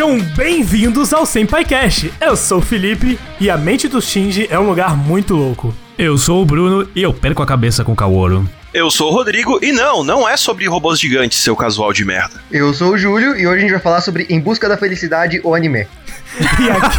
[0.00, 2.06] Sejam bem-vindos ao Senpai Cash.
[2.22, 5.74] Eu sou o Felipe e a mente do Shinji é um lugar muito louco.
[6.00, 8.48] Eu sou o Bruno e eu perco a cabeça com o Kaworu.
[8.72, 12.40] Eu sou o Rodrigo e não, não é sobre robôs gigantes, seu casual de merda.
[12.50, 15.42] Eu sou o Júlio e hoje a gente vai falar sobre Em Busca da Felicidade,
[15.44, 15.86] o anime.
[16.58, 16.96] E aqui,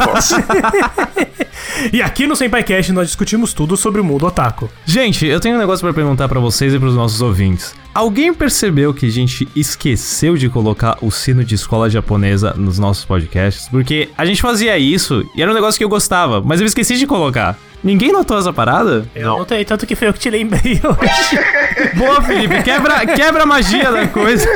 [1.98, 4.70] e aqui no Senpai Cash nós discutimos tudo sobre o mundo otaku.
[4.86, 7.74] Gente, eu tenho um negócio pra perguntar pra vocês e pros nossos ouvintes.
[7.96, 13.04] Alguém percebeu que a gente esqueceu de colocar o sino de escola japonesa nos nossos
[13.04, 13.68] podcasts?
[13.70, 16.98] Porque a gente fazia isso e era um negócio que eu gostava, mas eu esqueci
[16.98, 17.58] de colocar.
[17.84, 19.06] Ninguém notou essa parada?
[19.16, 21.96] Eu não notei, tanto que foi eu que te lembrei hoje.
[21.96, 24.48] Boa, Felipe, quebra, quebra a magia da coisa.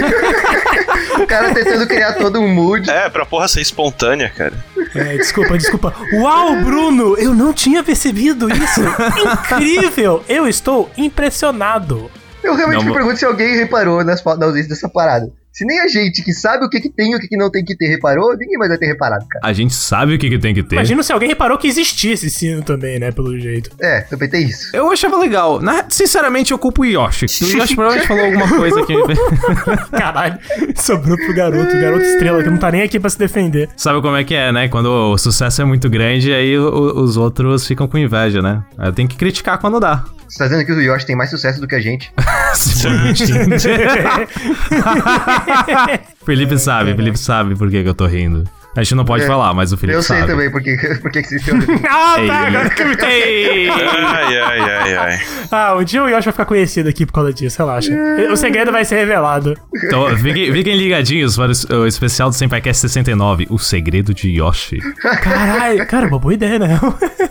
[1.20, 2.90] O cara tentando criar todo um mood.
[2.90, 4.54] É, pra porra ser espontânea, cara.
[4.94, 5.94] É, desculpa, desculpa.
[6.14, 8.82] Uau, Bruno, eu não tinha percebido isso.
[9.54, 10.24] Incrível!
[10.28, 12.12] Eu estou impressionado.
[12.44, 15.32] Eu realmente Não, me pergunto se alguém reparou nas, na ausência dessa parada.
[15.56, 17.50] Se nem a gente que sabe o que, que tem e o que, que não
[17.50, 19.48] tem que ter reparou, ninguém mais vai ter reparado, cara.
[19.48, 20.76] A gente sabe o que, que tem que ter.
[20.76, 23.70] Imagina se alguém reparou que existia esse sino também, né, pelo jeito.
[23.80, 24.76] É, também tem isso.
[24.76, 25.62] Eu achava legal.
[25.62, 27.26] Na- sinceramente, eu culpo o Yoshi.
[27.46, 28.94] O Yoshi provavelmente falou alguma coisa que.
[29.98, 30.38] Caralho,
[30.76, 33.70] sobrou pro garoto, o garoto estrela, que não tá nem aqui pra se defender.
[33.78, 34.68] Sabe como é que é, né?
[34.68, 38.62] Quando o sucesso é muito grande, aí o- os outros ficam com inveja, né?
[38.78, 40.04] Aí Tem que criticar quando dá.
[40.28, 42.12] Você tá dizendo que o Yoshi tem mais sucesso do que a gente?
[46.26, 48.48] Felipe sabe, Felipe sabe por que, que eu tô rindo.
[48.76, 49.28] A gente não pode É.
[49.28, 50.20] falar, mas o Felipe eu sabe.
[50.22, 51.36] sei também porque, porque que
[51.90, 53.24] ah, tá, agora que eu me toquei.
[53.24, 53.70] Ei!
[53.70, 55.20] Ai, ai, ai, ai.
[55.52, 57.92] Ah, um dia o Yoshi vai ficar conhecido aqui por causa disso, relaxa.
[58.32, 59.56] O segredo vai ser revelado.
[59.84, 64.30] Então, fiquem, fiquem ligadinhos para o, es- o especial do Senpaicast 69, O Segredo de
[64.30, 64.80] Yoshi.
[65.22, 66.80] Caralho, cara, uma boa ideia, né?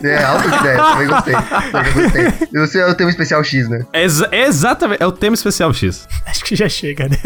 [0.03, 1.35] É, alta ideia, também gostei.
[1.71, 2.49] Também gostei.
[2.61, 3.85] Você é o tema especial X, né?
[3.93, 6.07] É é exatamente, é o tema especial X.
[6.25, 7.17] Acho que já chega, né?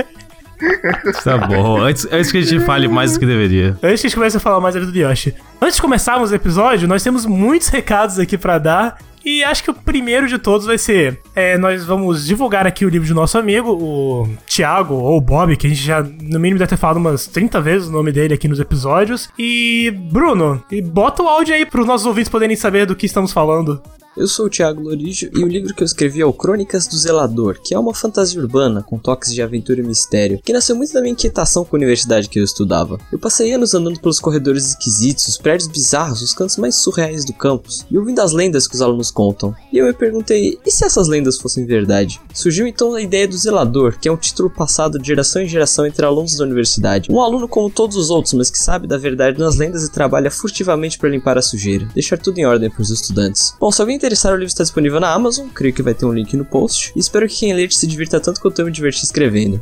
[1.24, 3.78] Tá bom, antes, antes que a gente fale mais do que deveria.
[3.82, 5.34] Antes que a gente comece a falar mais da vida do Yoshi.
[5.62, 8.98] Antes de começarmos o episódio, nós temos muitos recados aqui pra dar.
[9.24, 12.90] E acho que o primeiro de todos vai ser: é, nós vamos divulgar aqui o
[12.90, 16.58] livro do nosso amigo, o Thiago, ou o Bob, que a gente já, no mínimo,
[16.58, 19.30] deve ter falado umas 30 vezes o nome dele aqui nos episódios.
[19.38, 23.34] E, Bruno, e bota o áudio aí pros nossos ouvintes poderem saber do que estamos
[23.34, 23.82] falando.
[24.20, 26.98] Eu sou o Thiago Lorijo e o livro que eu escrevi é o Crônicas do
[26.98, 30.92] Zelador, que é uma fantasia urbana com toques de aventura e mistério, que nasceu muito
[30.92, 33.00] da minha inquietação com a universidade que eu estudava.
[33.14, 37.32] Eu passei anos andando pelos corredores esquisitos, os prédios bizarros, os cantos mais surreais do
[37.32, 39.56] campus, e ouvindo as lendas que os alunos contam.
[39.72, 42.20] E eu me perguntei, e se essas lendas fossem verdade?
[42.34, 45.86] Surgiu então a ideia do Zelador, que é um título passado de geração em geração
[45.86, 47.10] entre alunos da universidade.
[47.10, 50.30] Um aluno como todos os outros, mas que sabe da verdade nas lendas e trabalha
[50.30, 53.54] furtivamente para limpar a sujeira, deixar tudo em ordem para os estudantes.
[53.58, 56.12] Bom, se alguém interessar, o livro está disponível na Amazon, creio que vai ter um
[56.12, 59.04] link no post, e espero que quem ler se divirta tanto quanto eu me diverti
[59.04, 59.62] escrevendo.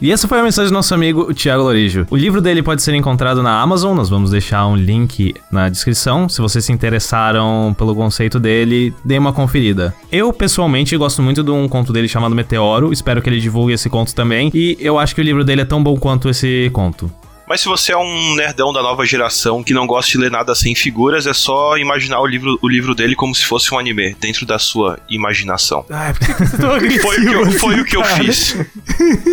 [0.00, 2.06] E essa foi a mensagem do nosso amigo o Thiago Lorijo.
[2.10, 6.28] O livro dele pode ser encontrado na Amazon, nós vamos deixar um link na descrição.
[6.28, 9.94] Se vocês se interessaram pelo conceito dele, dê uma conferida.
[10.10, 13.88] Eu, pessoalmente, gosto muito de um conto dele chamado Meteoro, espero que ele divulgue esse
[13.88, 14.50] conto também.
[14.52, 17.08] E eu acho que o livro dele é tão bom quanto esse conto.
[17.52, 20.54] Mas se você é um nerdão da nova geração que não gosta de ler nada
[20.54, 24.16] sem figuras, é só imaginar o livro, o livro dele como se fosse um anime,
[24.18, 25.84] dentro da sua imaginação.
[25.90, 28.04] Ai, por que você é tão Foi o que eu, assim, foi o que eu
[28.04, 28.56] fiz.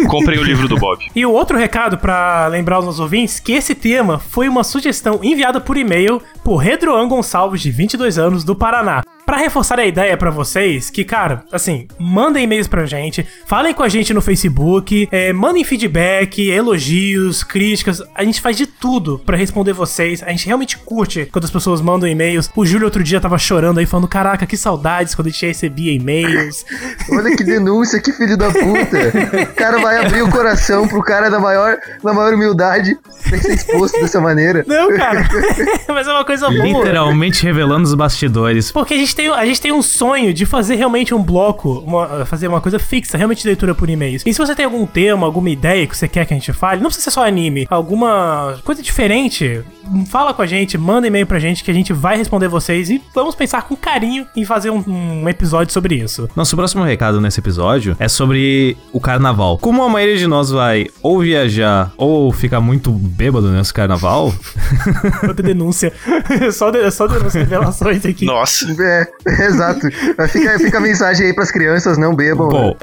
[0.09, 1.09] Comprei o livro do Bob.
[1.16, 5.22] E o outro recado pra lembrar os nossos ouvintes que esse tema foi uma sugestão
[5.24, 9.02] enviada por e-mail por Redroan Gonçalves, de 22 anos, do Paraná.
[9.29, 13.84] Pra reforçar a ideia pra vocês, que, cara, assim, mandem e-mails pra gente, falem com
[13.84, 19.37] a gente no Facebook, é, mandem feedback, elogios, críticas, a gente faz de tudo pra
[19.37, 22.49] responder vocês, a gente realmente curte quando as pessoas mandam e-mails.
[22.55, 25.93] O Júlio outro dia tava chorando aí, falando, caraca, que saudades quando a gente recebia
[25.93, 26.66] e-mails.
[27.14, 29.43] Olha que denúncia, que filho da puta.
[29.52, 32.97] O cara vai abrir o coração pro cara da maior, da maior humildade
[33.29, 34.64] sem ser exposto dessa maneira.
[34.66, 35.28] Não, cara,
[35.87, 36.64] mas é uma coisa boa.
[36.66, 38.72] Literalmente revelando os bastidores.
[38.72, 42.25] Porque a gente, tem, a gente tem um sonho de fazer realmente um bloco, uma-
[42.25, 44.23] fazer uma coisa fixa, realmente de leitura por e-mails.
[44.25, 46.81] E se você tem algum tema, alguma ideia que você quer que a gente fale,
[46.81, 49.61] não precisa ser só anime, alguma coisa diferente,
[50.08, 53.02] fala com a gente, manda e-mail pra gente que a gente vai responder vocês e
[53.14, 56.30] vamos pensar com carinho em fazer um, um episódio sobre isso.
[56.36, 59.58] Nosso próximo recado nesse episódio é sobre o carnaval.
[59.58, 64.34] Como a maioria de nós vai ou viajar ou ficar muito bêbado nesse carnaval,
[65.28, 65.91] Outra denúncia.
[66.52, 68.26] só, de, só denúncia, revelações aqui.
[68.26, 68.68] Nossa.
[68.80, 69.08] É,
[69.46, 69.82] exato.
[70.30, 72.47] Fica, fica a mensagem aí pras crianças, não bebam.
[72.47, 72.78] Bom,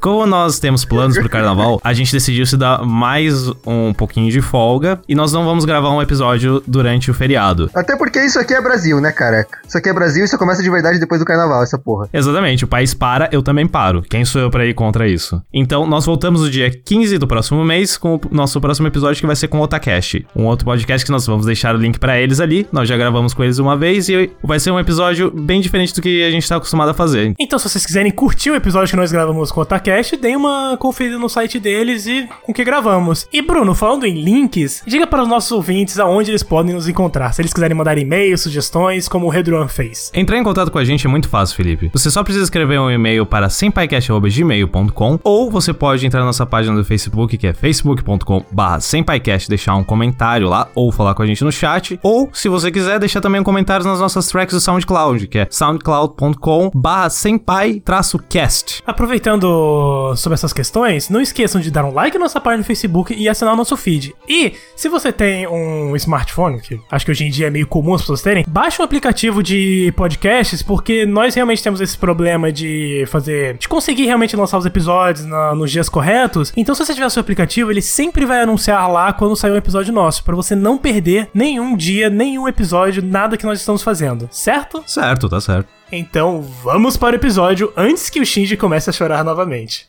[0.00, 4.40] como nós temos planos pro carnaval, a gente decidiu se dar mais um pouquinho de
[4.40, 6.27] folga e nós não vamos gravar um episódio
[6.66, 7.70] durante o feriado.
[7.74, 9.58] Até porque isso aqui é Brasil, né, careca?
[9.66, 12.08] Isso aqui é Brasil e só começa de verdade depois do carnaval, essa porra.
[12.12, 14.02] Exatamente, o país para, eu também paro.
[14.02, 15.42] Quem sou eu pra ir contra isso?
[15.52, 19.26] Então, nós voltamos no dia 15 do próximo mês com o nosso próximo episódio que
[19.26, 20.26] vai ser com o Otacast.
[20.34, 22.66] Um outro podcast que nós vamos deixar o link pra eles ali.
[22.72, 26.02] Nós já gravamos com eles uma vez e vai ser um episódio bem diferente do
[26.02, 27.34] que a gente tá acostumado a fazer.
[27.38, 30.76] Então, se vocês quiserem curtir o episódio que nós gravamos com o Otacast, deem uma
[30.78, 33.26] conferida no site deles e com o que gravamos.
[33.32, 37.32] E, Bruno, falando em links, diga para os nossos ouvintes aonde eles podem nos encontrar.
[37.32, 40.10] Se eles quiserem mandar e-mails, sugestões, como o Redruan fez.
[40.12, 41.90] Entrar em contato com a gente é muito fácil, Felipe.
[41.92, 46.74] Você só precisa escrever um e-mail para sempaicast.gmail.com ou você pode entrar na nossa página
[46.74, 51.44] do Facebook, que é facebook.com.br sempaicast, deixar um comentário lá ou falar com a gente
[51.44, 51.98] no chat.
[52.02, 55.46] Ou, se você quiser, deixar também um comentário nas nossas tracks do SoundCloud, que é
[55.50, 58.82] soundcloud.com.br senpai-cast.
[58.86, 63.14] Aproveitando sobre essas questões, não esqueçam de dar um like na nossa página no Facebook
[63.14, 64.14] e assinar o nosso feed.
[64.28, 67.94] E, se você tem um smartphone, que acho que hoje em dia é meio comum
[67.94, 73.04] as pessoas terem, baixe um aplicativo de podcasts, porque nós realmente temos esse problema de
[73.08, 73.56] fazer.
[73.58, 76.52] de conseguir realmente lançar os episódios na- nos dias corretos.
[76.56, 79.92] Então, se você tiver seu aplicativo, ele sempre vai anunciar lá quando sair um episódio
[79.92, 84.82] nosso, pra você não perder nenhum dia, nenhum episódio, nada que nós estamos fazendo, certo?
[84.86, 85.68] Certo, tá certo.
[85.90, 89.86] Então, vamos para o episódio antes que o Shinji comece a chorar novamente.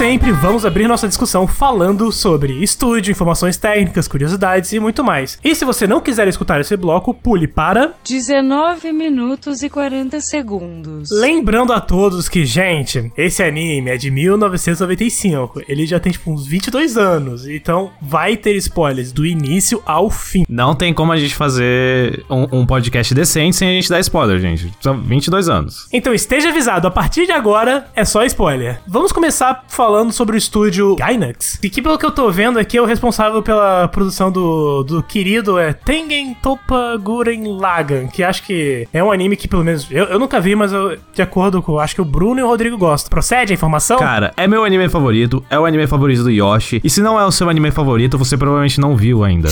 [0.00, 5.38] Sempre, vamos abrir nossa discussão falando sobre estúdio, informações técnicas, curiosidades e muito mais.
[5.44, 7.92] E se você não quiser escutar esse bloco, pule para.
[8.08, 11.10] 19 minutos e 40 segundos.
[11.10, 15.60] Lembrando a todos que, gente, esse anime é de 1995.
[15.68, 17.46] Ele já tem tipo uns 22 anos.
[17.46, 20.46] Então vai ter spoilers do início ao fim.
[20.48, 24.40] Não tem como a gente fazer um, um podcast decente sem a gente dar spoiler,
[24.40, 24.72] gente.
[24.80, 25.88] São 22 anos.
[25.92, 28.80] Então esteja avisado, a partir de agora é só spoiler.
[28.88, 31.58] Vamos começar falando sobre o estúdio Gainax.
[31.62, 35.02] E que pelo que eu tô vendo aqui é o responsável pela produção do, do
[35.02, 39.86] querido é Tengen Toppa Guren Lagan, que acho que é um anime que pelo menos
[39.90, 42.46] eu, eu nunca vi, mas eu, de acordo com acho que o Bruno e o
[42.46, 43.10] Rodrigo gostam.
[43.10, 43.98] Procede a informação?
[43.98, 46.80] Cara, é meu anime favorito, é o anime favorito do Yoshi.
[46.82, 49.48] E se não é o seu anime favorito, você provavelmente não viu ainda.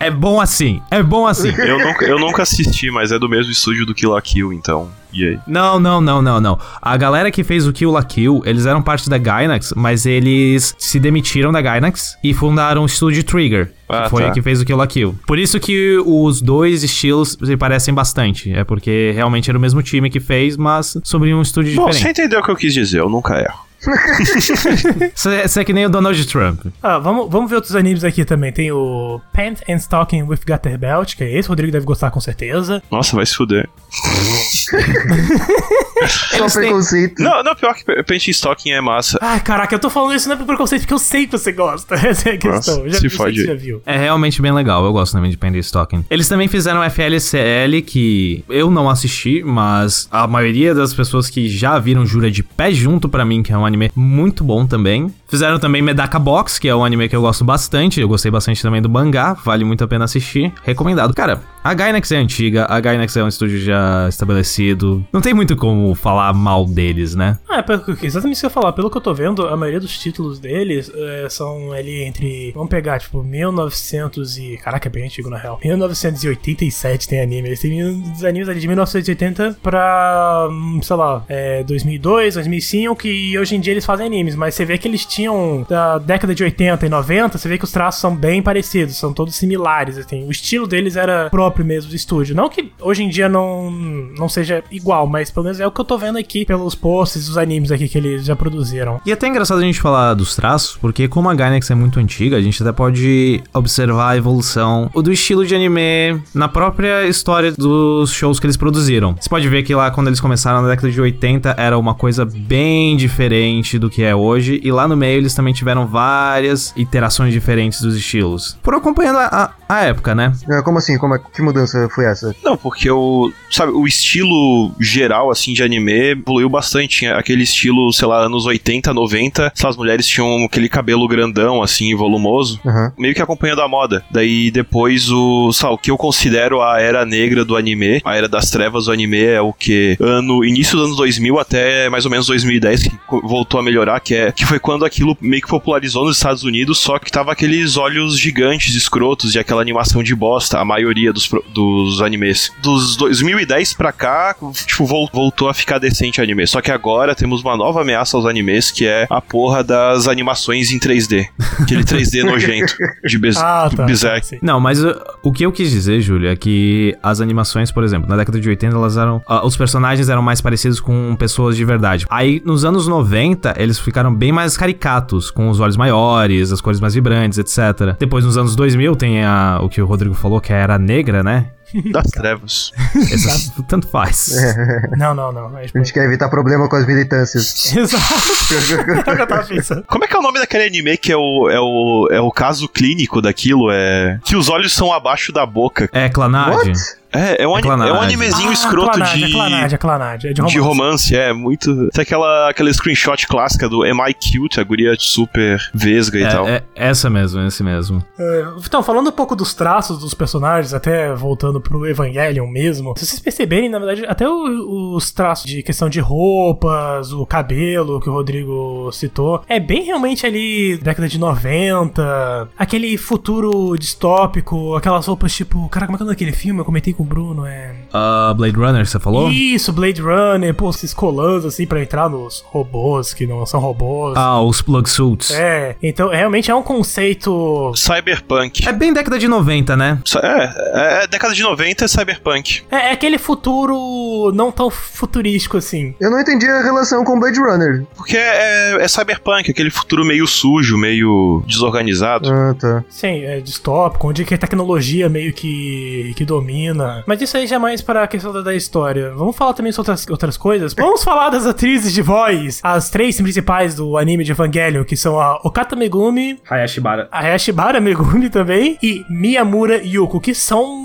[0.00, 1.52] É bom assim, é bom assim.
[1.62, 4.90] Eu nunca, eu nunca assisti, mas é do mesmo estúdio do Kill la Kill, então.
[5.12, 5.38] E aí?
[5.46, 6.58] Não, não, não, não, não.
[6.80, 10.74] A galera que fez o Kill la Kill, eles eram parte da Gainax, mas eles
[10.78, 13.72] se demitiram da Gainax e fundaram o estúdio Trigger.
[13.88, 14.30] Ah, que foi tá.
[14.30, 15.14] que fez o Kill la Kill.
[15.26, 18.50] Por isso que os dois estilos se parecem bastante.
[18.52, 21.98] É porque realmente era o mesmo time que fez, mas sobre um estúdio Bom, você
[21.98, 22.20] diferente.
[22.20, 23.71] entendeu o que eu quis dizer, eu nunca erro.
[25.14, 26.66] Você é que nem o Donald Trump.
[26.82, 28.52] Ah, vamos, vamos ver outros animes aqui também.
[28.52, 32.10] Tem o Pant and Stocking with Gutter Belt, que é esse, o Rodrigo deve gostar
[32.10, 32.82] com certeza.
[32.90, 33.68] Nossa, vai se fuder.
[36.36, 37.22] Só preconceito.
[37.22, 39.18] Não, não, pior que Paint Stocking é massa.
[39.20, 41.52] Ai, caraca, eu tô falando isso não é por preconceito, porque eu sei que você
[41.52, 41.94] gosta.
[42.06, 42.78] Essa é a questão.
[42.78, 43.36] Nossa, já se fode.
[43.36, 43.82] que você já viu.
[43.86, 46.04] É realmente bem legal, eu gosto também de Pendy Stocking.
[46.10, 51.78] Eles também fizeram FLCL, que eu não assisti, mas a maioria das pessoas que já
[51.78, 55.12] viram jura de pé junto pra mim, que é um anime muito bom também.
[55.26, 58.00] Fizeram também Medaka Box, que é um anime que eu gosto bastante.
[58.00, 60.52] Eu gostei bastante também do mangá, vale muito a pena assistir.
[60.62, 61.14] Recomendado.
[61.14, 65.04] Cara, a Gainax é antiga, a Gainax é um estúdio já estabelecido.
[65.12, 67.38] Não tem muito como falar mal deles, né?
[67.48, 67.62] Ah, é
[67.96, 68.72] que- exatamente isso que eu ia falar.
[68.72, 72.50] Pelo que eu tô vendo, a maioria dos títulos deles é, são ali entre.
[72.52, 74.56] Vamos pegar, tipo, 1900 e.
[74.56, 75.58] Caraca, é bem antigo na real.
[75.62, 77.48] 1987 tem anime.
[77.48, 80.48] Eles têm uns animes ali de 1980 pra.
[80.50, 83.06] hum, sei lá, é, 2002, 2005.
[83.06, 84.34] E hoje em dia eles fazem animes.
[84.34, 85.64] Mas você vê que eles tinham.
[85.68, 88.96] Da década de 80 e 90, você vê que os traços são bem parecidos.
[88.96, 89.96] São todos similares.
[89.98, 90.26] Assim.
[90.26, 92.34] O estilo deles era próprio próprio mesmo do estúdio.
[92.34, 95.80] Não que hoje em dia não, não seja igual, mas pelo menos é o que
[95.80, 99.00] eu tô vendo aqui pelos posts dos animes aqui que eles já produziram.
[99.04, 102.00] E é até engraçado a gente falar dos traços, porque como a Gainax é muito
[102.00, 107.52] antiga, a gente até pode observar a evolução do estilo de anime na própria história
[107.52, 109.14] dos shows que eles produziram.
[109.20, 112.24] Você pode ver que lá quando eles começaram na década de 80 era uma coisa
[112.24, 117.32] bem diferente do que é hoje, e lá no meio eles também tiveram várias iterações
[117.32, 118.56] diferentes dos estilos.
[118.62, 120.32] Por acompanhando a, a, a época, né?
[120.50, 120.98] Ah, Como assim?
[120.98, 122.34] Como é, que mudança foi essa?
[122.42, 126.98] Não, porque o, sabe, o estilo geral, assim, de anime evoluiu bastante.
[126.98, 131.94] Tinha aquele estilo, sei lá, anos 80, 90, as mulheres tinham aquele cabelo grandão, assim,
[131.94, 132.92] volumoso, Aham.
[132.98, 134.04] meio que acompanhando a moda.
[134.10, 138.28] Daí depois o, sabe, o que eu considero a era negra do anime, a era
[138.28, 142.10] das trevas do anime é o que ano início dos anos 2000 até mais ou
[142.10, 146.04] menos 2010 que voltou a melhorar, que é que foi quando aquilo meio que popularizou
[146.04, 150.58] nos Estados Unidos, só que tava aqueles olhos gigantes, escrotos e aquela animação de bosta,
[150.58, 152.52] a maioria dos, dos animes.
[152.62, 154.34] Dos 2010 pra cá,
[154.66, 156.46] tipo, vol- voltou a ficar decente o anime.
[156.46, 160.70] Só que agora temos uma nova ameaça aos animes, que é a porra das animações
[160.72, 161.26] em 3D.
[161.60, 163.84] Aquele 3D nojento de Bez Ah, tá.
[163.84, 164.26] Berserk.
[164.26, 164.38] sim.
[164.42, 168.08] Não, mas uh, o que eu quis dizer, Júlio, é que as animações, por exemplo,
[168.08, 169.22] na década de 80, elas eram.
[169.28, 172.06] ah, os personagens eram mais parecidos com pessoas de verdade.
[172.10, 176.80] Aí, nos anos 90, eles ficaram bem mais caricatos, com os olhos maiores, as cores
[176.80, 177.96] mais vibrantes, etc.
[177.98, 181.22] Depois, nos anos 2000, tem a, o que o Rodrigo falou, que é era negra,
[181.22, 181.46] né?
[181.90, 182.70] Das trevas.
[183.10, 184.30] Essa- tanto faz.
[184.96, 185.56] Não, não, não.
[185.58, 187.72] É, A gente quer evitar problema com as militâncias.
[187.74, 188.04] Exato.
[188.52, 189.82] É o que eu tava pensando.
[189.86, 192.30] Como é que é o nome daquele anime que é o, é o, é o
[192.30, 193.70] caso clínico daquilo?
[193.70, 194.18] É.
[194.22, 195.88] Que os olhos são abaixo da boca.
[195.94, 196.54] É, Clanad.
[196.54, 196.72] What?
[197.12, 199.24] É, é um, É é um animezinho Ah, escroto de.
[199.24, 200.24] É Clanad, é Clanad.
[200.26, 200.52] É de romance.
[200.54, 201.88] De romance, é, muito.
[201.90, 206.48] Tem aquela, aquela screenshot clássica do Am I Cute, a guria super vesga e tal.
[206.48, 208.02] É, é essa mesmo, esse mesmo.
[208.18, 213.06] É, Então, falando um pouco dos traços dos personagens, até voltando pro Evangelion mesmo, se
[213.06, 218.08] vocês perceberem, na verdade, até o- os traços de questão de roupas, o cabelo que
[218.08, 225.34] o Rodrigo citou, é bem realmente ali década de 90, aquele futuro distópico, aquelas roupas
[225.34, 225.68] tipo.
[225.68, 226.60] Cara, como é que é daquele filme?
[226.60, 227.74] Eu comentei com o Bruno, é.
[227.92, 229.30] Ah, Blade Runner, você falou?
[229.30, 234.16] Isso, Blade Runner, pô, esses colãs assim pra entrar nos robôs que não são robôs.
[234.16, 235.30] Ah, os plug suits.
[235.32, 238.66] É, então realmente é um conceito Cyberpunk.
[238.66, 239.98] É bem década de 90, né?
[240.22, 242.62] É, é, é década de 90 é cyberpunk.
[242.70, 245.94] É, é aquele futuro não tão futurístico assim.
[246.00, 247.84] Eu não entendi a relação com Blade Runner.
[247.96, 252.32] Porque é, é cyberpunk, aquele futuro meio sujo, meio desorganizado.
[252.32, 252.84] Ah, tá.
[252.88, 256.91] Sim, é distópico, onde que a tecnologia meio que, que domina.
[257.06, 259.12] Mas isso aí já é mais para a questão da, da história.
[259.14, 260.74] Vamos falar também sobre outras, outras coisas.
[260.74, 262.60] Vamos falar das atrizes de voz.
[262.62, 267.08] As três principais do anime de Evangelion, que são a Okata Megumi, Hayashibara.
[267.10, 270.80] a Hayashibara Megumi também e Miyamura Yuko, que são.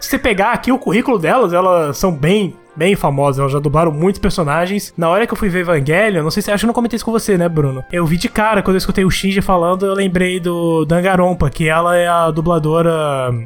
[0.00, 2.54] Se você pegar aqui o currículo delas, elas são bem.
[2.76, 4.92] Bem famosas, elas já dublaram muitos personagens.
[4.96, 6.96] Na hora que eu fui ver Evangelion, não sei se acho que eu não comentei
[6.96, 7.84] isso com você, né, Bruno?
[7.92, 11.68] Eu vi de cara, quando eu escutei o Shinji falando, eu lembrei do Dangarompa, que
[11.68, 12.92] ela é a dubladora.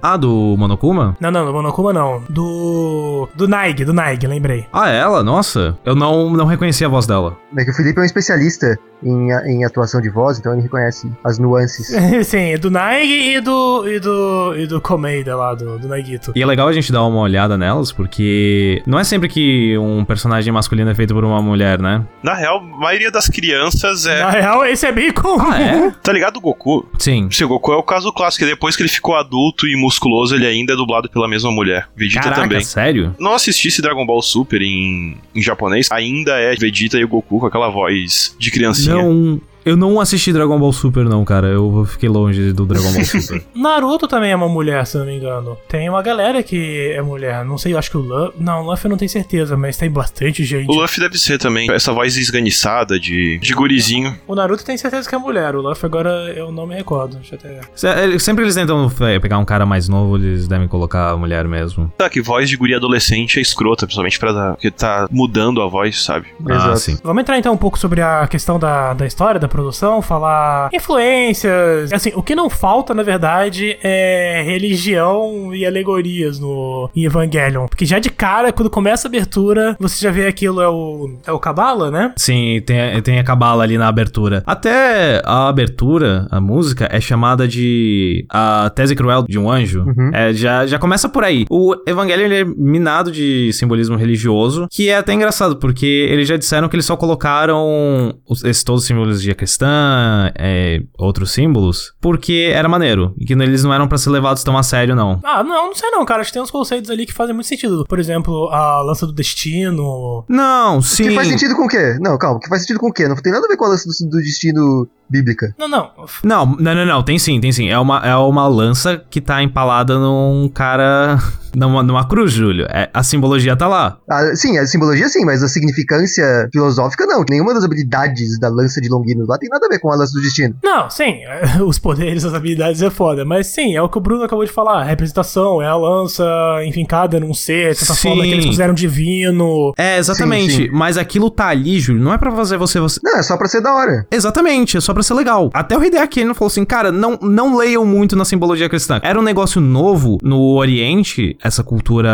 [0.03, 1.17] Ah, do Monokuma?
[1.21, 2.23] Não, não, do Monokuma não.
[2.29, 3.29] Do.
[3.35, 4.67] Do Naig, do Naig, lembrei.
[4.73, 5.23] Ah, ela?
[5.23, 5.77] Nossa.
[5.85, 7.37] Eu não, não reconheci a voz dela.
[7.57, 11.11] É que o Felipe é um especialista em, em atuação de voz, então ele reconhece
[11.25, 11.89] as nuances.
[12.27, 13.89] Sim, do Naig e do.
[13.89, 14.55] e do.
[14.57, 16.33] e do Komeida lá, do, do Naigito.
[16.35, 20.05] E é legal a gente dar uma olhada nelas, porque não é sempre que um
[20.05, 22.05] personagem masculino é feito por uma mulher, né?
[22.23, 24.21] Na real, a maioria das crianças é.
[24.21, 25.51] Na real, esse é bem comum.
[25.51, 25.91] Ah, é?
[26.03, 26.87] Tá ligado o Goku?
[26.99, 27.29] Sim.
[27.31, 30.47] Se o Goku é o caso clássico, depois que ele ficou adulto e musculoso, ele
[30.47, 31.89] ainda é dublado pela mesma mulher.
[31.97, 32.61] Vegeta Caraca, também.
[32.61, 33.15] sério?
[33.19, 37.47] Não assistisse Dragon Ball Super em, em japonês, ainda é Vegeta e o Goku com
[37.47, 38.95] aquela voz de criancinha.
[38.97, 39.41] Não.
[39.69, 41.49] Eu não assisti Dragon Ball Super, não, cara.
[41.49, 43.45] Eu fiquei longe do Dragon Ball Super.
[43.55, 45.59] Naruto também é uma mulher, se eu não me engano.
[45.69, 47.45] Tem uma galera que é mulher.
[47.45, 48.43] Não sei, eu acho que o Luffy.
[48.43, 50.71] Não, o Luffy eu não tenho certeza, mas tem bastante gente.
[50.71, 51.71] O Luffy deve ser também.
[51.71, 54.19] Essa voz esganiçada de, de gurizinho.
[54.27, 55.55] O Naruto tem certeza que é mulher.
[55.55, 57.17] O Luffy agora eu não me recordo.
[57.17, 58.19] Deixa eu até.
[58.19, 61.93] Sempre eles tentam é, pegar um cara mais novo, eles devem colocar a mulher mesmo.
[61.99, 65.69] Tá, que voz de guri adolescente é escrota, principalmente pra dar, porque tá mudando a
[65.69, 66.29] voz, sabe?
[66.49, 66.79] Ah, Exato.
[66.79, 66.99] sim.
[67.05, 71.93] Vamos entrar então um pouco sobre a questão da, da história, da produção, falar influências.
[71.93, 77.67] Assim, o que não falta, na verdade, é religião e alegorias no em Evangelion.
[77.67, 81.19] Porque já de cara, quando começa a abertura, você já vê aquilo, é o.
[81.27, 82.13] É o Kabbalah, né?
[82.17, 84.45] Sim, tem, tem a cabala ali na abertura.
[84.47, 89.85] Até a abertura, a música, é chamada de a tese cruel de um anjo.
[90.13, 91.47] É, já, já começa por aí.
[91.51, 96.37] O Evangelho ele é minado de simbolismo religioso, que é até engraçado, porque eles já
[96.37, 101.95] disseram que eles só colocaram os, esses todos os símbolos de cristã, é, outros símbolos,
[102.01, 103.15] porque era maneiro.
[103.19, 105.21] E que eles não eram pra ser levados tão a sério, não.
[105.25, 106.21] Ah, não, não sei não, cara.
[106.21, 107.87] Acho que tem uns conceitos ali que fazem muito sentido.
[107.89, 110.25] Por exemplo, a lança do destino.
[110.29, 111.05] Não, sim.
[111.05, 111.97] Que faz sentido com o quê?
[112.01, 113.09] Não, calma, que faz sentido com o quê?
[113.09, 115.55] Não tem nada a ver com a lança do, do destino bíblica.
[115.59, 115.91] Não, não.
[116.23, 117.69] Não, não, não, não, tem sim, tem sim.
[117.69, 121.19] É uma, é uma lança que tá empalada num cara.
[121.57, 122.67] numa, numa cruz, Júlio.
[122.71, 123.99] É, a simbologia tá lá.
[124.09, 127.25] Ah, sim, a simbologia sim, mas a significância filosófica não.
[127.29, 130.13] Nenhuma das habilidades da lança de Longinus lá tem nada a ver com a lança
[130.13, 130.57] do destino.
[130.63, 131.21] Não, sim,
[131.65, 134.51] os poderes, as habilidades é foda, mas sim, é o que o Bruno acabou de
[134.51, 136.25] falar, a representação, é a lança
[136.65, 138.09] enfincada num ser, de certa Sim.
[138.09, 139.73] forma que eles consideram divino.
[139.77, 140.53] É, exatamente.
[140.53, 140.71] Sim, sim.
[140.73, 142.81] Mas aquilo tá ali, Júlio, não é pra fazer você.
[142.81, 143.01] você...
[143.03, 144.07] Não, é só pra ser da hora.
[144.11, 145.51] Exatamente, é só pra ser legal.
[145.53, 149.01] Até o Hideaki ele falou assim, cara, não, não leiam muito na simbologia cristã.
[149.03, 152.11] Era um negócio novo no Oriente, essa cultura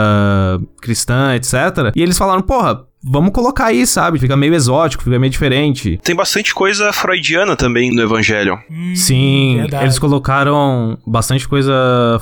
[0.80, 1.92] cristã, etc.
[1.94, 4.18] E eles falaram, porra, vamos colocar aí, sabe?
[4.18, 5.98] Fica meio exótico, fica meio diferente.
[6.02, 8.58] Tem bastante coisa freudiana também no Evangelho.
[8.94, 9.84] Sim, verdade.
[9.84, 11.72] eles colocaram bastante coisa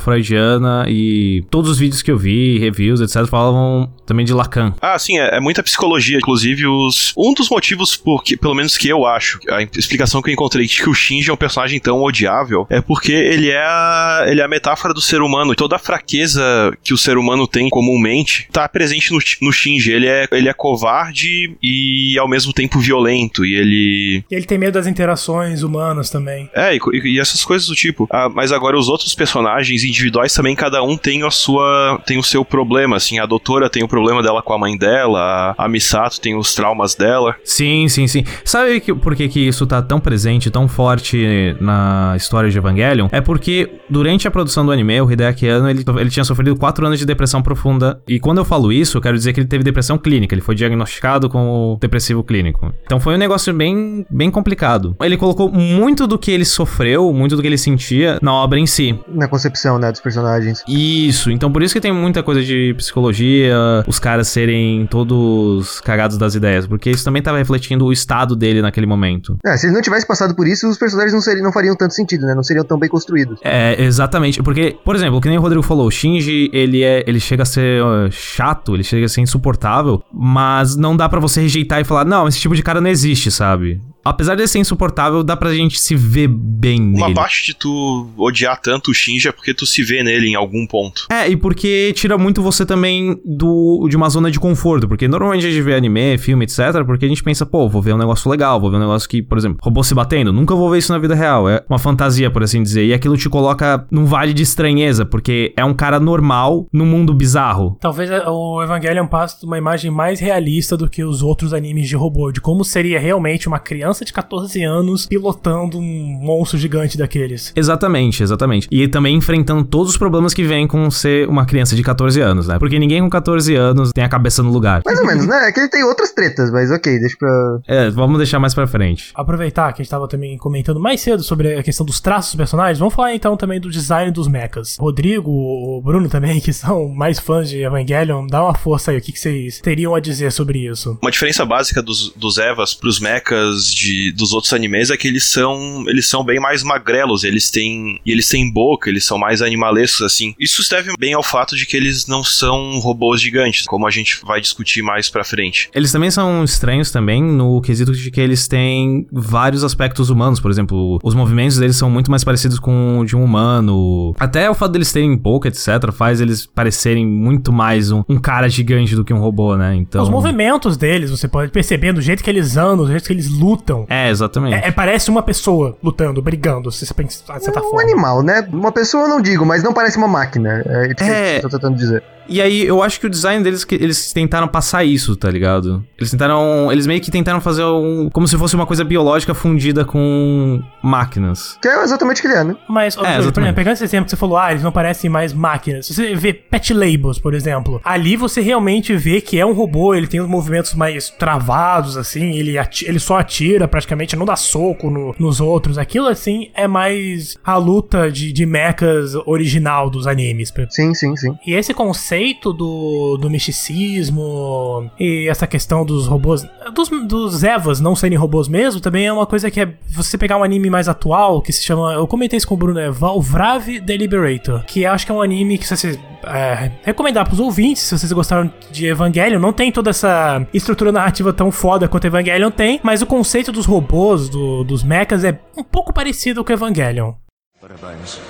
[0.03, 4.75] freudiana e todos os vídeos que eu vi, reviews, etc, falavam também de Lacan.
[4.81, 6.19] Ah, sim, é, é muita psicologia.
[6.19, 10.31] Inclusive, os um dos motivos, por que, pelo menos que eu acho, a explicação que
[10.31, 13.63] eu encontrei de que o Shinji é um personagem tão odiável, é porque ele é
[13.63, 15.53] a, ele é a metáfora do ser humano.
[15.53, 16.43] E toda a fraqueza
[16.83, 19.93] que o ser humano tem comumente tá presente no, no Shinji.
[19.93, 23.45] Ele é, ele é covarde e ao mesmo tempo violento.
[23.45, 24.25] E ele.
[24.31, 26.49] E ele tem medo das interações humanas também.
[26.55, 28.09] É, e, e essas coisas do tipo.
[28.11, 32.01] Ah, mas agora os outros personagens individuais também, cada um tem a sua.
[32.07, 32.97] tem o seu problema.
[32.97, 36.37] Assim, a doutora tem o problema dela com a mãe dela, a, a Misato tem
[36.37, 37.37] os traumas dela.
[37.45, 38.25] Sim, sim, sim.
[38.45, 43.09] Sabe que, por que, que isso tá tão presente, tão forte na história de Evangelion?
[43.13, 46.87] É porque durante a produção do anime, o Hideaki Anno, ele, ele tinha sofrido 4
[46.87, 48.01] anos de depressão profunda.
[48.09, 50.35] E quando eu falo isso, eu quero dizer que ele teve depressão clínica.
[50.35, 52.73] Ele foi diagnosticado com depressivo clínico.
[52.85, 54.97] Então foi um negócio bem, bem complicado.
[55.01, 58.67] Ele colocou muito do que ele sofreu, muito do que ele sentia na obra em
[58.67, 58.99] si.
[59.09, 60.63] Na concepção, né, dos personagens.
[60.69, 63.55] Isso, então por isso que tem muita coisa de psicologia,
[63.87, 68.63] os caras serem todos cagados das ideias, porque isso também tava refletindo o estado dele
[68.63, 69.37] naquele momento.
[69.45, 71.95] É, se ele não tivesse passado por isso, os personagens não, seriam, não fariam tanto
[71.95, 72.35] sentido, né?
[72.35, 73.39] Não seriam tão bem construídos.
[73.43, 77.21] É, exatamente, porque, por exemplo, que nem o Rodrigo falou, o Shinji, ele é, ele
[77.21, 81.41] chega a ser ó, chato, ele chega a ser insuportável, mas não dá pra você
[81.41, 83.81] rejeitar e falar, não, esse tipo de cara não existe, sabe?
[84.05, 87.15] Apesar de ser insuportável, dá pra gente se ver bem Uma nele.
[87.15, 90.67] parte de tu odiar tanto o Shinji é porque tu se vê nele em algum
[90.67, 91.07] ponto.
[91.11, 94.89] É, e porque tira muito você também do de uma zona de conforto.
[94.89, 96.85] Porque normalmente a gente vê anime, filme, etc.
[96.85, 99.23] Porque a gente pensa, pô, vou ver um negócio legal, vou ver um negócio que,
[99.23, 100.33] por exemplo, robô se batendo.
[100.33, 101.49] Nunca vou ver isso na vida real.
[101.49, 102.85] É uma fantasia, por assim dizer.
[102.85, 107.15] E aquilo te coloca num vale de estranheza, porque é um cara normal num mundo
[107.15, 107.77] bizarro.
[107.81, 111.95] Talvez é, o Evangelion passe uma imagem mais realista do que os outros animes de
[111.97, 117.53] robô, de como seria realmente uma criança de 14 anos pilotando um monstro gigante daqueles.
[117.55, 118.69] Exatamente, exatamente.
[118.71, 122.49] E também enfrentando todos os problemas que vêm com ser uma criança de 14 anos,
[122.49, 122.59] né?
[122.59, 124.83] Porque ninguém com 14 anos tem a cabeça no lugar.
[124.85, 125.49] Mais ou menos, né?
[125.49, 127.59] É que ele tem outras tretas, mas ok, deixa pra.
[127.67, 129.11] É, vamos deixar mais pra frente.
[129.15, 132.37] Aproveitar que a gente tava também comentando mais cedo sobre a questão dos traços dos
[132.37, 134.77] personagens, vamos falar então também do design dos mechas.
[134.79, 139.01] Rodrigo, o Bruno também, que são mais fãs de Evangelion, dá uma força aí, o
[139.01, 140.99] que, que vocês teriam a dizer sobre isso?
[141.01, 143.82] Uma diferença básica dos, dos Evas pros mechas de,
[144.13, 148.13] dos outros animes é que eles são eles são bem mais magrelos, eles têm e
[148.13, 150.35] eles têm boca, eles são mais animalescos assim.
[150.39, 153.91] Isso se deve bem ao fato de que eles não são robôs gigantes, como a
[153.91, 155.69] gente vai discutir mais pra frente.
[155.75, 160.51] Eles também são estranhos também no quesito de que eles têm vários aspectos humanos, por
[160.51, 164.15] exemplo, os movimentos deles são muito mais parecidos com o de um humano.
[164.19, 168.49] Até o fato deles terem boca, etc, faz eles parecerem muito mais um, um cara
[168.49, 169.75] gigante do que um robô, né?
[169.75, 173.13] Então Os movimentos deles, você pode perceber do jeito que eles andam, do jeito que
[173.13, 173.72] eles lutam.
[173.89, 174.55] É, exatamente.
[174.55, 177.83] É, é- parece uma pessoa lutando, brigando, se você pensar de certa Um forma.
[177.83, 178.47] animal, né?
[178.53, 180.63] Uma pessoa eu não digo, mas não parece uma máquina.
[180.67, 181.37] É isso que É.
[181.39, 182.03] eu tô tentando dizer.
[182.29, 185.85] E aí, eu acho que o design deles, que eles tentaram passar isso, tá ligado?
[185.99, 186.71] Eles tentaram.
[186.71, 188.09] Eles meio que tentaram fazer um.
[188.13, 191.59] Como se fosse uma coisa biológica fundida com máquinas.
[191.61, 192.57] Que é exatamente o que ele é, né?
[192.69, 195.33] Mas, ó, por exemplo, pegando esse exemplo que você falou, ah, eles não parecem mais
[195.33, 195.87] máquinas.
[195.87, 199.95] Se você vê Pet Labels, por exemplo, ali você realmente vê que é um robô,
[199.95, 202.55] ele tem os movimentos mais travados, assim, ele,
[202.85, 205.79] ele só atira praticamente, não dá soco no- nos outros.
[205.79, 210.53] Aquilo, assim, é mais a luta de, de mechas original dos animes.
[210.71, 211.35] Sim, sim, sim.
[211.47, 217.81] E esse conceito conceito do, do misticismo e essa questão dos robôs, dos, dos Evas
[217.81, 220.89] não serem robôs mesmo, também é uma coisa que é você pegar um anime mais
[220.89, 224.85] atual, que se chama, eu comentei isso com o Bruno, é Valvrave The Liberator, que
[224.85, 228.53] acho que é um anime que se você é, recomendar pros ouvintes, se vocês gostaram
[228.71, 233.07] de Evangelion, não tem toda essa estrutura narrativa tão foda quanto Evangelion tem, mas o
[233.07, 237.13] conceito dos robôs, do- dos mechas, é um pouco parecido com Evangelion.
[237.61, 238.21] Parabéns.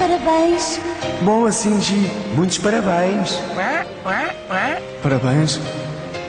[0.00, 0.80] Parabéns.
[1.20, 2.10] Boa, Shinji.
[2.34, 3.38] Muitos parabéns.
[5.02, 5.60] Parabéns.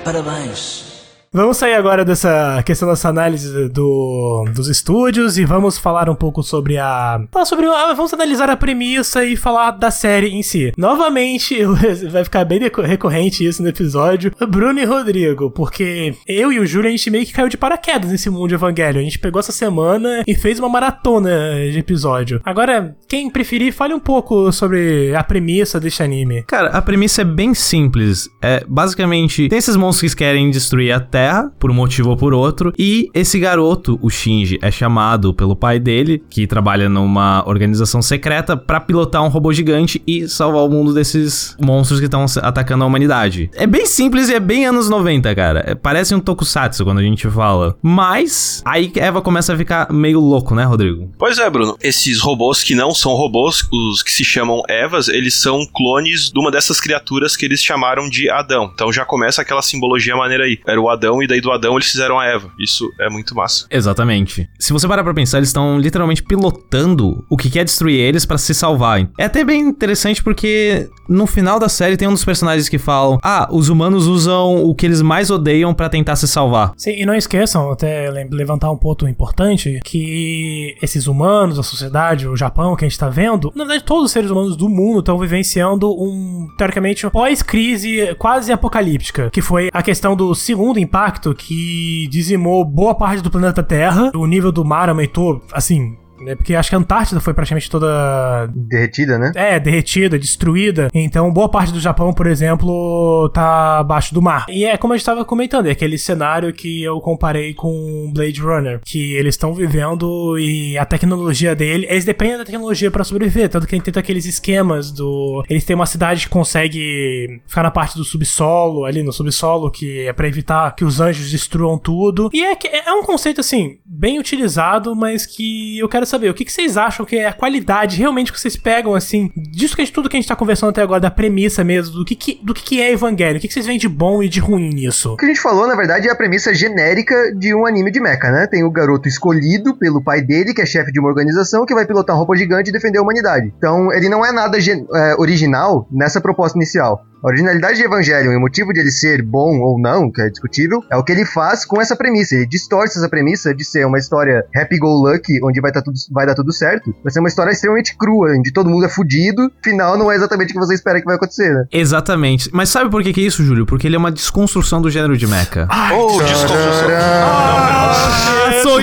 [0.03, 0.90] Parabéns.
[1.33, 6.43] Vamos sair agora dessa questão dessa análise do, dos estúdios e vamos falar um pouco
[6.43, 7.23] sobre a.
[7.31, 7.67] falar sobre.
[7.67, 10.73] a- vamos analisar a premissa e falar da série em si.
[10.77, 11.63] Novamente,
[12.11, 14.33] vai ficar bem recorrente isso no episódio.
[14.45, 18.11] Bruno e Rodrigo, porque eu e o Júlio a gente meio que caiu de paraquedas
[18.11, 18.99] nesse mundo de Evangelho.
[18.99, 21.31] A gente pegou essa semana e fez uma maratona
[21.71, 22.41] de episódio.
[22.43, 26.43] Agora, quem preferir, fale um pouco sobre a premissa deste anime.
[26.43, 28.29] Cara, a premissa é bem simples.
[28.41, 31.20] É basicamente tem esses monstros que querem destruir a Terra
[31.59, 35.79] por um motivo ou por outro e esse garoto, o Shinji, é chamado pelo pai
[35.79, 40.93] dele, que trabalha numa organização secreta, pra pilotar um robô gigante e salvar o mundo
[40.93, 43.49] desses monstros que estão atacando a humanidade.
[43.55, 45.63] É bem simples e é bem anos 90, cara.
[45.67, 47.75] É- parece um tokusatsu quando a gente fala.
[47.81, 51.09] Mas aí Eva começa a ficar meio louco, né, Rodrigo?
[51.17, 51.77] Pois é, Bruno.
[51.81, 56.39] Esses robôs que não são robôs, os que se chamam Evas, eles são clones de
[56.39, 58.71] uma dessas criaturas que eles chamaram de Adão.
[58.73, 60.59] Então já começa aquela simbologia maneira aí.
[60.65, 62.51] Era o Adão e daí do Adão eles fizeram a Eva.
[62.59, 63.65] Isso é muito massa.
[63.71, 64.47] Exatamente.
[64.59, 68.37] Se você parar pra pensar, eles estão literalmente pilotando o que quer destruir eles pra
[68.37, 68.91] se salvar.
[69.17, 73.17] É até bem interessante porque no final da série tem um dos personagens que falam:
[73.23, 76.73] "Ah, os humanos usam o que eles mais odeiam pra tentar se salvar".
[76.77, 82.35] Sim, e não esqueçam, até levantar um ponto importante, que esses humanos, a sociedade, o
[82.35, 85.17] Japão que a gente tá vendo, na verdade todos os seres humanos do mundo estão
[85.17, 91.00] vivenciando um, teoricamente, pós-crise quase apocalíptica, que foi a questão do segundo impacto
[91.33, 96.00] que dizimou boa parte do planeta Terra, o nível do mar aumentou, assim...
[96.23, 99.31] né, Porque acho que a Antártida foi praticamente toda Derretida, né?
[99.35, 100.89] é, derretida, destruída.
[100.93, 104.45] Então, boa parte do Japão, por exemplo, tá abaixo do mar.
[104.49, 108.41] E é como a gente tava comentando, é aquele cenário que eu comparei com Blade
[108.41, 113.49] Runner, que eles estão vivendo e a tecnologia dele, eles dependem da tecnologia pra sobreviver,
[113.49, 117.63] tanto que a gente tem aqueles esquemas do, eles têm uma cidade que consegue ficar
[117.63, 121.77] na parte do subsolo, ali no subsolo, que é pra evitar que os anjos destruam
[121.77, 122.29] tudo.
[122.33, 126.45] E é é um conceito assim bem utilizado, mas que eu quero saber o que,
[126.45, 129.93] que vocês acham que é a qualidade realmente que vocês pegam assim disso que gente,
[129.93, 132.53] tudo que a gente tá conversando até agora da premissa mesmo do que, que do
[132.53, 135.13] que, que é Evangelho, o que, que vocês veem de bom e de ruim nisso?
[135.13, 137.99] O que a gente falou, na verdade, é a premissa genérica de um anime de
[137.99, 138.47] mecha, né?
[138.47, 141.85] Tem o garoto escolhido pelo pai dele, que é chefe de uma organização, que vai
[141.85, 143.53] pilotar um robô gigante e defender a humanidade.
[143.57, 147.05] Então, ele não é nada é, original nessa proposta inicial.
[147.23, 150.29] A originalidade de Evangelion e o motivo de ele ser bom ou não, que é
[150.29, 152.35] discutível, é o que ele faz com essa premissa.
[152.35, 156.33] Ele distorce essa premissa de ser uma história happy-go-lucky, onde vai, tá tudo, vai dar
[156.33, 160.11] tudo certo, vai ser uma história extremamente crua, onde todo mundo é fudido, final não
[160.11, 161.65] é exatamente o que você espera que vai acontecer, né?
[161.71, 162.49] Exatamente.
[162.51, 163.67] Mas sabe por que que é isso, Júlio?
[163.67, 165.67] Porque ele é uma desconstrução do gênero de mecha.
[165.93, 166.89] oh, desconstrução.
[167.23, 168.79] Ah, sou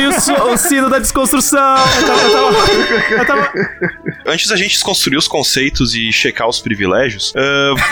[0.48, 1.74] o, o sino da desconstrução.
[3.10, 3.50] Eu tava,
[4.26, 7.32] Antes da gente desconstruir os conceitos e checar os privilégios,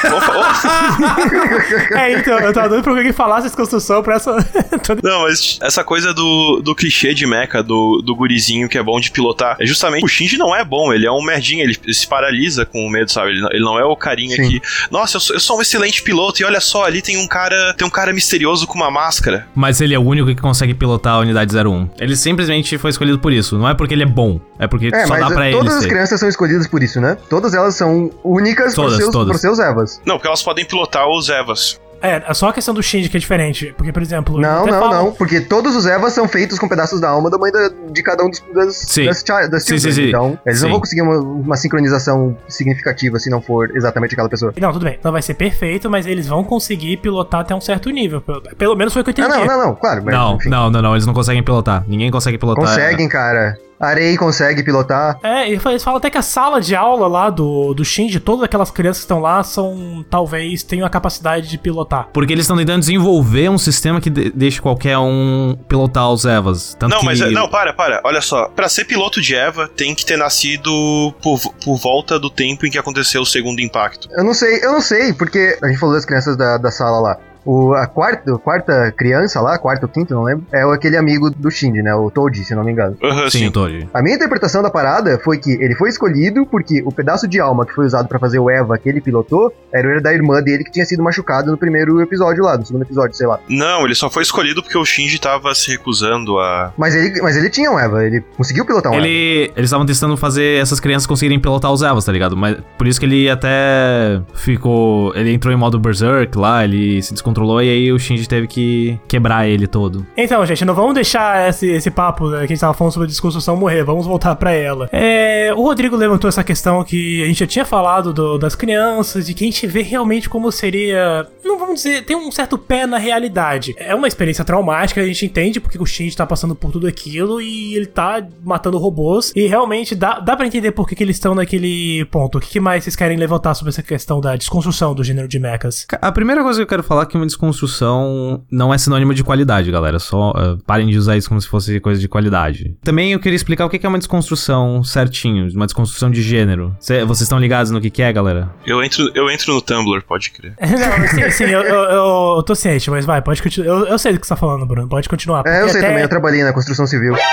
[0.03, 4.37] vamos fa- é, então, eu tava doido pra alguém falasse essa construção pra essa.
[4.85, 8.83] toda- Não, mas essa coisa do, do clichê de mecha, do, do gurizinho que é
[8.83, 11.77] bom de pilotar, é justamente o Shinji não é bom, ele é um merdinha, ele,
[11.85, 13.31] ele se paralisa com o medo, sabe?
[13.31, 14.49] Ele, não- ele não é o carinha Sim.
[14.49, 17.27] que, nossa, eu sou, eu sou um excelente piloto e olha só, ali tem um
[17.27, 19.47] cara, tem um cara misterioso com uma máscara.
[19.55, 21.76] Mas ele é o único que consegue pilotar a unidade 01.
[21.99, 23.59] Ele simplesmente foi escolhido por isso.
[23.59, 25.75] Não é porque ele é bom, é porque É, só mas dá pra ele todas
[25.75, 25.89] as ser.
[25.89, 27.17] crianças são escolhidas por isso, né?
[27.29, 29.29] Todas elas são únicas Todas, para seus, todas.
[29.29, 30.01] pros seus Evas.
[30.07, 31.81] Não, porque elas podem pilotar os Evas.
[32.07, 33.75] É, é só a questão do Shinji que é diferente.
[33.77, 34.41] Porque, por exemplo.
[34.41, 35.13] Não, não, falam- não.
[35.13, 38.25] Porque todos os Evas são feitos com pedaços da alma da mãe da- de cada
[38.25, 39.07] um dos, das, Sim.
[39.07, 40.09] das, das Sim, sim, sim.
[40.09, 40.73] Então, eles não Sim.
[40.73, 44.53] vão conseguir uma, uma sincronização significativa se não for exatamente aquela pessoa.
[44.61, 44.99] Não, tudo bem.
[45.03, 48.21] Não vai ser perfeito, mas eles vão conseguir pilotar até um certo nível.
[48.21, 49.47] Pelo, pelo menos foi o que eu Ah, entendi.
[49.47, 50.03] não, não, não, claro.
[50.05, 50.49] Mas, Não, enfim.
[50.49, 50.93] não, não, não.
[50.95, 51.85] Eles não conseguem pilotar.
[51.89, 52.65] Ninguém consegue pilotar.
[52.65, 53.59] Conseguem, cara.
[53.79, 55.19] Arei consegue pilotar.
[55.23, 58.71] É, eles falam até que a sala de aula lá do, do Shinji, todas aquelas
[58.71, 60.05] crianças que estão lá, são.
[60.09, 62.09] talvez tenham a capacidade de pilotar.
[62.13, 66.75] Porque eles estão tentando desenvolver um sistema que de- deixe qualquer um pilotar os Evas.
[66.79, 67.05] Tanto não, que...
[67.07, 68.01] mas é- não, para, para.
[68.05, 72.31] Olha só, Pra ser piloto de Eva, tem que ter nascido por, por volta do
[72.31, 74.09] tempo em que aconteceu o segundo impacto.
[74.13, 77.01] Eu não sei, eu não sei, porque a gente falou das crianças da, da sala
[77.01, 77.19] lá.
[77.47, 80.97] O, a quarta, a quarta criança lá, quarta ou quinta, não lembro, é o- aquele
[80.97, 81.95] amigo do Shinji, né?
[81.95, 82.97] O Toji, se não me engano.
[83.03, 83.47] Aham, Sim, sim.
[83.47, 83.89] o Tori.
[83.95, 87.65] A minha interpretação da parada foi que ele foi escolhido porque o pedaço de alma
[87.65, 90.65] que foi usado pra fazer o Eva que ele pilotou era o da irmã dele
[90.65, 93.39] que tinha sido machucado no primeiro episódio lá, no segundo episódio, sei lá.
[93.49, 96.73] Não, ele só foi escolhido porque o Shinji tava se recusando a.
[96.77, 99.07] Mas ele, mas ele tinha um Eva, ele conseguiu pilotar um Eva.
[99.07, 102.37] Ele, eles estavam testando fazer essas crianças conseguirem pilotar os Evas, tá ligado?
[102.37, 105.15] Mas por isso que ele até ficou.
[105.15, 108.99] Ele entrou em modo Berserk lá, ele se descontrolou e aí o Shinji teve que
[109.09, 110.07] quebrar ele todo.
[110.17, 113.07] Então, gente, não vamos deixar esse, esse papo né, que a gente tava falando sobre
[113.07, 114.89] a desconstrução morrer, vamos voltar pra ela.
[114.93, 119.27] É, o Rodrigo levantou essa questão que a gente já tinha falado do- das crianças,
[119.27, 121.27] de que a gente vê realmente como seria.
[121.45, 123.75] Não vamos dizer, tem um certo pé na realidade.
[123.79, 127.41] É uma experiência traumática, a gente entende porque o Shinji tá passando por tudo aquilo
[127.41, 129.33] e ele tá matando robôs.
[129.35, 132.39] E realmente dá, dá pra entender por que, que eles estão naquele ponto.
[132.39, 135.39] O que, que mais vocês querem levantar sobre essa questão da desconstrução do gênero de
[135.39, 135.87] mechas?
[136.01, 139.71] A primeira coisa que eu quero falar é que desconstrução não é sinônimo de qualidade,
[139.71, 139.99] galera.
[139.99, 142.77] Só uh, parem de usar isso como se fosse coisa de qualidade.
[142.83, 146.75] Também eu queria explicar o que é uma desconstrução certinho, uma desconstrução de gênero.
[146.81, 148.51] Cê- vocês estão ligados no que, que é, galera?
[148.67, 150.55] Eu entro, eu entro no Tumblr, pode crer.
[150.61, 153.67] Não, sim, sim, eu, eu, eu- eu tô ciente, mas vai, pode continuar.
[153.69, 155.43] Eu, eu sei do que você tá falando, Bruno, pode continuar.
[155.47, 157.15] É, eu sei até- também, eu trabalhei na construção civil.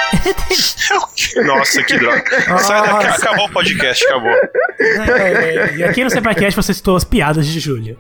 [1.46, 2.24] Nossa, que droga.
[2.60, 4.32] Sai daqui, acabou o podcast, acabou.
[4.80, 7.96] É, e aqui no CPCast você citou as piadas de Júlia.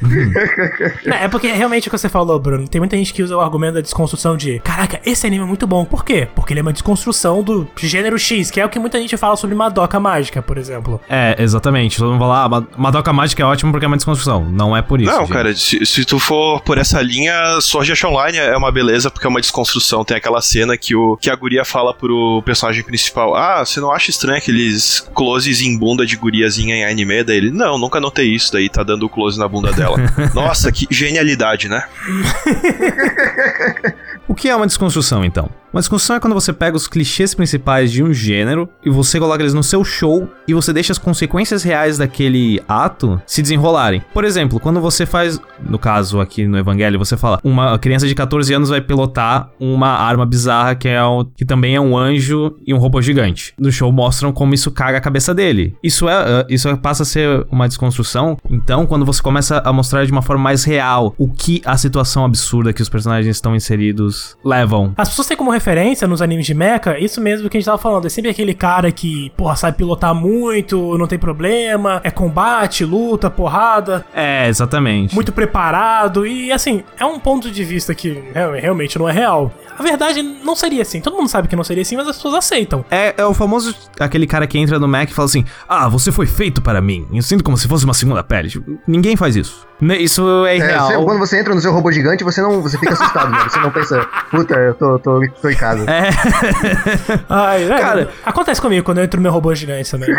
[1.05, 2.67] Não, é porque realmente o que você falou, Bruno.
[2.67, 5.65] Tem muita gente que usa o argumento da desconstrução de Caraca, esse anime é muito
[5.67, 5.85] bom.
[5.85, 6.27] Por quê?
[6.35, 9.35] Porque ele é uma desconstrução do gênero X, que é o que muita gente fala
[9.35, 10.99] sobre Madoka Mágica, por exemplo.
[11.09, 11.97] É, exatamente.
[11.97, 14.43] Todo mundo fala, ah, Ma- Madoka Mágica é ótimo porque é uma desconstrução.
[14.45, 15.11] Não é por isso.
[15.11, 15.31] Não, gente.
[15.33, 19.25] cara, se, se tu for por essa linha, Sword Art Online é uma beleza porque
[19.25, 20.03] é uma desconstrução.
[20.03, 23.02] Tem aquela cena que, o, que a guria fala pro personagem principal:
[23.35, 27.23] Ah, você não acha estranho aqueles closes em bunda de guriazinha em anime?
[27.23, 28.51] Daí ele: Não, nunca notei isso.
[28.51, 29.97] Daí tá dando close na bunda dela.
[30.33, 31.83] Nossa, que genialidade, né?
[34.25, 35.49] O que é uma desconstrução, então?
[35.73, 39.41] Uma desconstrução é quando você pega os clichês principais de um gênero e você coloca
[39.41, 44.03] eles no seu show e você deixa as consequências reais daquele ato se desenrolarem.
[44.13, 48.13] Por exemplo, quando você faz, no caso aqui no Evangelho, você fala, uma criança de
[48.13, 52.55] 14 anos vai pilotar uma arma bizarra que é o, que também é um anjo
[52.67, 53.55] e um robô gigante.
[53.57, 55.75] No show mostram como isso caga a cabeça dele.
[55.81, 58.37] Isso é, uh, isso passa a ser uma desconstrução.
[58.47, 62.23] Então, quando você começa a mostrar de uma forma mais real o que a situação
[62.23, 64.93] absurda que os personagens estão inseridos levam.
[64.95, 67.77] As pessoas têm como referência nos animes de mecha, isso mesmo que a gente tava
[67.77, 68.05] falando.
[68.05, 73.29] É sempre aquele cara que, porra, sabe pilotar muito, não tem problema, é combate, luta,
[73.29, 75.15] porrada, É, exatamente.
[75.15, 76.27] muito preparado.
[76.27, 79.53] E assim, é um ponto de vista que realmente não é real.
[79.79, 80.99] A verdade não seria assim.
[80.99, 82.83] Todo mundo sabe que não seria assim, mas as pessoas aceitam.
[82.91, 86.11] É, é o famoso aquele cara que entra no Mac e fala assim: Ah, você
[86.11, 87.07] foi feito para mim.
[87.11, 88.49] Eu sinto como se fosse uma segunda pele.
[88.49, 89.65] Tipo, ninguém faz isso.
[89.83, 90.87] Né, Isso é É, irreal.
[90.87, 93.39] você- quando você entra no seu robô gigante, você não você fica assustado, né?
[93.49, 93.99] Você não pensa,
[94.31, 95.85] puta, eu tô, tô, tô em casa.
[95.89, 96.09] É.
[97.29, 100.09] Ai, é, Cara- acontece comigo quando eu entro no meu robô gigante também.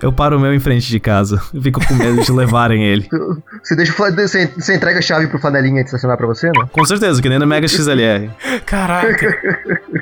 [0.00, 1.40] Eu paro o meu em frente de casa.
[1.52, 3.08] Eu Fico com medo de levarem ele.
[3.62, 6.68] Você deixa você entrega a chave pro flanelinha de estacionar pra você, né?
[6.70, 8.30] Com certeza, que nem no Mega XLR.
[8.64, 9.36] Caraca.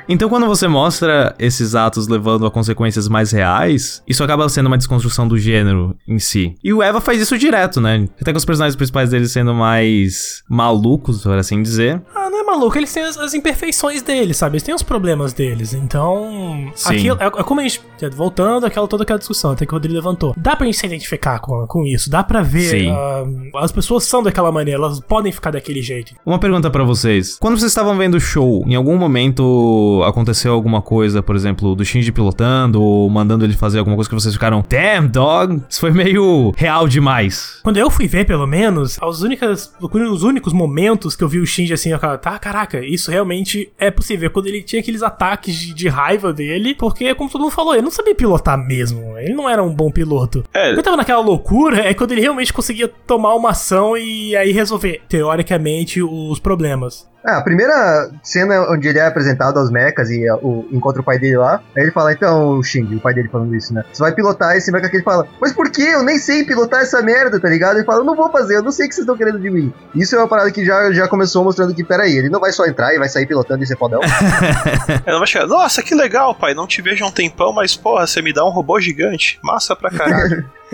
[0.07, 4.77] Então, quando você mostra esses atos levando a consequências mais reais, isso acaba sendo uma
[4.77, 6.55] desconstrução do gênero em si.
[6.63, 8.07] E o Eva faz isso direto, né?
[8.19, 12.01] Até com os personagens principais dele sendo mais malucos, por assim dizer.
[12.15, 14.53] Ah, não é maluco, eles têm as, as imperfeições deles, sabe?
[14.53, 15.73] Eles têm os problemas deles.
[15.73, 16.71] Então.
[16.75, 16.95] Sim.
[16.95, 17.81] Aquilo, é, é como a gente.
[18.15, 20.33] Voltando àquela, toda aquela discussão até que o Rodrigo levantou.
[20.37, 22.09] Dá pra gente se identificar com, com isso.
[22.09, 22.89] Dá pra ver.
[22.89, 23.23] Ah,
[23.55, 26.13] as pessoas são daquela maneira, elas podem ficar daquele jeito.
[26.25, 27.37] Uma pergunta pra vocês.
[27.39, 31.83] Quando vocês estavam vendo o show, em algum momento aconteceu alguma coisa, por exemplo, do
[31.83, 35.61] Shinji pilotando ou mandando ele fazer alguma coisa que vocês ficaram, damn, dog?
[35.69, 37.36] Isso foi meio real demais.
[37.63, 41.45] Quando eu fui ver, pelo menos, as únicas, os únicos momentos que eu vi o
[41.45, 44.29] Shinji assim, eu ficava, tá, caraca, isso realmente é possível.
[44.29, 47.83] Quando ele tinha aqueles ataques de, de raiva dele, porque, como todo mundo falou, ele
[47.83, 49.17] não sabia pilotar mesmo.
[49.17, 50.43] Ele não era um bom piloto.
[50.53, 50.67] É.
[50.67, 54.51] Quando ele tava naquela loucura, é quando ele realmente conseguia tomar uma ação e aí
[54.51, 57.07] resolver, teoricamente, os problemas.
[57.27, 61.03] Ah, a primeira cena onde ele é apresentado aos mechas e ah, o, encontra o
[61.03, 63.83] pai dele lá, aí ele fala, então, o Shinji, o pai dele falando isso, né?
[63.91, 65.81] Você vai pilotar esse mecha que ele fala, mas por que?
[65.81, 67.77] Eu nem sei pilotar essa merda, tá ligado?
[67.77, 69.49] Ele fala, eu não vou fazer, eu não sei o que vocês estão querendo de
[69.49, 69.73] mim.
[69.93, 72.65] Isso é uma parada que já, já começou mostrando que, peraí, ele não vai só
[72.65, 74.01] entrar e vai sair pilotando e ser fodão.
[75.05, 76.53] Ela vai chegar, nossa, que legal, pai.
[76.53, 79.39] Não te vejo há um tempão, mas porra, você me dá um robô gigante.
[79.43, 80.49] Massa pra caralho.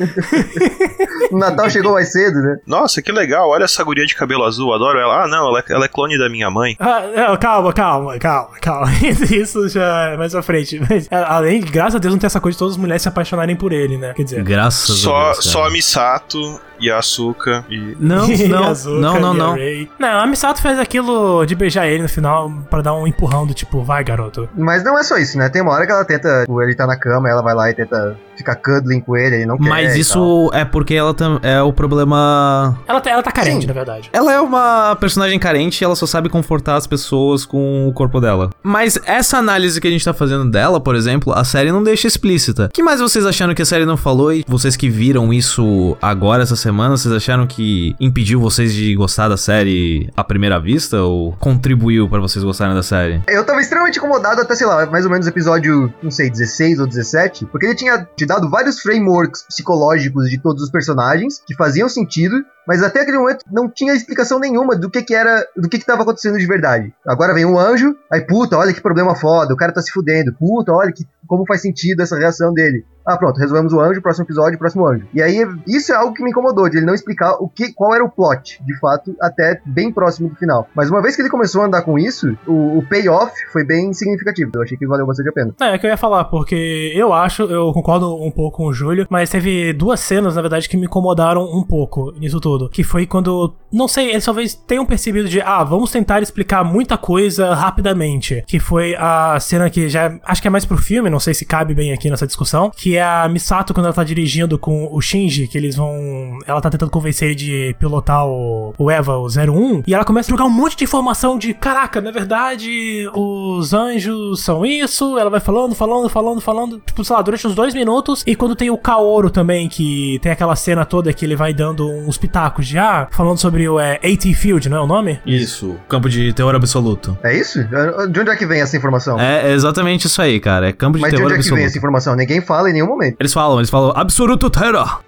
[1.32, 2.58] o Natal chegou mais cedo, né?
[2.66, 5.24] Nossa, que legal, olha essa guria de cabelo azul, adoro ela.
[5.24, 6.76] Ah, não, ela é, ela é clone da minha mãe.
[6.80, 8.88] Ah, não, calma, calma, calma, calma.
[9.32, 10.80] Isso já é mais pra frente.
[10.90, 13.08] Mas, a- além, graças a Deus, não tem essa coisa de todas as mulheres se
[13.08, 14.14] apaixonarem por ele, né?
[14.16, 15.38] Quer dizer, Graças Só, a Deus.
[15.40, 15.42] cara.
[15.42, 17.96] só a Misato e a Asuka e...
[18.00, 19.56] Não, E não, Azuka, não, não, a não.
[20.00, 23.54] Não, a Misato fez aquilo de beijar ele no final pra dar um empurrão do
[23.54, 24.50] tipo, vai garoto.
[24.58, 25.50] Mas não é só isso, né?
[25.50, 27.74] Tem uma hora que ela tenta, tipo, ele tá na cama, ela vai lá e
[27.74, 29.70] tenta ficar cuddling com ele, ele não quer.
[29.70, 32.78] Mas e isso é porque ela tam- é o problema.
[32.88, 33.68] Ela tá, ela tá carente, Sim.
[33.68, 34.10] na verdade.
[34.12, 38.20] Ela é uma personagem carente e ela só sabe confortar as pessoas com o corpo
[38.20, 38.50] dela.
[38.64, 42.08] Mas essa análise que a gente tá fazendo dela, por exemplo, a série não deixa
[42.08, 42.66] explícita.
[42.66, 45.96] O que mais vocês acharam que a série não falou e vocês que viram isso
[46.02, 51.02] agora, essa semana, vocês acharam que impediu vocês de gostar da série à primeira vista
[51.02, 53.22] ou contribuiu pra vocês gostarem da série?
[53.28, 56.88] Eu tava extremamente incomodado até, sei lá, mais ou menos episódio, não sei, 16 ou
[56.88, 61.88] 17, porque ele tinha te dado vários frameworks psicológicos de todos os personagens que faziam
[61.88, 65.80] sentido, mas até aquele momento não tinha explicação nenhuma do que que era, do que
[65.80, 66.94] que tava acontecendo de verdade.
[67.06, 70.34] Agora vem um anjo, aí puta, olha que problema foda, o cara tá se fudendo,
[70.34, 72.86] puta, olha que como faz sentido essa reação dele.
[73.06, 75.06] Ah, pronto, resolvemos o anjo, próximo episódio, próximo anjo.
[75.14, 77.94] E aí, isso é algo que me incomodou, de ele não explicar o que, qual
[77.94, 80.68] era o plot, de fato, até bem próximo do final.
[80.74, 83.92] Mas uma vez que ele começou a andar com isso, o, o payoff foi bem
[83.92, 84.52] significativo.
[84.56, 85.54] Eu achei que valeu bastante a pena.
[85.60, 88.74] É, é que eu ia falar, porque eu acho, eu concordo um pouco com o
[88.74, 92.70] Júlio, mas teve duas cenas, na verdade, que me incomodaram um pouco nisso tudo.
[92.70, 96.98] Que foi quando, não sei, eles talvez tenham percebido de, ah, vamos tentar explicar muita
[96.98, 98.44] coisa rapidamente.
[98.48, 101.46] Que foi a cena que já, acho que é mais pro filme, não sei se
[101.46, 105.02] cabe bem aqui nessa discussão, que é a Misato quando ela tá dirigindo com o
[105.02, 109.28] Shinji, que eles vão, ela tá tentando convencer ele de pilotar o, o Eva, o
[109.28, 113.74] 01, e ela começa a jogar um monte de informação de, caraca, na verdade, os
[113.74, 117.74] anjos são isso, ela vai falando, falando, falando, falando, tipo, sei lá, durante uns dois
[117.74, 121.54] minutos, e quando tem o Kaoru também, que tem aquela cena toda que ele vai
[121.54, 125.20] dando uns pitacos de, ah, falando sobre o é, AT Field, não é o nome?
[125.26, 125.76] Isso.
[125.88, 127.18] Campo de terror absoluto.
[127.24, 127.64] É isso?
[128.10, 129.20] De onde é que vem essa informação?
[129.20, 130.70] É exatamente isso aí, cara.
[130.70, 132.16] É campo de Mas de onde é que vem essa informação?
[132.16, 133.18] Ninguém fala em nenhum momento.
[133.20, 135.02] Eles falam, eles falam absoluto terror.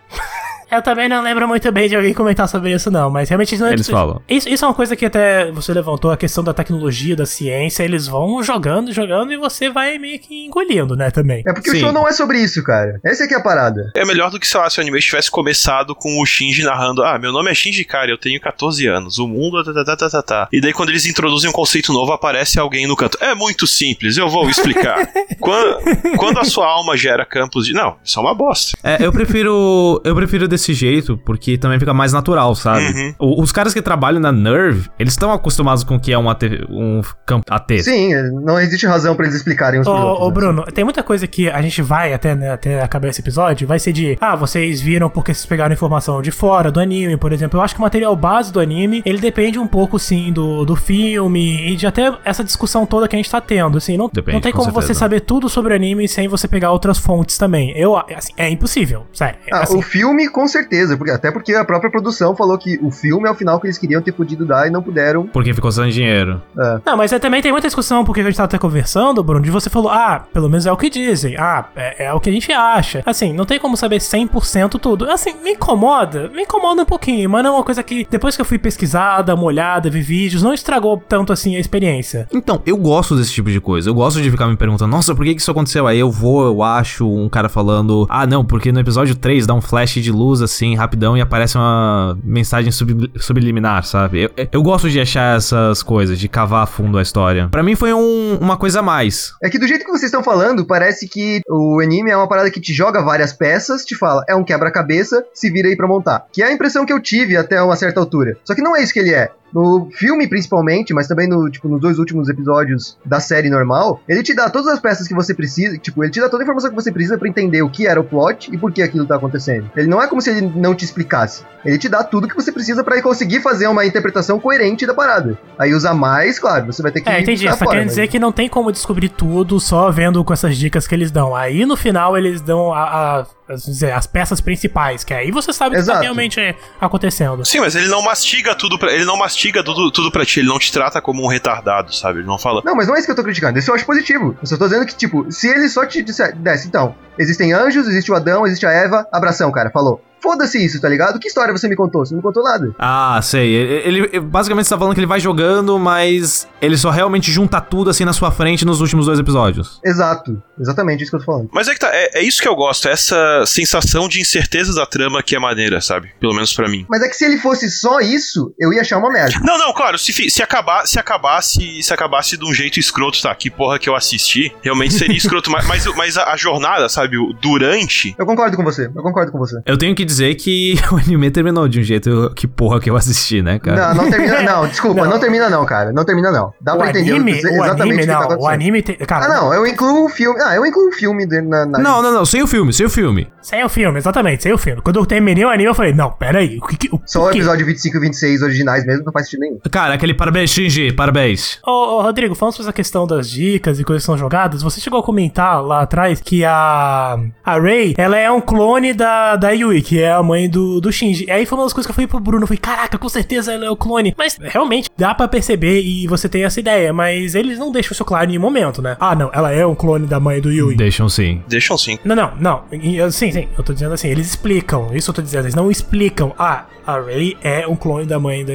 [0.72, 3.68] Eu também não lembro muito bem de alguém comentar sobre isso, não, mas realmente não
[3.68, 4.22] é Eles falam.
[4.28, 7.84] Isso, isso é uma coisa que até você levantou, a questão da tecnologia, da ciência,
[7.84, 11.44] eles vão jogando, jogando e você vai meio que engolindo, né, também.
[11.48, 11.78] É porque Sim.
[11.78, 13.00] o show não é sobre isso, cara.
[13.04, 13.92] Essa é que é a parada.
[13.96, 17.04] É melhor do que, sei lá, se o anime tivesse começado com o Shinji narrando:
[17.04, 19.64] Ah, meu nome é Shinji Kari, eu tenho 14 anos, o mundo.
[19.64, 20.48] Tá, tá, tá, tá, tá, tá.
[20.52, 23.18] E daí, quando eles introduzem um conceito novo, aparece alguém no canto.
[23.22, 25.08] É muito simples, eu vou explicar.
[25.40, 25.78] quando,
[26.18, 27.74] quando a sua alma gera campos de.
[27.74, 28.78] Não, isso é uma bosta.
[28.84, 30.02] É, eu prefiro.
[30.04, 32.86] Eu prefiro desse jeito, porque também fica mais natural, sabe?
[32.86, 33.14] Uhum.
[33.20, 36.30] O- os caras que trabalham na Nerve, eles estão acostumados com o que é um,
[36.30, 37.84] AT, um campo AT.
[37.84, 38.14] Sim,
[38.44, 40.34] não existe razão pra eles explicarem os Ô, pilotos, ô, né?
[40.34, 43.80] Bruno, tem muita coisa que a gente vai até, né, até acabar esse episódio, vai
[43.80, 47.60] ser de, ah, vocês viram porque vocês pegaram informação de fora, do anime, por exemplo.
[47.60, 50.76] Eu acho que o material base do anime, ele depende um pouco, sim, do, do
[50.76, 53.98] filme e de até essa discussão toda que a gente tá tendo, assim.
[53.98, 55.00] Não, Depende, não tem com como você certeza.
[55.00, 57.72] saber tudo sobre o anime sem você pegar outras fontes também.
[57.78, 59.38] Eu, assim, é impossível, sério.
[59.52, 62.92] Ah, assim, o filme, com certeza, porque, até porque a própria produção falou que o
[62.92, 65.28] filme é o final que eles queriam ter podido dar e não puderam.
[65.28, 66.42] Porque ficou sem dinheiro.
[66.86, 69.52] Não, mas é, também tem muita discussão, porque a gente tava até conversando, Bruno, de
[69.52, 72.34] você falou, ah, pelo menos é o que dizem, ah, é, é o que a
[72.34, 73.04] gente acha.
[73.06, 75.10] Assim, não tem como saber 100% tudo.
[75.10, 78.42] Assim, me incomoda, me incomoda um pouquinho, mas não é uma coisa que, depois que
[78.42, 82.28] eu fui pesquisar, dar uma olhada, ver vídeos, não estragou tanto assim a experiência.
[82.34, 83.90] Então, eu gosto desse tipo de coisa.
[83.90, 85.88] Eu gosto de ficar me perguntando, nossa, por que que isso aconteceu?
[85.88, 89.54] Aí eu vou, eu acho um cara falando, ah, não, porque no episódio 3 dá
[89.54, 94.24] um flash de luz assim, rapidão, e aparece uma mensagem sub- subliminar, sabe?
[94.24, 97.48] Eu, eu gosto de achar essas coisas, de cavar a fundo a história.
[97.50, 99.34] Pra mim foi um- uma coisa a mais.
[99.44, 102.50] É que do jeito que vocês estão falando, parece que o anime é uma parada
[102.52, 106.26] que te joga várias peças, te fala, é um quebra-cabeça, se vira aí pra montar.
[106.32, 108.38] Que é a impressão que eu tive até uma certa altura.
[108.44, 109.30] Só que não é isso que ele é.
[109.56, 114.22] No filme, principalmente, mas também no, tipo, nos dois últimos episódios da série normal, ele
[114.22, 116.70] te dá todas as peças que você precisa, tipo, ele te dá toda a informação
[116.70, 119.16] que você precisa pra entender o que era o plot e por que aquilo tá
[119.16, 119.72] acontecendo.
[119.74, 121.44] Ele não é como se ele não te explicasse.
[121.64, 125.40] Ele te dá tudo que você precisa pra conseguir fazer uma interpretação coerente da parada.
[125.58, 127.46] Aí usar mais, claro, você vai ter que É, entendi.
[127.46, 130.34] Você tá fora, querendo mas- dizer que não tem como descobrir tudo só vendo com
[130.34, 131.34] essas dicas que eles dão.
[131.34, 132.84] Aí no final eles dão a,
[133.20, 136.56] a- as, dizer, as peças principais, que aí você sabe o que tá realmente é,
[136.80, 137.46] acontecendo.
[137.46, 140.50] Sim, mas ele não mastiga tudo pra, ele não mastiga tudo, tudo pra ti, ele
[140.50, 142.20] não te trata como um retardado, sabe?
[142.20, 142.62] Ele não fala.
[142.66, 143.58] Não, mas não é isso que eu tô criticando.
[143.58, 144.38] Isso eu acho positivo.
[144.42, 147.88] Eu só tô dizendo que, tipo, se ele só te disser, desse, então, existem anjos,
[147.88, 150.02] existe o Adão, existe a Eva, abração, cara, falou.
[150.26, 151.20] Foda-se isso, tá ligado?
[151.20, 152.04] Que história você me contou?
[152.06, 152.74] Você não contou nada.
[152.80, 153.54] Ah, sei.
[153.54, 157.92] Ele, ele- basicamente está falando que ele vai jogando, mas ele só realmente junta tudo
[157.92, 159.80] assim na sua frente nos últimos dois episódios.
[159.86, 160.42] Exato.
[160.60, 161.50] Exatamente isso que eu tô falando.
[161.54, 164.74] Mas é que tá, é, é isso que eu gosto, é essa sensação de incerteza
[164.74, 166.10] da trama que é maneira, sabe?
[166.20, 166.86] Pelo menos pra mim.
[166.90, 169.40] Mas é que se ele fosse só isso, eu ia achar uma merda.
[169.44, 173.36] Não, não, claro, se, se, acabar, se acabasse se acabasse de um jeito escroto, tá?
[173.36, 177.16] Que porra que eu assisti, realmente seria escroto, mas, mas, mas a, a jornada, sabe?
[177.42, 178.16] Durante.
[178.18, 179.60] Eu concordo com você, eu concordo com você.
[179.66, 182.96] Eu tenho que dizer que o anime terminou de um jeito que porra que eu
[182.96, 183.94] assisti, né, cara?
[183.94, 184.42] Não, não termina.
[184.42, 185.20] Não, desculpa, não.
[185.20, 185.92] termina, não, cara.
[185.92, 186.54] Não termina, não.
[186.62, 188.96] Dá O pra entender anime, o exatamente anime o que tá não, o anime tem,
[188.98, 190.40] cara, Ah, não, eu incluo o filme.
[190.42, 191.66] Ah, eu incluo o filme de- na.
[191.66, 193.28] na- Não, não, não, sem o filme, sem o filme.
[193.42, 194.82] sem o filme, exatamente, sem o filme.
[194.82, 196.90] Quando eu terminei o anime, eu falei, não, pera aí, o que que...
[196.96, 197.38] O, Só o quê?
[197.38, 199.60] episódio 25 e 26 originais mesmo não faz sentido nenhum.
[199.72, 201.60] Cara, aquele parabéns, Shinji, parabéns.
[201.66, 204.80] Ô, ô, Rodrigo, falando sobre essa questão das dicas e coisas que são jogadas, você
[204.80, 209.52] chegou a comentar lá atrás que a, a Rei, ela é um clone da, da
[209.52, 211.26] Yui, que é a mãe do, do Shinji.
[211.26, 213.10] E aí foi uma das coisas que eu falei pro Bruno, eu falei, caraca, com
[213.10, 214.14] certeza ela é o clone.
[214.18, 218.06] Mas realmente dá pra perceber e você tem essa ideia, mas eles não deixam isso
[218.06, 218.98] claro em nenhum momento, né?
[219.00, 220.76] Ah, não, ela é um clone da mãe do Yui.
[220.76, 221.42] Deixam sim.
[221.48, 221.98] Deixam sim.
[222.04, 222.64] Não, não, não.
[223.12, 223.48] Sim, sim.
[223.58, 224.90] Eu tô dizendo assim, eles explicam.
[224.94, 225.46] Isso eu tô dizendo.
[225.46, 226.34] Eles não explicam.
[226.38, 228.54] Ah, a Rey é um clone da mãe da.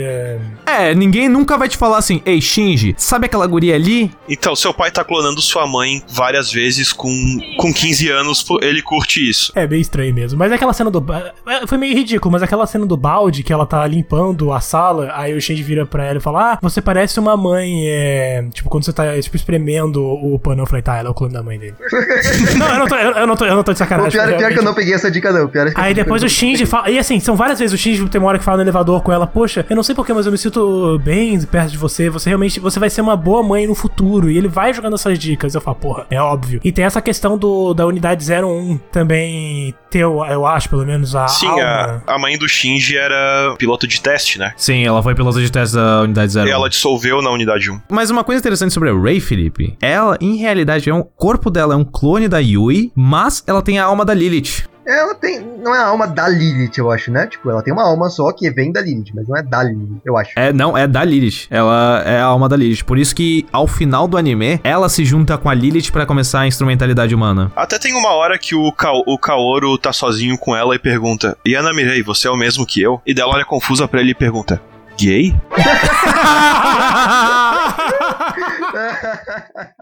[0.67, 4.11] É, ninguém nunca vai te falar assim, ei, Shinji, sabe aquela guria ali?
[4.29, 7.11] Então, seu pai tá clonando sua mãe várias vezes com,
[7.59, 9.53] com 15 anos, ele curte isso.
[9.55, 10.39] É bem estranho mesmo.
[10.39, 11.05] Mas aquela cena do.
[11.47, 15.13] é, Foi meio ridículo, mas aquela cena do balde que ela tá limpando a sala,
[15.15, 17.87] aí o Shinji vira pra ela e fala: Ah, você parece uma mãe.
[17.87, 18.45] É...
[18.53, 21.33] Tipo, quando você tá tipo, espremendo o pano, eu falei, tá, ela é o clone
[21.33, 21.75] da mãe dele.
[22.57, 24.13] não, eu não tô, eu, eu não tô, eu não tô de sacanagem.
[24.13, 24.65] pior, pior que eu realmente.
[24.65, 25.49] não peguei essa dica, não.
[25.49, 26.91] Pior é que Aí depois o Shinji fala.
[26.91, 29.13] E assim, são várias vezes o Shinji tem uma hora que fala no elevador com
[29.13, 32.09] ela: Poxa, eu não sei porquê, mas eu me sinto bem perto de você.
[32.09, 32.61] Você realmente.
[32.61, 34.31] Você vai ser uma boa mãe no futuro.
[34.31, 35.55] E ele vai jogando essas dicas.
[35.55, 36.61] Eu falo, porra, é óbvio.
[36.63, 41.27] E tem essa questão do, da unidade 01 também ter, eu, acho, pelo menos, a.
[41.27, 42.03] Sim, alma.
[42.07, 44.53] a, a mãe do Shinji era piloto de teste, né?
[44.57, 46.49] Sim, ela foi piloto de teste da unidade zero.
[46.49, 47.81] E ela dissolveu na unidade 1.
[47.91, 51.51] Mas uma coisa interessante sobre a Rey, Felipe, ela, em realidade, é um o corpo
[51.51, 54.65] dela é um clone da Yui, mas ela tem a alma da Lilith.
[54.91, 55.41] Ela tem.
[55.41, 57.27] Não é a alma da Lilith, eu acho, né?
[57.29, 60.01] Tipo, ela tem uma alma só que vem da Lilith, mas não é da Lilith,
[60.05, 60.33] eu acho.
[60.35, 61.47] É, não, é da Lilith.
[61.49, 62.83] Ela é a alma da Lilith.
[62.85, 66.41] Por isso que, ao final do anime, ela se junta com a Lilith pra começar
[66.41, 67.53] a instrumentalidade humana.
[67.55, 71.39] Até tem uma hora que o, Ka o Kaoru tá sozinho com ela e pergunta:
[71.47, 73.01] Yana Mirei, você é o mesmo que eu?
[73.07, 74.61] E dela olha confusa pra ele e pergunta:
[74.99, 75.35] Gay?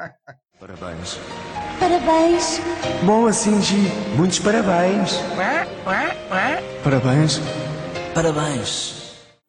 [0.69, 1.19] Parabéns.
[1.81, 2.61] Parabéns.
[3.03, 3.91] Boa, Shinji.
[4.16, 5.19] Muitos parabéns.
[6.85, 7.41] Parabéns.
[8.14, 8.98] Parabéns.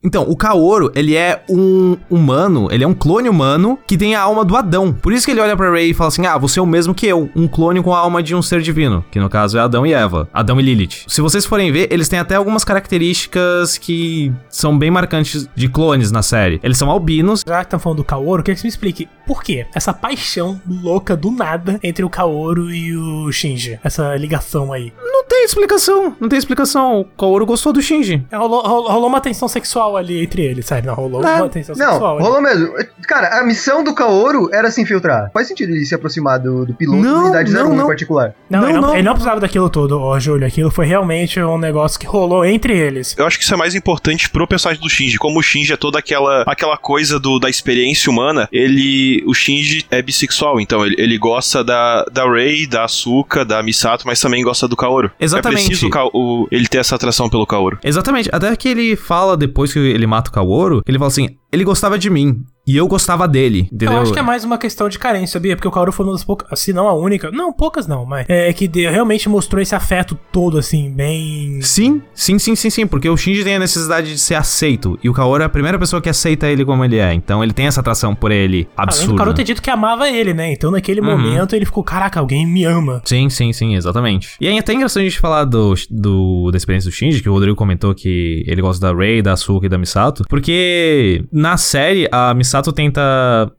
[0.02, 4.22] Então, o Kaoru, ele é um humano, ele é um clone humano que tem a
[4.22, 4.94] alma do Adão.
[4.94, 6.96] Por isso que ele olha pra Rey e fala assim: Ah, você é o mesmo
[6.96, 9.62] que eu, um clone com a alma de um ser divino, que no caso é
[9.62, 11.04] Adão e Eva, Adão e Lilith.
[11.06, 16.14] Se vocês forem ver, eles têm até algumas características que são bem marcantes de clones
[16.14, 16.62] na série.
[16.64, 17.44] Eles são albinos.
[17.46, 19.68] Já que estão falando do Kaoru, eu queria que você me explique por quê?
[19.76, 23.80] Essa paixão louca do nada entre o Kaoru e o Shinji.
[23.84, 24.92] Essa ligação aí.
[24.98, 27.00] Não tem explicação, não tem explicação.
[27.02, 28.26] O Kaoru gostou do Shinji.
[28.32, 30.88] É, Rolou, rolou- uma tensão sexual ali entre eles, sério.
[30.88, 31.36] Não, rolou É.
[31.38, 32.24] uma tensão Não, sexual ali.
[32.26, 32.74] rolou mesmo.
[33.08, 35.32] Cara, a missão do Kaoru era se infiltrar.
[35.34, 37.84] Faz sentido ele se aproximar do, do piloto Não, da unidade não, 01 não.
[37.84, 38.36] em particular.
[38.50, 38.94] Não, Não, ele, não, não.
[38.94, 40.46] ele não precisava daquilo tudo, ó, Júlio.
[40.46, 43.16] Aquilo foi realmente um negócio que rolou entre eles.
[43.18, 45.18] Eu acho que isso é mais importante pro personagem do Shinji.
[45.18, 49.24] Como o Shinji é toda aquela, aquela coisa do, da experiência humana, ele.
[49.26, 54.06] O Shinji é bissexual, então ele, ele gosta da, da Rei, da Asuka, da Misato,
[54.06, 55.12] mas também gosta do Kaoru.
[55.34, 55.66] Exatamente.
[55.66, 57.78] É preciso o ele ter essa atração pelo Kaoru.
[57.84, 61.64] Exatamente, até que ele fala depois que ele mata o Kaoru, ele fala assim: ele
[61.64, 63.94] gostava de mim e eu gostava dele, entendeu?
[63.98, 65.56] Eu acho que é mais uma questão de carência, sabia?
[65.56, 68.26] Porque o Kaoru foi uma das poucas, se não a única, não, poucas não, mas
[68.30, 71.60] é que de- realmente mostrou esse afeto todo, assim, bem.
[71.62, 75.10] Sim, sim, sim, sim, sim, porque o Shinji tem a necessidade de ser aceito e
[75.10, 77.66] o Kaoru é a primeira pessoa que aceita ele como ele é, então ele tem
[77.68, 79.16] essa atração por ele Além do absurda.
[79.18, 80.52] Kaoru ter dito que amava ele, né?
[80.52, 81.08] Então naquele Uhum.
[81.18, 83.02] momento ele ficou, caraca, alguém me ama.
[83.06, 84.36] Sim, sim, sim, exatamente.
[84.40, 87.34] E é até interessante a gente falar do, do, da experiência do Shinji, que o
[87.34, 92.08] Rodrigo comentou que ele gosta da Rei, da Asuka e da Misato, porque na série
[92.12, 93.02] a Misato tenta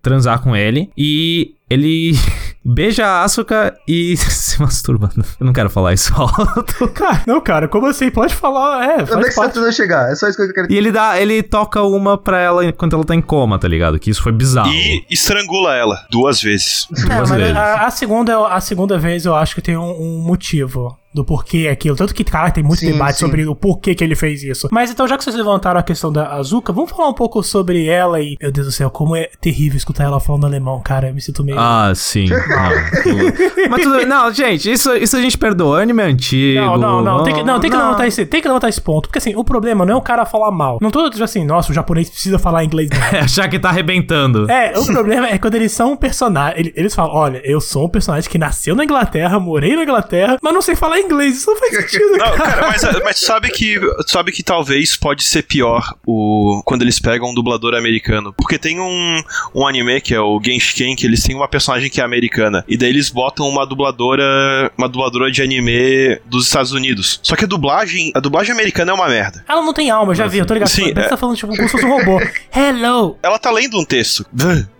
[0.03, 2.13] transar com ele e ele
[2.65, 5.11] beija a Asuka e se masturba.
[5.39, 6.89] Eu não quero falar isso alto.
[6.93, 8.11] Cara, não, cara, como assim?
[8.11, 10.11] Pode falar, é, Onde é que você tentando chegar?
[10.11, 12.95] É só isso que eu quero E ele dá, ele toca uma pra ela enquanto
[12.95, 13.99] ela tá em coma, tá ligado?
[13.99, 14.71] Que isso foi bizarro.
[14.71, 16.87] E estrangula ela duas vezes.
[16.91, 17.57] É, Duas mas vezes.
[17.57, 21.69] a, a segunda, a segunda vez eu acho que tem um, um motivo do porquê
[21.71, 21.97] aquilo.
[21.97, 23.25] Tanto que, cara, tem muito Sim, debate sim.
[23.27, 24.69] sobre o porquê que ele fez isso.
[24.71, 27.87] Mas então, já que vocês levantaram a questão da Azuka, vamos falar um pouco sobre
[27.87, 28.37] ela e.
[28.41, 31.09] Meu Deus do céu, como é terrível escutar ela falando alemão, cara.
[31.09, 31.59] Eu me sinto meio.
[31.59, 32.27] Ah, sim.
[32.31, 34.07] Não, tudo- Mas tudo bem.
[34.07, 35.83] Não, gente, isso, isso a gente perdoa.
[35.83, 36.61] Anime é antigo.
[36.61, 37.23] Não, não, não.
[37.25, 37.87] Tem que, não, tem que Não.
[37.87, 39.09] levantar esse, tem que levantar esse ponto.
[39.09, 40.79] Porque assim, o problema não é o cara falar mal.
[40.81, 43.19] Não tô dizendo assim, nossa, o japonês precisa falar inglês não.
[43.19, 44.51] É achar que tá arrebentando.
[44.51, 46.61] É, o problema é quando eles são um personagem.
[46.61, 50.37] ele- Eles falam: olha, eu sou um personagem que nasceu na Inglaterra, morei na Inglaterra,
[50.43, 52.37] mas não sei falar falar inglês, isso não faz sentido, Não, cara.
[52.37, 57.31] cara, mas, mas sabe que sabe que talvez pode ser pior o quando eles pegam
[57.31, 58.33] um dublador americano.
[58.33, 59.23] Porque tem um,
[59.55, 62.65] um anime que é o Genshin, que eles têm uma personagem que é americana.
[62.69, 64.71] E daí eles botam uma dubladora.
[64.77, 67.21] Uma dubladora de anime dos Estados Unidos.
[67.23, 68.13] Só que a dublagem.
[68.15, 69.45] A dublagem americana é uma merda.
[69.49, 70.69] Ela não tem alma, já vi, eu tô ligado.
[70.69, 71.09] Sim, Parece que é.
[71.09, 72.21] tá falando tipo como se fosse um robô.
[72.55, 73.19] Hello!
[73.23, 74.25] Ela tá lendo um texto.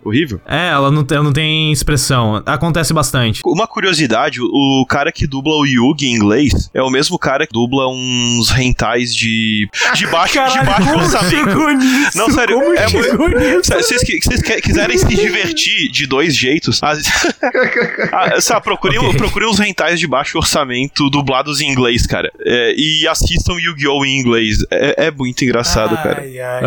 [0.03, 0.41] Horrível.
[0.47, 2.41] É, ela não, tem- não tem expressão.
[2.45, 3.41] Acontece bastante.
[3.45, 7.53] Uma curiosidade, o, cara que dubla o Yugi em inglês é o mesmo cara que
[7.53, 9.69] dubla uns rentais de.
[9.95, 11.69] de baixo, de Caralho, baixo como orçamento.
[11.77, 12.17] nisso?
[12.17, 13.61] Não, sério, como é muito- chegou nisso?
[13.63, 16.93] Se vocês, vocês quiserem se divertir de dois jeitos, ah,
[18.11, 19.17] ah, sabe, procurem, Ok.
[19.17, 22.31] procurem uns rentais de baixo orçamento dublados em inglês, cara.
[22.43, 24.05] É, e assistam Yu-Gi-Oh!
[24.05, 24.57] em inglês.
[24.71, 26.21] É, é muito engraçado, cara.
[26.21, 26.61] Ai, ai.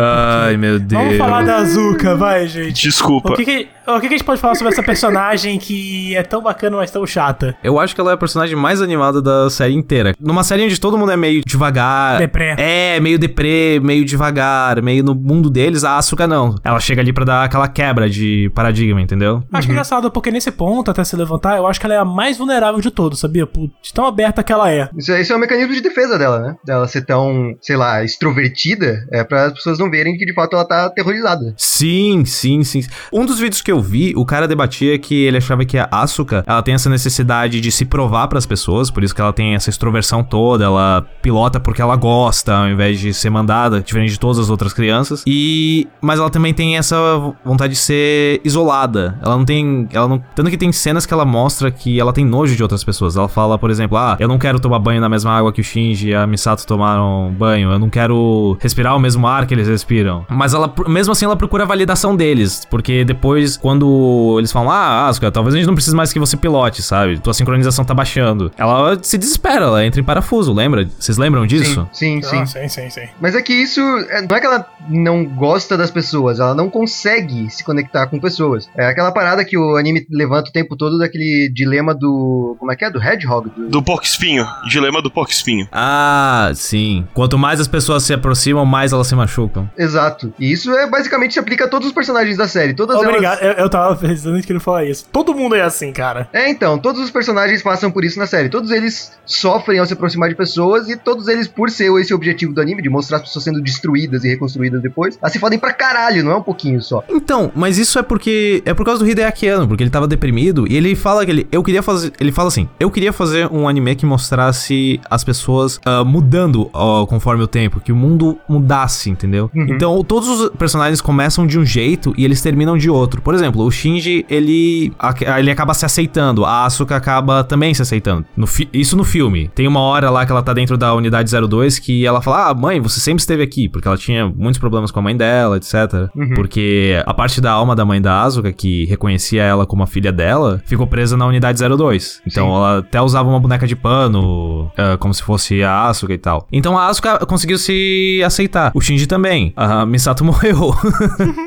[0.47, 1.01] Ai, meu Deus.
[1.03, 2.81] Vamos falar da Azuka, vai, gente.
[2.81, 3.24] Desculpa.
[3.25, 6.41] O que, que, o que a gente pode falar sobre essa personagem que é tão
[6.41, 7.55] bacana, mas tão chata?
[7.63, 10.13] Eu acho que ela é a personagem mais animada da série inteira.
[10.19, 12.17] Numa série onde todo mundo é meio devagar.
[12.19, 12.55] Deprê.
[12.57, 16.55] É, meio deprê, meio devagar, meio no mundo deles, a Asuka não.
[16.63, 19.43] Ela chega ali pra dar aquela quebra de paradigma, entendeu?
[19.51, 22.37] Acho engraçado, porque nesse ponto, até se levantar, eu acho que ela é a mais
[22.37, 23.45] vulnerável de todos, sabia?
[23.45, 24.89] Por- De tão aberta que ela é.
[24.97, 26.55] Isso, isso é um mecanismo de defesa dela, né?
[26.65, 30.55] Dela ser tão, sei lá, extrovertida, é para as pessoas não verem que de fato
[30.55, 31.53] ela tá aterrorizada.
[31.57, 32.81] Sim, sim, sim.
[33.13, 36.43] Um dos vídeos que eu vi, o cara debatia que ele achava que a Asuka,
[36.45, 39.69] ela tem essa necessidade de se provar pras pessoas, por isso que ela tem essa
[39.69, 44.39] extroversão toda, ela pilota porque ela gosta, ao invés de ser mandada, diferente de todas
[44.39, 45.23] as outras crianças.
[45.25, 46.95] E mas ela também tem essa
[47.43, 49.17] vontade de ser isolada.
[49.21, 52.25] Ela não tem, ela não, tanto que tem cenas que ela mostra que ela tem
[52.25, 53.15] nojo de outras pessoas.
[53.15, 55.63] Ela fala, por exemplo, ah, eu não quero tomar banho na mesma água que o
[55.63, 59.67] Shinji e a Misato tomaram banho, eu não quero respirar o mesmo ar que eles
[59.67, 60.25] respiram.
[60.29, 65.07] Mas ela, mesmo assim, ela procura a validação deles, porque depois, quando eles falam, ah,
[65.07, 67.17] Asuka, talvez a gente não precise mais que você pilote, sabe?
[67.17, 68.51] Tua sincronização tá baixando.
[68.55, 70.87] Ela se desespera, ela entra em parafuso, lembra?
[70.99, 71.87] Vocês lembram disso?
[71.91, 72.67] Sim, sim, Ah, sim.
[72.67, 73.07] sim, sim, sim.
[73.19, 76.69] Mas é que isso é- não é que ela não gosta das pessoas, ela não
[76.69, 78.69] consegue se conectar com pessoas.
[78.77, 82.55] É aquela parada que o anime levanta o tempo todo daquele dilema do.
[82.59, 82.91] Como é que é?
[82.91, 83.49] Do Hedgehog?
[83.49, 84.45] Do- Do porco espinho.
[84.69, 85.67] Dilema do porco espinho.
[85.71, 87.07] Ah, sim.
[87.15, 89.67] Quanto mais as pessoas se aproximam, mais elas se machucam.
[89.75, 90.31] Exato.
[90.39, 92.75] E isso é basicamente se aplica a todos os personagens da série.
[92.75, 93.54] Todas Obrigado, elas.
[93.57, 95.05] Eu, tava precisando de querer falar isso.
[95.11, 96.27] Todo mundo é assim, cara.
[96.31, 98.49] É, então, todos os personagens passam por isso na série.
[98.49, 102.53] Todos eles sofrem ao se aproximar de pessoas e todos eles, por ser esse objetivo
[102.53, 105.73] do anime, de mostrar as pessoas sendo destruídas e reconstruídas depois, elas se fodem pra
[105.73, 107.03] caralho, não é um pouquinho só.
[107.09, 110.65] Então, mas isso é porque é por causa do Hideaki Anno, porque ele tava deprimido
[110.69, 113.67] e ele fala que ele eu queria fazer, ele fala assim: "Eu queria fazer um
[113.67, 119.09] anime que mostrasse as pessoas ah, mudando ó, conforme o tempo, que o mundo mudasse,
[119.09, 119.49] entendeu?
[119.53, 123.21] Então, todos os personagens começam de um jeito e eles terminam de outro.
[123.21, 124.91] Por exemplo, o Shinji, ele
[125.37, 128.25] ele acaba se aceitando, a Asuka acaba também se aceitando.
[128.35, 129.49] No isso no filme.
[129.53, 132.53] Tem uma hora lá que ela tá dentro da unidade 02 que ela fala: "Ah,
[132.53, 136.09] mãe, você sempre esteve aqui", porque ela tinha muitos problemas com a mãe dela, etc.
[136.35, 140.11] Porque a parte da alma da mãe da Asuka, que reconhecia ela como a filha
[140.11, 142.21] dela, ficou presa na unidade 02.
[142.25, 142.53] Então Sim.
[142.53, 146.47] ela até usava uma boneca de pano, ah, como se fosse a Asuka e tal.
[146.51, 148.71] Então a Asuka conseguiu se aceitar.
[148.73, 149.53] O Shinji também.
[149.55, 150.73] A Misato morreu.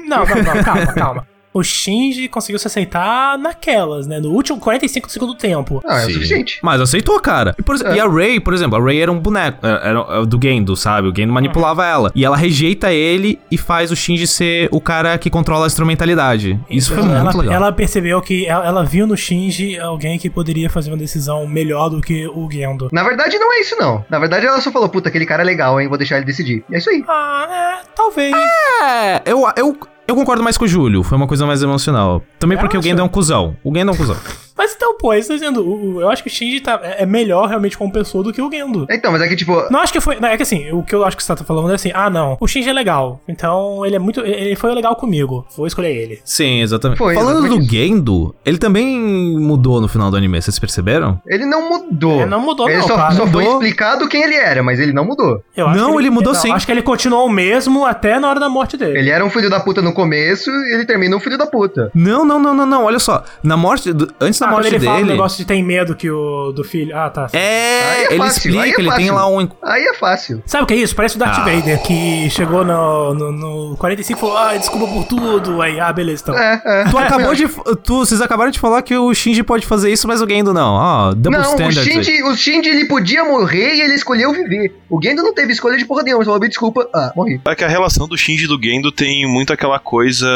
[0.08, 1.26] Não, não, não, calma, calma.
[1.52, 4.20] O Shinji conseguiu se aceitar naquelas, né?
[4.20, 5.80] No último 45 do segundo tempo.
[5.86, 6.58] Ah, é o suficiente.
[6.62, 7.54] Mas aceitou, cara.
[7.58, 7.96] E, por É.
[7.96, 11.08] e a Ray, por exemplo, a Ray era um boneco era, era do Gendo, sabe?
[11.08, 12.12] O Gendo manipulava ela.
[12.14, 16.58] E ela rejeita ele e faz o Shinji ser o cara que controla a instrumentalidade.
[16.70, 17.54] Isso foi ela, muito legal.
[17.54, 21.88] ela percebeu que ela, ela viu no Shinji alguém que poderia fazer uma decisão melhor
[21.88, 22.88] do que o Gendo.
[22.92, 24.04] Na verdade, não é isso, não.
[24.10, 25.88] Na verdade, ela só falou, puta, aquele cara é legal, hein?
[25.88, 26.62] Vou deixar ele decidir.
[26.70, 27.02] E é isso aí.
[27.08, 28.34] Ah, é, talvez.
[28.34, 29.76] É, eu, eu,
[30.08, 31.02] eu concordo mais com o Júlio.
[31.02, 32.22] Foi uma coisa mais emocional.
[32.38, 32.88] Também Eu porque o acho.
[32.88, 33.54] Gendo é um cuzão.
[33.62, 34.16] O Gendo é um cuzão.
[34.58, 36.98] Mas então, pô, isso tá dizendo, o- o- eu acho que o Shinji tá, é
[37.04, 38.86] é melhor realmente como pessoa do que o Gendo.
[38.90, 40.18] Então, mas é que, tipo, Não acho que foi.
[40.18, 42.10] não, é que assim, o que eu acho que você tá falando é assim, ah
[42.10, 43.20] não, o Shinji é legal.
[43.28, 44.20] Então ele é muito.
[44.20, 45.46] Ele foi legal comigo.
[45.56, 46.20] Vou escolher ele.
[46.24, 46.98] Sim, exatamente.
[46.98, 47.70] Foi, Falando exatamente do isso.
[47.72, 48.98] Gendo, ele também
[49.38, 51.20] mudou no final do anime, vocês perceberam?
[51.26, 52.16] ele não mudou.
[52.22, 53.14] Ele não mudou, Ele não, só, cara.
[53.14, 55.42] só foi explicado quem ele era, mas ele não mudou.
[55.56, 56.50] Eu acho Não, que ele mudou não, sim.
[56.52, 58.98] Acho que ele continuou o mesmo até na hora da morte dele.
[58.98, 61.90] Ele era um filho da puta no começo e ele termina um filho da puta.
[61.94, 62.84] Não, não, não, não, não.
[62.84, 63.22] Olha só.
[63.42, 63.92] Na morte.
[63.92, 65.10] do- antes da Ah, morte ele fala o dele.
[65.12, 66.96] negócio de tem medo que o do filho.
[66.96, 67.28] Ah, tá.
[67.32, 69.48] É, é ele fácil, explica, é ele tem lá um.
[69.62, 70.42] Aí é fácil.
[70.46, 70.94] Sabe o que é isso?
[70.94, 71.44] Parece o Darth Ah.
[71.44, 73.32] Vader que chegou no, no,
[73.70, 75.60] no 45 e falou: Ah, desculpa por tudo.
[75.62, 76.38] Aí, ah, beleza, então.
[76.38, 76.84] É, é.
[76.90, 77.48] Tu acabou de.
[77.82, 80.74] Tu, vocês acabaram de falar que o Shinji pode fazer isso, mas o Gendo não.
[80.74, 81.72] Ó, double Não, o.
[81.72, 84.74] Shinji, o Shinji ele podia morrer e ele escolheu viver.
[84.88, 87.40] O Gendo não teve escolha de porra nenhuma, só falou, desculpa, ah, morri.
[87.46, 90.26] É que a relação do Shinji e do Gendo tem muito aquela coisa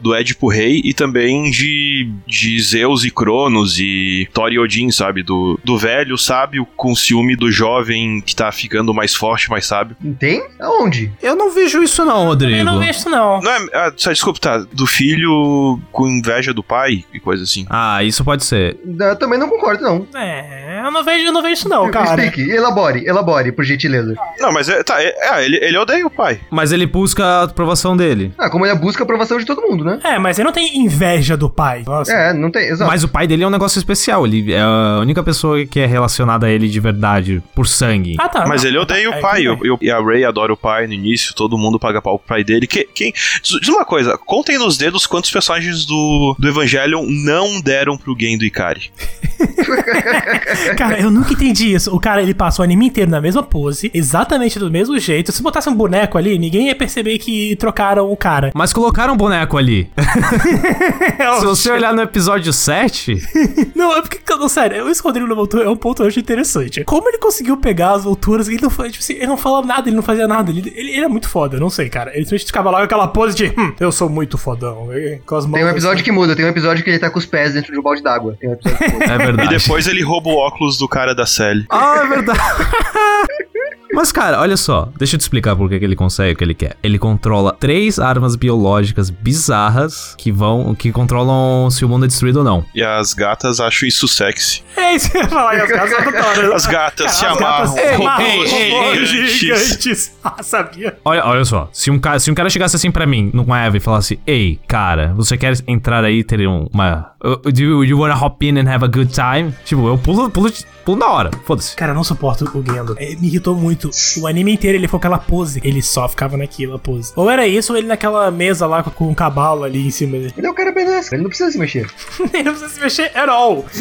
[0.00, 3.32] do Édipo Rei e também de, de Zeus e Cronos
[3.78, 5.22] e Thor e Odin, sabe?
[5.22, 9.96] Do, do velho sábio com ciúme do jovem que tá ficando mais forte, mais sábio.
[10.18, 10.42] Tem?
[10.60, 11.12] Aonde?
[11.22, 12.64] Eu não vejo isso não, Eu Rodrigo.
[12.64, 13.40] não vejo isso, não.
[13.40, 13.66] Não é.
[13.72, 14.58] Ah, só, desculpa, tá.
[14.72, 17.66] Do filho com inveja do pai e coisa assim.
[17.70, 18.76] Ah, isso pode ser.
[19.00, 20.06] Eu também não concordo, não.
[20.14, 22.24] É, eu não vejo, eu não vejo isso, não, cara.
[22.24, 24.14] Explique, elabore, elabore, por gentileza.
[24.38, 25.02] Não, mas é, tá.
[25.02, 26.40] É, é, ele, ele odeia o pai.
[26.50, 28.32] Mas ele busca a aprovação dele.
[28.38, 30.00] Ah, como ele busca a aprovação de todo mundo, né?
[30.04, 31.82] É, mas ele não tem inveja do pai.
[31.86, 32.12] Nossa.
[32.12, 32.90] É, não tem, exato.
[32.90, 34.26] Mas o pai dele é um negócio especial.
[34.26, 38.16] Ele é a única pessoa que é relacionada a ele de verdade, por sangue.
[38.20, 38.46] Ah, tá.
[38.46, 38.68] Mas não.
[38.70, 39.36] ele odeia o É, pai.
[39.36, 39.44] bem.
[39.46, 42.28] eu- eu- e a Ray adora o pai no início, todo mundo paga pau pro
[42.28, 42.66] pai dele.
[42.66, 43.12] Que, quem,
[43.42, 48.44] diz uma coisa, contem nos dedos quantos personagens do, do Evangelion não deram pro Gendo
[48.44, 48.90] Ikari.
[50.76, 51.94] Cara, eu nunca entendi isso.
[51.94, 55.32] O cara, ele passa o anime inteiro na mesma pose, exatamente do mesmo jeito.
[55.32, 58.50] Se botasse um boneco ali, ninguém ia perceber que trocaram o cara.
[58.54, 59.90] Mas colocaram um boneco ali.
[61.40, 63.11] Se você olhar no episódio 7,
[63.74, 66.06] Não, é porque, não, sério, isso que o Rodrigo levantou é um ponto que eu
[66.06, 66.84] acho interessante.
[66.84, 69.88] Como ele conseguiu pegar as volturas e ele não, tipo assim, ele não fala nada,
[69.88, 70.50] ele não fazia nada.
[70.50, 72.10] Ele, ele, ele é muito foda, eu não sei, cara.
[72.10, 74.88] Ele simplesmente ficava lá com aquela pose de, hum, eu sou muito fodão.
[74.96, 76.04] e- Com as mãos Tem um episódio assim.
[76.04, 78.02] que muda, tem um episódio que ele tá com os pés dentro de um balde
[78.02, 78.36] d'água.
[78.40, 79.04] Tem um episódio que muda.
[79.04, 79.48] é E verdade.
[79.58, 81.66] depois ele rouba o óculos do cara da Sally.
[81.70, 82.40] Ah, é verdade.
[83.92, 86.44] Mas, cara, olha só, deixa eu te explicar por que que ele consegue o que
[86.44, 86.76] ele quer.
[86.82, 90.74] Ele controla três armas biológicas bizarras que vão.
[90.74, 92.64] que controlam se o mundo é destruído ou não.
[92.74, 94.62] E as gatas acham isso sexy.
[94.76, 96.54] É isso que eu ia falar, e as gatas adoram.
[96.54, 97.40] As gatas se amarram.
[97.40, 100.12] gatas se robôs amarram, ei, gigantes.
[100.24, 100.96] Ah, sabia?
[101.04, 103.76] Olha, olha só, se um, cara, se um cara chegasse assim pra mim, no Eva,
[103.76, 107.10] e falasse: Ei, cara, você quer entrar aí e ter um- uma.
[107.44, 109.52] Do you, you wanna hop in and have a good time?
[109.64, 110.50] Tipo, eu pulo, pulo,
[110.84, 111.74] pulo na hora, foda-se.
[111.76, 112.94] Cara, eu não suporto o Gendo.
[112.98, 113.81] É, me irritou muito.
[114.20, 115.60] O anime inteiro ele foi aquela pose.
[115.64, 117.12] Ele só ficava naquela pose.
[117.16, 120.34] Ou era isso, ou ele naquela mesa lá com, um cavalo ali em cima dele.
[120.36, 121.86] Ele é o cara beleza, ele não precisa se mexer.
[122.32, 123.64] ele não precisa se mexer at all.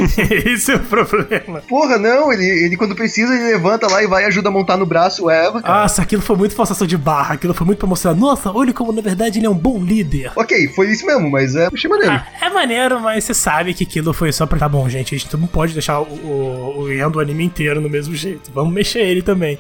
[0.46, 1.62] Esse é o problema.
[1.68, 4.78] Porra, não, ele, ele quando precisa, ele levanta lá e vai e ajuda a montar
[4.78, 5.82] no braço o Eva, cara.
[5.82, 7.36] Nossa, aquilo foi muito forçação de barra.
[7.36, 8.14] Aquilo foi muito pra mostrar.
[8.14, 10.32] Nossa, olha como na verdade ele é um bom líder.
[10.36, 12.14] Ok, foi isso mesmo, mas é, achei maneiro.
[12.14, 14.62] Ah, é maneiro, mas você sabe que aquilo foi só pra.
[14.62, 15.16] Tá bom, gente.
[15.16, 18.52] A gente não pode deixar o, o, o Ian do anime inteiro no mesmo jeito.
[18.54, 19.58] Vamos mexer ele também.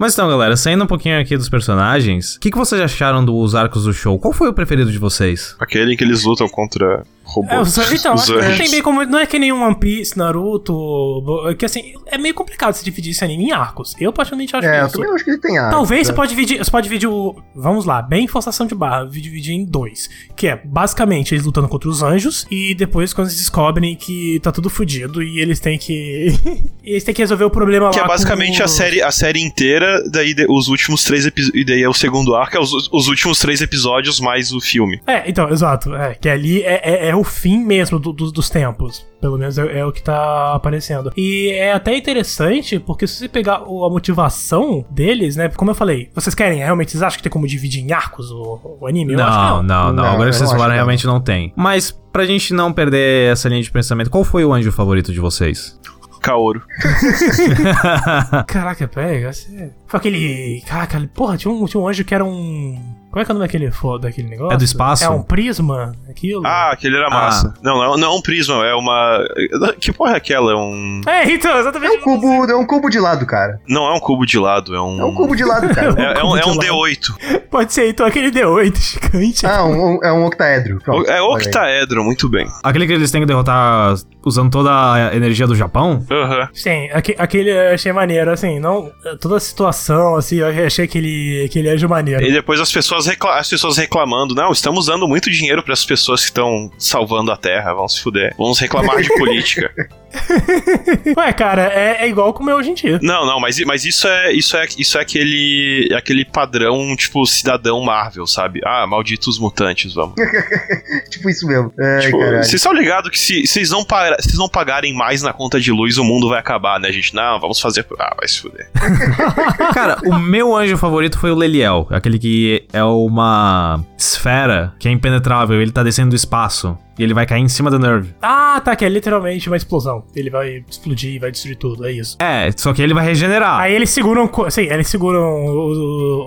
[0.00, 3.54] Mas então, galera, saindo um pouquinho aqui dos personagens, o que, que vocês acharam dos
[3.54, 4.18] arcos do show?
[4.18, 5.54] Qual foi o preferido de vocês?
[5.60, 7.78] Aquele em que eles lutam contra robôs.
[7.78, 9.04] É, os- então, os acho que não tem bem como.
[9.04, 10.72] Não é que nem um One Piece, Naruto.
[10.72, 13.94] bo- Que assim, é meio complicado se dividir esse anime em arcos.
[14.00, 14.96] Eu particularmente acho É, eu isso.
[14.96, 15.70] também acho que ele tem ar.
[15.70, 16.16] Talvez você né?
[16.16, 16.58] pode dividir.
[16.58, 17.36] Você pode dividir o.
[17.54, 19.04] Vamos lá, bem forçação de barra.
[19.06, 20.08] Dividir em dois.
[20.36, 22.46] Que é basicamente eles lutando contra os anjos.
[22.50, 25.22] E depois quando eles descobrem que tá tudo fudido.
[25.22, 26.28] E eles têm que.
[26.82, 28.04] eles têm que resolver o problema Que lá.
[28.04, 28.64] é basicamente com...
[28.64, 31.60] a série, a série inteira, daí os últimos três episódios.
[31.60, 35.00] E daí é o segundo arco, é os, os últimos três episódios mais o filme.
[35.06, 35.94] É, então, exato.
[35.94, 39.06] É, que ali é, é, é o fim mesmo do- do- dos tempos.
[39.20, 41.12] Pelo menos é, é o que tá aparecendo.
[41.16, 45.48] E é até interessante, porque se você pegar o- a motivação deles, né?
[45.50, 48.78] Como eu falei, vocês querem, realmente, vocês acham que tem como dividir em arcos o,
[48.80, 49.12] o anime?
[49.12, 51.52] Eu acho que Não, não, não, Não, Agora que vocês falaram, realmente não tem.
[51.54, 55.20] Mas, pra gente não perder essa linha de pensamento, qual foi o anjo favorito de
[55.20, 55.78] vocês?
[56.22, 56.60] Kaoru.
[58.46, 59.32] Caraca, pega.
[59.32, 60.62] você- Foi aquele.
[60.66, 62.96] Caraca, porra, tinha um, tinha um anjo que era um.
[63.10, 64.54] Como é que é o nome daquele, daquele negócio?
[64.54, 65.02] É do espaço?
[65.02, 65.90] É um prisma?
[66.08, 66.46] Aquilo?
[66.46, 67.10] Ah, aquele era Ah.
[67.10, 67.54] massa.
[67.60, 69.18] Não, não, não é um prisma, é uma.
[69.80, 70.52] Que porra é aquela?
[70.52, 71.00] É um.
[71.04, 71.96] É, então, É exatamente.
[71.96, 73.58] um cubo, é um cubo de lado, cara.
[73.68, 75.00] Não é um cubo de lado, é um.
[75.00, 75.90] É um cubo de lado, cara.
[76.00, 76.60] É, é um, é um lado.
[76.60, 77.40] D8.
[77.50, 79.44] Pode ser, então, aquele D8 gigante.
[79.44, 80.78] Ah, um, um- é um octaedro.
[80.78, 82.46] Pronto, É octaedro, muito bem.
[82.62, 86.06] Aquele que eles têm que derrotar usando toda a energia do Japão?
[86.08, 86.48] Aham.
[86.54, 88.92] Sim, aque- aquele eu achei maneiro, assim, não.
[89.20, 89.79] Toda a situação,
[90.16, 92.22] assim, eu achei aquele, aquele anjo maneiro.
[92.24, 96.20] E depois as pessoas, as pessoas reclamando, não, estamos dando muito dinheiro para as pessoas
[96.20, 98.34] que estão salvando a Terra, vão se fuder.
[98.36, 99.72] Vamos reclamar de política.
[101.16, 102.98] Ué, cara, é, é igual como é hoje em dia.
[103.02, 107.24] Não, não, mas, mas isso é isso é isso é aquele é aquele padrão tipo
[107.26, 108.60] cidadão Marvel, sabe?
[108.64, 110.14] Ah, malditos mutantes, vamos.
[111.10, 111.72] Tipo isso mesmo.
[111.78, 115.60] Ai, Tipo, vocês estão ligados que se vocês não, vocês não pagarem mais na conta
[115.60, 117.14] de luz, o mundo vai acabar, né, gente?
[117.14, 117.86] Não, vamos fazer.
[117.98, 118.70] Ah, vai se fuder.
[119.74, 121.86] Cara, o meu anjo favorito foi o Leliel.
[121.90, 125.60] Aquele que é uma esfera que é impenetrável.
[125.60, 126.76] Ele tá descendo do espaço.
[127.00, 128.14] E ele vai cair em cima da Nerve.
[128.20, 130.04] Ah, tá, que é literalmente uma explosão.
[130.14, 132.14] Ele vai explodir, vai destruir tudo, é isso.
[132.20, 133.58] É, só que ele vai regenerar.
[133.58, 134.28] Aí eles seguram.
[134.28, 135.46] co- Sim, eles seguram.
[135.46, 135.78] Os,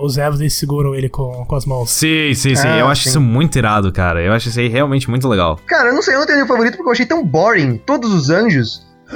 [0.02, 1.90] os Evos, eles seguram ele com, com as mãos.
[1.90, 2.66] Sim, sim, sim.
[2.66, 3.08] Ah, eu acho sim.
[3.10, 4.20] isso muito irado, cara.
[4.20, 5.60] Eu acho isso aí realmente muito legal.
[5.64, 7.76] Cara, eu não sei, eu não tenho nenhum favorito porque eu achei tão boring.
[7.86, 8.84] Todos os anjos.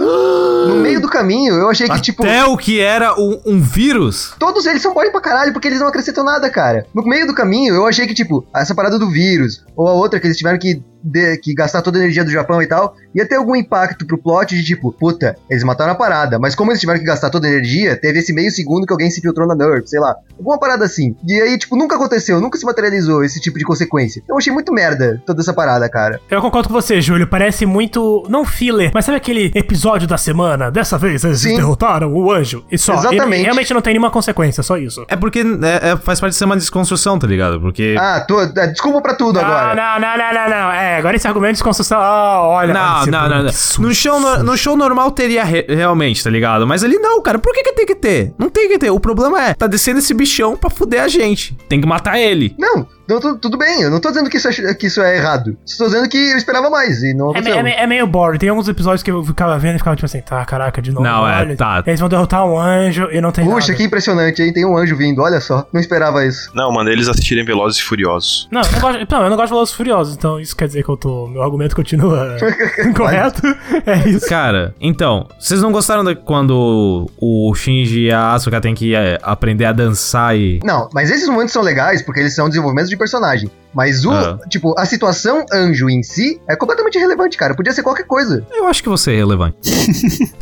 [0.66, 2.22] No meio do caminho, eu achei que, tipo.
[2.24, 4.34] Até o que era um, um vírus?
[4.38, 6.86] Todos eles são bom pra caralho, porque eles não acrescentam nada, cara.
[6.94, 10.18] No meio do caminho, eu achei que, tipo, essa parada do vírus, ou a outra
[10.20, 13.26] que eles tiveram que, de- que gastar toda a energia do Japão e tal, ia
[13.26, 16.80] ter algum impacto pro plot de tipo, puta, eles mataram a parada, mas como eles
[16.80, 19.54] tiveram que gastar toda a energia, teve esse meio segundo que alguém se infiltrou na
[19.54, 20.14] Nerf, sei lá.
[20.36, 21.14] Alguma parada assim.
[21.26, 24.22] E aí, tipo, nunca aconteceu, nunca se materializou esse tipo de consequência.
[24.28, 26.20] Eu achei muito merda toda essa parada, cara.
[26.30, 27.26] Eu concordo com você, Júlio.
[27.28, 28.24] Parece muito.
[28.28, 30.47] Não filler, mas sabe aquele episódio da semana?
[30.72, 31.56] Dessa vez eles Sim.
[31.56, 32.64] derrotaram o anjo.
[32.70, 32.94] E só.
[32.94, 33.34] Exatamente.
[33.34, 35.04] Ele realmente não tem nenhuma consequência, só isso.
[35.08, 37.60] É porque é- é- faz parte de ser uma desconstrução, tá ligado?
[37.60, 37.96] Porque.
[37.98, 39.74] Ah, tô, é, desculpa pra tudo Não, agora.
[39.74, 40.72] não, não, não, não, não.
[40.72, 41.98] É, agora esse argumento de construção.
[42.00, 42.72] Ah, olha.
[42.74, 43.52] Não, olha, não, não, não.
[43.80, 46.66] No show, no, no show normal teria re- realmente, tá ligado?
[46.66, 47.38] Mas ali não, cara.
[47.38, 48.32] Por que, que tem que ter?
[48.38, 48.90] Não tem que ter.
[48.90, 51.56] O problema é, tá descendo esse bichão pra fuder a gente.
[51.68, 52.54] Tem que matar ele.
[52.58, 55.16] Não, não, tu- tudo bem, eu não tô dizendo que isso, é, que isso é
[55.16, 55.56] errado.
[55.66, 57.58] Estou dizendo que eu esperava mais e não É, me- aconteceu.
[57.58, 58.38] é me- é meio boring.
[58.38, 61.04] Tem alguns episódios que eu ficava vendo e ficava tipo assim, tá, caraca, de novo.
[61.04, 61.82] Não, é, olha, tá.
[61.86, 63.74] Eles vão derrotar um anjo e não tem Puxa, nada.
[63.74, 64.52] que impressionante, hein?
[64.52, 65.66] Tem um anjo vindo, olha só.
[65.72, 66.50] Não esperava isso.
[66.54, 68.48] Não, mano, eles assistirem Velozes e Furiosos.
[68.50, 70.66] Não, eu não, gosto, não, eu não gosto de Velozes e Furiosos, então isso quer
[70.66, 71.26] dizer que eu tô.
[71.28, 72.36] Meu argumento continua
[72.84, 73.42] incorreto.
[73.86, 74.28] É isso.
[74.28, 79.18] Cara, então, vocês não gostaram de quando o Shinji e a Asuka tem que é,
[79.22, 80.60] aprender a dançar e.
[80.64, 83.50] Não, mas esses momentos são legais porque eles são desenvolvimentos de personagem.
[83.72, 84.38] Mas o, Ah.
[84.48, 87.54] tipo, a situação anjo em si é completamente irrelevante, cara.
[87.54, 88.44] Podia ser qualquer coisa.
[88.50, 89.56] Eu acho que você é relevante.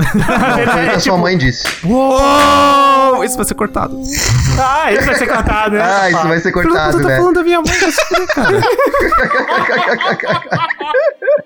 [0.87, 1.65] Que a sua mãe disse.
[1.85, 3.23] Uou!
[3.25, 4.01] Isso vai ser cortado.
[4.59, 5.83] Ah, isso vai ser cortado, né?
[5.83, 7.17] Ah, isso vai ser cortado, puta, tá né?
[7.19, 7.75] falando da minha mãe,
[8.35, 8.61] cara.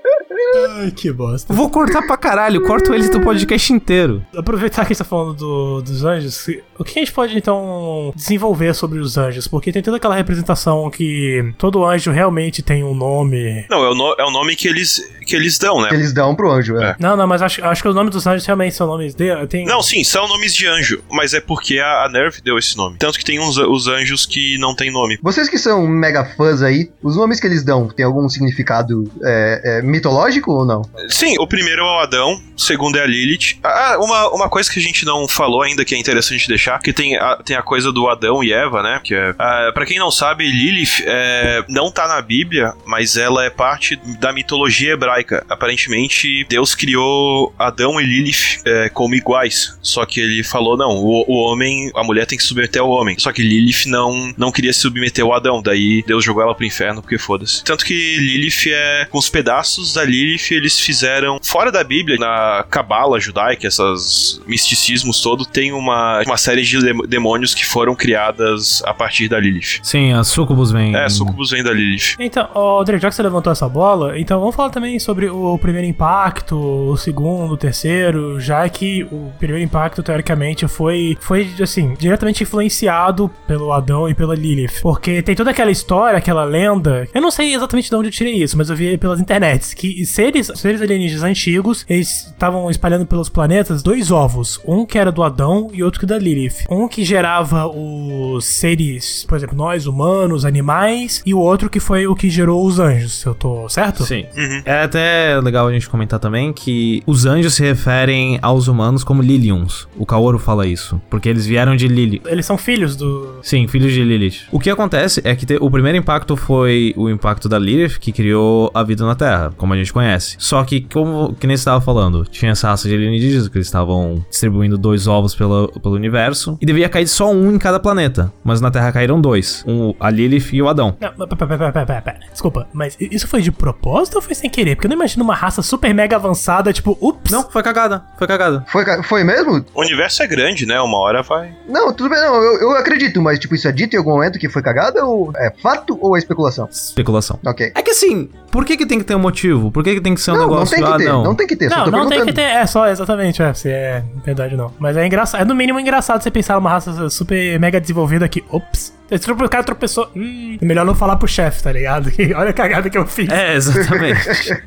[0.78, 1.52] Ai, que bosta.
[1.52, 4.24] Vou cortar pra caralho, corto eles do podcast inteiro.
[4.36, 6.46] Aproveitar que a gente tá falando do- dos anjos,
[6.78, 9.46] o que a gente pode então desenvolver sobre os anjos?
[9.46, 13.64] Porque tem toda aquela representação que todo anjo realmente tem um nome.
[13.70, 15.88] Não, é o, no- é o nome que eles, que eles dão, Que né?
[15.94, 16.90] eles dão pro anjo, é.
[16.90, 16.96] É.
[16.98, 19.30] Não, não, mas acho, acho que os nomes dos anjos realmente são nomes de.
[19.46, 19.64] Tem...
[19.66, 22.96] Não, sim, são nomes de anjo, mas é porque a, a Nerve deu esse nome.
[22.98, 25.18] Tanto que tem uns, os anjos que não tem nome.
[25.22, 29.78] Vocês que são mega fãs aí, os nomes que eles dão, tem algum significado é,
[29.78, 30.82] é, mitológico ou não?
[31.08, 33.58] Sim, o primeiro é o Adão, o segundo é a Lilith.
[33.62, 36.92] Ah, uma, uma coisa que a gente não falou ainda que é interessante deixar, que
[36.92, 39.00] tem a, tem a coisa do Adão e Eva, né?
[39.04, 43.44] Que é, ah, pra quem não sabe, Lilith é, não tá na Bíblia, mas ela
[43.44, 45.44] é parte da mitologia hebraica.
[45.48, 49.78] Aparentemente, Deus criou Adão e Lilith é, como iguais.
[49.82, 53.18] Só que ele falou, não, o, o homem, a mulher tem que submeter ao homem.
[53.18, 55.62] Só que Lilith não, não queria se submeter ao Adão.
[55.62, 57.62] Daí Deus jogou ela pro inferno, porque foda-se.
[57.64, 59.06] Tanto que Lilith é.
[59.10, 61.38] Com os pedaços da Lilith, eles fizeram.
[61.42, 67.06] Fora da Bíblia, na Cabala judaica, esses misticismos todo, tem uma, uma série de dem-
[67.08, 69.80] demônios que foram criadas a partir da Lilith.
[69.82, 70.94] Sim, a Sucubus vem.
[70.94, 72.16] É, Sucubus vem da Lilith.
[72.18, 75.58] Então, ó, André, já que você levantou essa bola, então vamos falar também sobre o
[75.58, 81.94] primeiro impacto, o segundo, o terceiro, já que o primeiro impacto, teoricamente, foi, foi assim,
[81.98, 84.80] diretamente influenciado pelo Adão e pela Lilith.
[84.82, 88.34] Porque tem toda aquela história, aquela lenda, eu não sei exatamente de onde eu tirei
[88.42, 93.28] isso, mas eu vi pelas internets, que seres, seres alienígenas antigos, eles estavam espalhando pelos
[93.28, 96.64] planetas dois ovos, um que era do Adão e outro que da Lilith.
[96.70, 102.06] Um que gerava os seres, por exemplo, nós, humanos, animais, e o outro que foi
[102.06, 104.04] o que gerou os anjos, eu tô certo?
[104.04, 104.26] Sim.
[104.64, 109.22] É até legal a gente comentar também que os anjos se referem aos humanos como
[109.22, 109.88] Liliums.
[109.96, 111.00] O Kaoru fala isso.
[111.08, 112.20] Porque eles vieram de Lili.
[112.26, 113.38] Eles são filhos do.
[113.42, 114.42] Sim, filhos de Lilith.
[114.52, 118.12] O que acontece é que te- o primeiro impacto foi o impacto da Lilith, que
[118.12, 120.36] criou a vida na Terra, como a gente conhece.
[120.38, 123.66] Só que, como que nem você estava falando, tinha essa raça de alienígenas que eles
[123.66, 128.32] estavam distribuindo dois ovos pela, pelo universo, e devia cair só um em cada planeta.
[128.42, 130.96] Mas na Terra caíram dois: um, a Lilith e o Adão.
[130.98, 132.20] Não, pera, pera, pera, pera, pera.
[132.32, 134.76] Desculpa, mas isso foi de propósito ou foi sem querer?
[134.76, 137.30] Porque eu não imagino uma raça super mega avançada, tipo, ups.
[137.30, 138.64] Não, foi cagada, foi cagada.
[138.66, 139.62] Foi, foi mesmo?
[139.74, 140.80] O universo é grande, né?
[140.80, 141.54] Uma hora vai.
[141.68, 144.38] Não, tudo bem, não, eu, eu acredito, mas tipo, isso é dito em algum momento
[144.38, 146.66] que foi cagada ou é fato ou é especulação?
[146.70, 147.38] Especulação.
[147.44, 147.72] Ok.
[147.74, 149.70] É que assim, por que, que tem que ter um motivo?
[149.70, 150.76] Por que, que tem que ser um Não, não negócio?
[150.76, 151.22] tem que ah, ter, não.
[151.22, 152.42] não tem que ter, só Não, não tem que ter.
[152.42, 153.54] É só, exatamente, é.
[153.54, 154.72] Se é verdade, não.
[154.78, 155.40] Mas é engraçado.
[155.40, 158.98] É no mínimo engraçado você pensar numa raça super mega desenvolvida que, ops.
[159.10, 160.08] Esse O cara tropeçou.
[160.14, 162.10] Hum, é melhor não falar pro chefe, tá ligado?
[162.36, 163.28] Olha a cagada que eu fiz.
[163.28, 164.20] É, exatamente.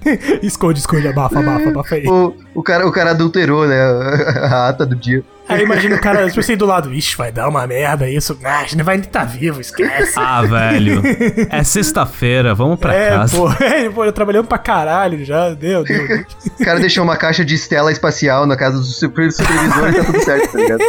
[0.44, 2.06] esconde, esconde, abafa, abafa, abafa aí.
[2.08, 3.82] O, o, cara, o cara adulterou, né?
[3.82, 5.24] A ata do dia.
[5.54, 8.38] Aí imagina o cara, tipo assim, do lado, ixi, vai dar uma merda isso.
[8.44, 10.14] Ah, a gente não vai nem tá vivo, esquece.
[10.18, 11.02] Ah, velho.
[11.50, 13.38] É sexta-feira, vamos pra é, casa.
[13.38, 16.04] pô, é, pô, eu trabalhando pra caralho já, deu, deu.
[16.60, 20.04] O cara deixou uma caixa de estela espacial na casa do super supervisor e tá
[20.04, 20.84] tudo certo, tá ligado?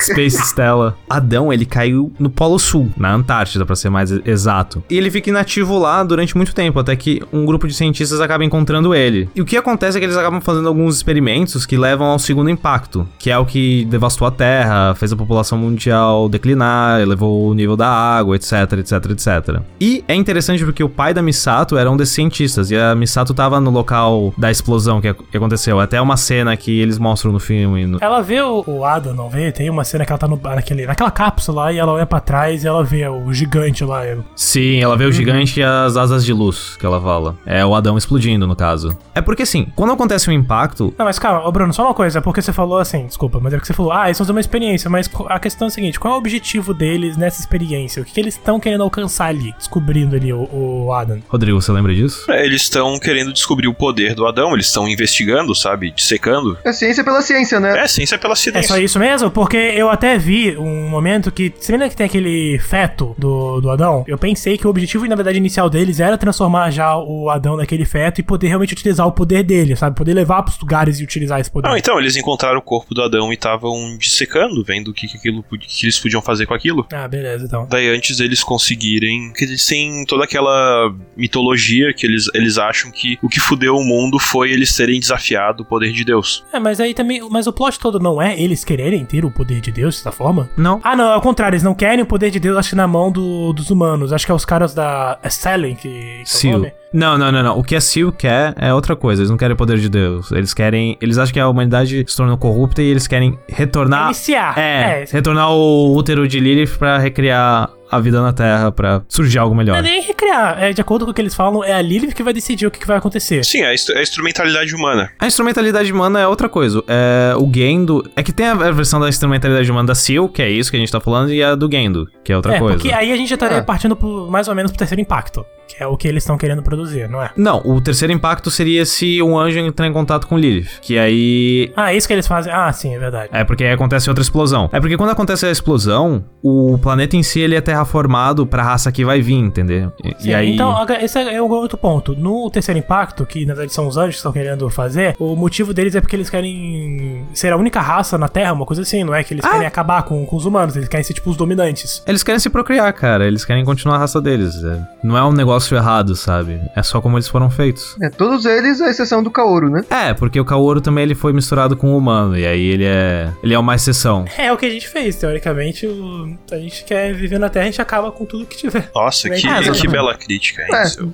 [0.00, 0.96] Space Stella.
[1.08, 4.82] Adão, ele caiu no Polo Sul, na Antártida, pra ser mais exato.
[4.90, 8.44] E ele fica inativo lá durante muito tempo, até que um grupo de cientistas acaba
[8.44, 9.28] encontrando ele.
[9.34, 12.50] E o que acontece é que eles acabam fazendo alguns experimentos que levam ao segundo
[12.50, 17.54] impacto, que é o que devastou a Terra, fez a população mundial declinar, elevou o
[17.54, 19.60] nível da água, etc, etc, etc.
[19.80, 23.32] E é interessante porque o pai da Misato era um desses cientistas, e a Misato
[23.32, 25.78] tava no local da explosão que, que aconteceu.
[25.78, 27.86] Até uma cena que eles mostram no filme.
[27.86, 29.52] no- Ela vê o, o Adam, não vê?
[29.52, 32.18] Tem uma cena que ela tá no, naquele, naquela cápsula lá e ela olha pra
[32.18, 34.02] trás e ela vê o gigante lá.
[34.34, 37.36] Sim, ela vê o gigante e as asas de luz que ela fala.
[37.46, 38.96] É o Adão explodindo, no caso.
[39.14, 40.92] É porque assim, quando acontece um impacto.
[40.98, 43.66] Não, mas calma, Bruno, só uma coisa, porque você falou assim, desculpa, mas é porque
[43.66, 46.14] você falou, ah, eles vão fazer uma experiência, mas a questão é a seguinte, qual
[46.14, 48.02] é o objetivo deles nessa experiência?
[48.02, 51.20] O que, que eles estão querendo alcançar ali, descobrindo ali o, o Adam?
[51.28, 52.30] Rodrigo, você lembra disso?
[52.30, 55.90] É, eles estão querendo descobrir o poder do Adão, eles estão investigando, sabe?
[55.92, 56.56] Dissecando.
[56.64, 57.78] É ciência pela ciência, né?
[57.78, 58.62] É, ciência pela É ciência.
[58.62, 59.30] só isso mesmo?
[59.30, 61.52] Porque eu até vi um momento que.
[61.58, 64.04] Você lembra que tem aquele feto do, do Adão?
[64.06, 67.84] Eu pensei que o objetivo, na verdade, inicial deles era transformar já o Adão naquele
[67.84, 69.96] feto e poder realmente utilizar o poder dele, sabe?
[69.96, 71.68] Poder levar pros lugares e utilizar esse poder.
[71.68, 75.16] Não, então, eles encontraram o corpo do Adão e estavam dissecando, vendo o que, que,
[75.16, 76.86] aquilo, que eles podiam fazer com aquilo.
[76.92, 77.66] Ah, beleza, então.
[77.70, 79.32] Daí antes eles conseguirem.
[79.32, 83.84] Que eles têm toda aquela mitologia que eles, eles acham que o que fudeu o
[83.84, 86.44] mundo foi eles terem desafiado o poder de Deus.
[86.52, 87.20] É, mas aí também.
[87.30, 90.50] Mas o plot todo não é eles quererem ter o poder de Deus dessa forma?
[90.56, 90.80] Não.
[90.82, 92.86] Ah, não, é o contrário, eles não querem o poder de Deus, acho que na
[92.86, 94.12] mão do- dos humanos.
[94.12, 95.88] Acho que é os caras da Stellan que.
[95.88, 96.52] que é o Seal.
[96.58, 96.72] nome.
[96.92, 97.58] Não, não, não, não.
[97.58, 99.22] O que a Seal quer é outra coisa.
[99.22, 100.30] Eles não querem o poder de Deus.
[100.30, 100.96] Eles querem.
[101.00, 104.06] Eles acham que a humanidade se tornou corrupta e eles querem retornar.
[104.06, 104.58] Iniciar.
[104.58, 109.54] É, retornar o útero de Lilith pra recriar a vida na Terra, pra surgir algo
[109.54, 109.76] Não melhor.
[109.78, 110.60] é nem recriar.
[110.62, 112.70] É, de acordo com o que eles falam, é a Lilith que vai decidir o
[112.70, 113.44] que, que vai acontecer.
[113.44, 115.10] Sim, é a, é a instrumentalidade humana.
[115.18, 116.82] A instrumentalidade humana é outra coisa.
[116.88, 118.02] É, o Gendo.
[118.16, 120.80] É que tem a versão da instrumentalidade humana da Seal, que é isso que a
[120.80, 122.76] gente tá falando, e a do Gendo, que é outra é, coisa.
[122.78, 123.62] porque aí a gente já estaria Ah.
[123.62, 125.44] partindo pro, mais ou menos pro terceiro impacto.
[125.68, 127.30] Que é o que eles estão querendo produzir, não é?
[127.36, 130.68] Não, o terceiro impacto seria se um anjo entrar em contato com Lilith.
[130.82, 131.72] Que aí.
[131.76, 132.52] Ah, é isso que eles fazem.
[132.52, 133.28] Ah, sim, é verdade.
[133.32, 134.68] É porque aí acontece outra explosão.
[134.72, 138.90] É porque quando acontece a explosão, o planeta em si ele é terraformado pra raça
[138.90, 139.92] que vai vir, entendeu?
[140.02, 140.54] E, Sim, e aí.
[140.54, 142.14] Então, esse é um outro ponto.
[142.16, 145.74] No terceiro impacto, que na verdade são os anjos que estão querendo fazer, o motivo
[145.74, 149.14] deles é porque eles querem ser a única raça na Terra, uma coisa assim, não
[149.14, 152.02] é que eles querem acabar com, com os humanos, eles querem ser tipo os dominantes.
[152.06, 153.26] Eles querem se procriar, cara.
[153.26, 154.62] Eles querem continuar a raça deles.
[154.64, 156.60] É, Não é um negócio errado, sabe?
[156.76, 157.96] É só como eles foram feitos.
[158.00, 159.84] É, todos eles, à exceção do Kaoru, né?
[159.90, 162.36] É, porque o Kaoru também ele foi misturado com o humano.
[162.36, 163.30] E aí ele é.
[163.42, 164.24] Ele é uma exceção.
[164.38, 165.86] É o que a gente fez, teoricamente.
[165.86, 168.90] o- a gente quer viver na Terra, gente acaba com tudo que tiver.
[168.94, 169.88] Nossa, que, Ah, que exatamente.
[169.88, 170.68] bela crítica, hein?
[170.74, 170.84] É.
[170.86, 171.12] seu?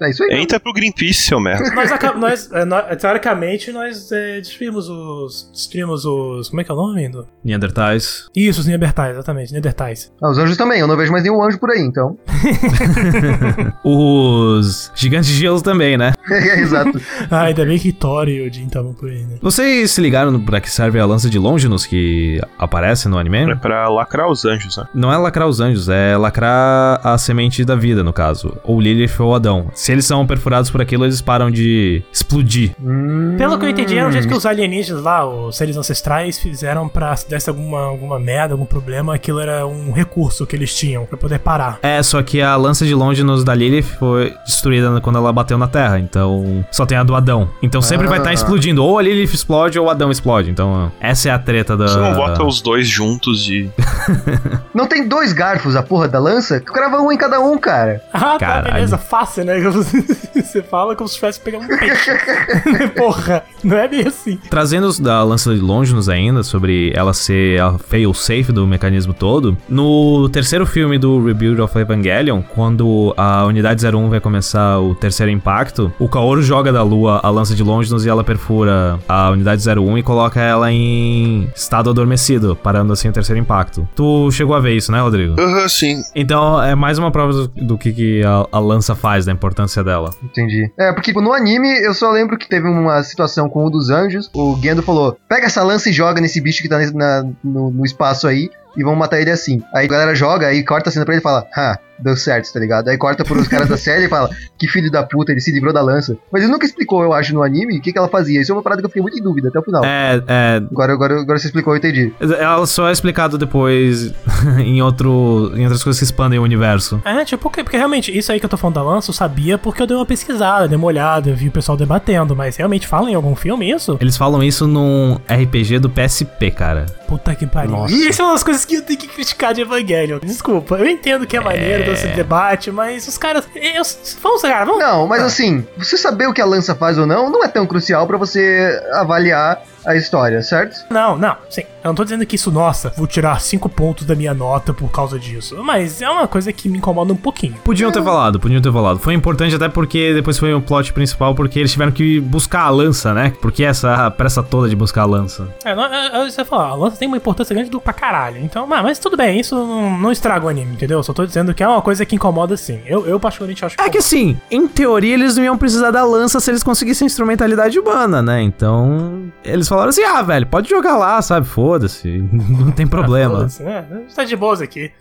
[0.00, 0.40] É isso aí.
[0.40, 1.68] Entra pro Greenpeace, seu merda.
[1.74, 5.50] Nós, nós, é, nó- teoricamente, nós é, destruímos os.
[5.52, 6.48] Destruímos os.
[6.48, 7.08] Como é que é o nome?
[7.08, 7.26] Do...
[7.44, 8.28] Neandertais.
[8.36, 10.12] Isso, os Neandertais, exatamente, Neandertais.
[10.22, 12.16] Ah, os anjos também, eu não vejo mais nenhum anjo por aí, então.
[13.82, 16.12] Os gigantes de gelo também, né?
[16.30, 17.00] é, exato.
[17.30, 19.36] Ah, ainda bem que Thor e Odin estavam por aí, né?
[19.40, 23.50] Vocês se ligaram pra que serve a lança de Longinus que aparece no anime?
[23.50, 24.84] É pra lacrar os anjos, né?
[24.94, 28.56] Não é lacrar os anjos, é lacrar a semente da vida, no caso.
[28.64, 29.66] Ou Lilith ou Adão.
[29.74, 32.72] Se eles são perfurados por aquilo, eles param de explodir.
[32.82, 36.38] Hum, Pelo que eu entendi, era um jeito que os alienígenas lá, os seres ancestrais,
[36.38, 40.74] fizeram pra se desse alguma, alguma merda, algum problema, aquilo era um recurso que eles
[40.74, 41.78] tinham pra poder parar.
[41.82, 45.66] É, só que a lança de Longinus da Lilith foi destruída quando ela bateu na
[45.68, 47.48] Terra, então só tem a do Adão.
[47.62, 48.34] Então sempre vai estar Ah.
[48.34, 50.50] explodindo, ou a Lilith explode ou o Adão explode.
[50.50, 51.86] Então essa é a treta da...
[51.88, 53.70] Você não bota os dois juntos e.
[54.74, 56.60] Não tem dois garfos a porra da lança?
[56.60, 58.02] Crava um em cada um, cara.
[58.12, 58.74] Ah, tá, Caralho.
[58.74, 59.54] beleza, fácil, né?
[60.34, 62.10] Você fala como se estivesse pegando um peixe.
[62.96, 64.38] Porra, não é bem assim.
[64.48, 70.28] Trazendo da lança de Longinus ainda, sobre ela ser a fail-safe do mecanismo todo, no
[70.28, 75.92] terceiro filme do Rebuild of Evangelion, quando a Unidade 01 vai começar o terceiro impacto,
[75.98, 79.98] o Kaoru joga da lua a lança de Longinus e ela perfura a Unidade 01
[79.98, 83.88] e coloca ela em estado adormecido, parando assim o terceiro impacto.
[83.94, 85.34] Tu chegou a ver isso, né, Rodrigo?
[85.64, 86.02] Aham, sim.
[86.14, 89.82] Então é mais uma prova do, do que, que a, a lança faz, da importância
[89.82, 90.10] dela.
[90.22, 90.70] Entendi.
[90.78, 94.30] É, porque no anime eu só lembro que teve uma situação com um dos anjos.
[94.34, 97.70] O Gendo falou: pega essa lança e joga nesse bicho que tá nesse- na- no,
[97.70, 98.50] no espaço aí.
[98.76, 99.62] E vamos matar ele assim.
[99.72, 102.52] Aí a galera joga, aí corta a cena pra ele e fala: Ah, deu certo,
[102.52, 102.88] tá ligado?
[102.88, 105.72] Aí corta pros caras da série e fala, que filho da puta, ele se livrou
[105.72, 106.16] da lança.
[106.30, 108.40] Mas ele nunca explicou, eu acho, no anime, o que, que ela fazia.
[108.40, 109.84] Isso é uma parada que eu fiquei muito em dúvida até o final.
[109.84, 110.56] É, é.
[110.70, 112.12] Agora, agora, agora você explicou, eu entendi.
[112.20, 114.12] Ela só é explicado depois
[114.58, 117.00] em, outro, em outras coisas que expandem o universo.
[117.04, 119.58] É, tipo, porque, porque realmente, isso aí que eu tô falando da lança, eu sabia
[119.58, 122.86] porque eu dei uma pesquisada, dei uma olhada, eu vi o pessoal debatendo, mas realmente
[122.86, 123.96] falam em algum filme isso?
[124.00, 126.86] Eles falam isso num RPG do PSP, cara.
[127.06, 127.72] Puta que pariu.
[127.72, 127.94] Nossa.
[127.94, 130.18] E isso é uma das coisas que eu tenho que criticar de Evangelion.
[130.20, 133.44] Desculpa, eu entendo que é maneiro desse debate, mas os caras.
[133.54, 133.82] Eu,
[134.20, 134.80] vamos, cara, vamos.
[134.80, 137.66] Não, mas assim, você saber o que a lança faz ou não, não é tão
[137.66, 140.84] crucial pra você avaliar a história, certo?
[140.90, 141.62] Não, não, sim.
[141.82, 144.90] Eu não tô dizendo que isso, nossa, vou tirar cinco pontos da minha nota por
[144.90, 145.62] causa disso.
[145.62, 147.56] Mas é uma coisa que me incomoda um pouquinho.
[147.62, 148.98] Podiam ter falado, podiam ter falado.
[148.98, 152.70] Foi importante até porque depois foi o plot principal, porque eles tiveram que buscar a
[152.70, 153.34] lança, né?
[153.40, 155.46] Porque essa pressa toda de buscar a lança.
[155.64, 158.38] É, não, é, é, você falar, a lança tem uma importância grande do pra caralho.
[158.38, 161.02] Então, mas, mas tudo bem, isso não, não estraga o anime, entendeu?
[161.02, 162.80] Só tô dizendo que é uma coisa que incomoda sim.
[162.86, 166.40] Eu, eu particularmente acho É que assim, em teoria eles não iam precisar da lança
[166.40, 168.40] se eles conseguissem instrumentalidade humana, né?
[168.42, 171.46] Então, eles falaram assim: ah, velho, pode jogar lá, sabe?
[171.46, 173.36] Foda-se, não tem problema.
[173.36, 174.06] Foda-se, né?
[174.14, 174.92] Tá de boas aqui.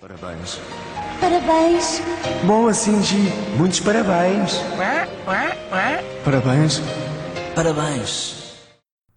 [0.00, 0.60] Parabéns.
[1.20, 2.02] Parabéns.
[2.44, 4.62] Bom, assim, Gi, muitos parabéns.
[6.24, 6.82] Parabéns.
[7.54, 8.39] Parabéns.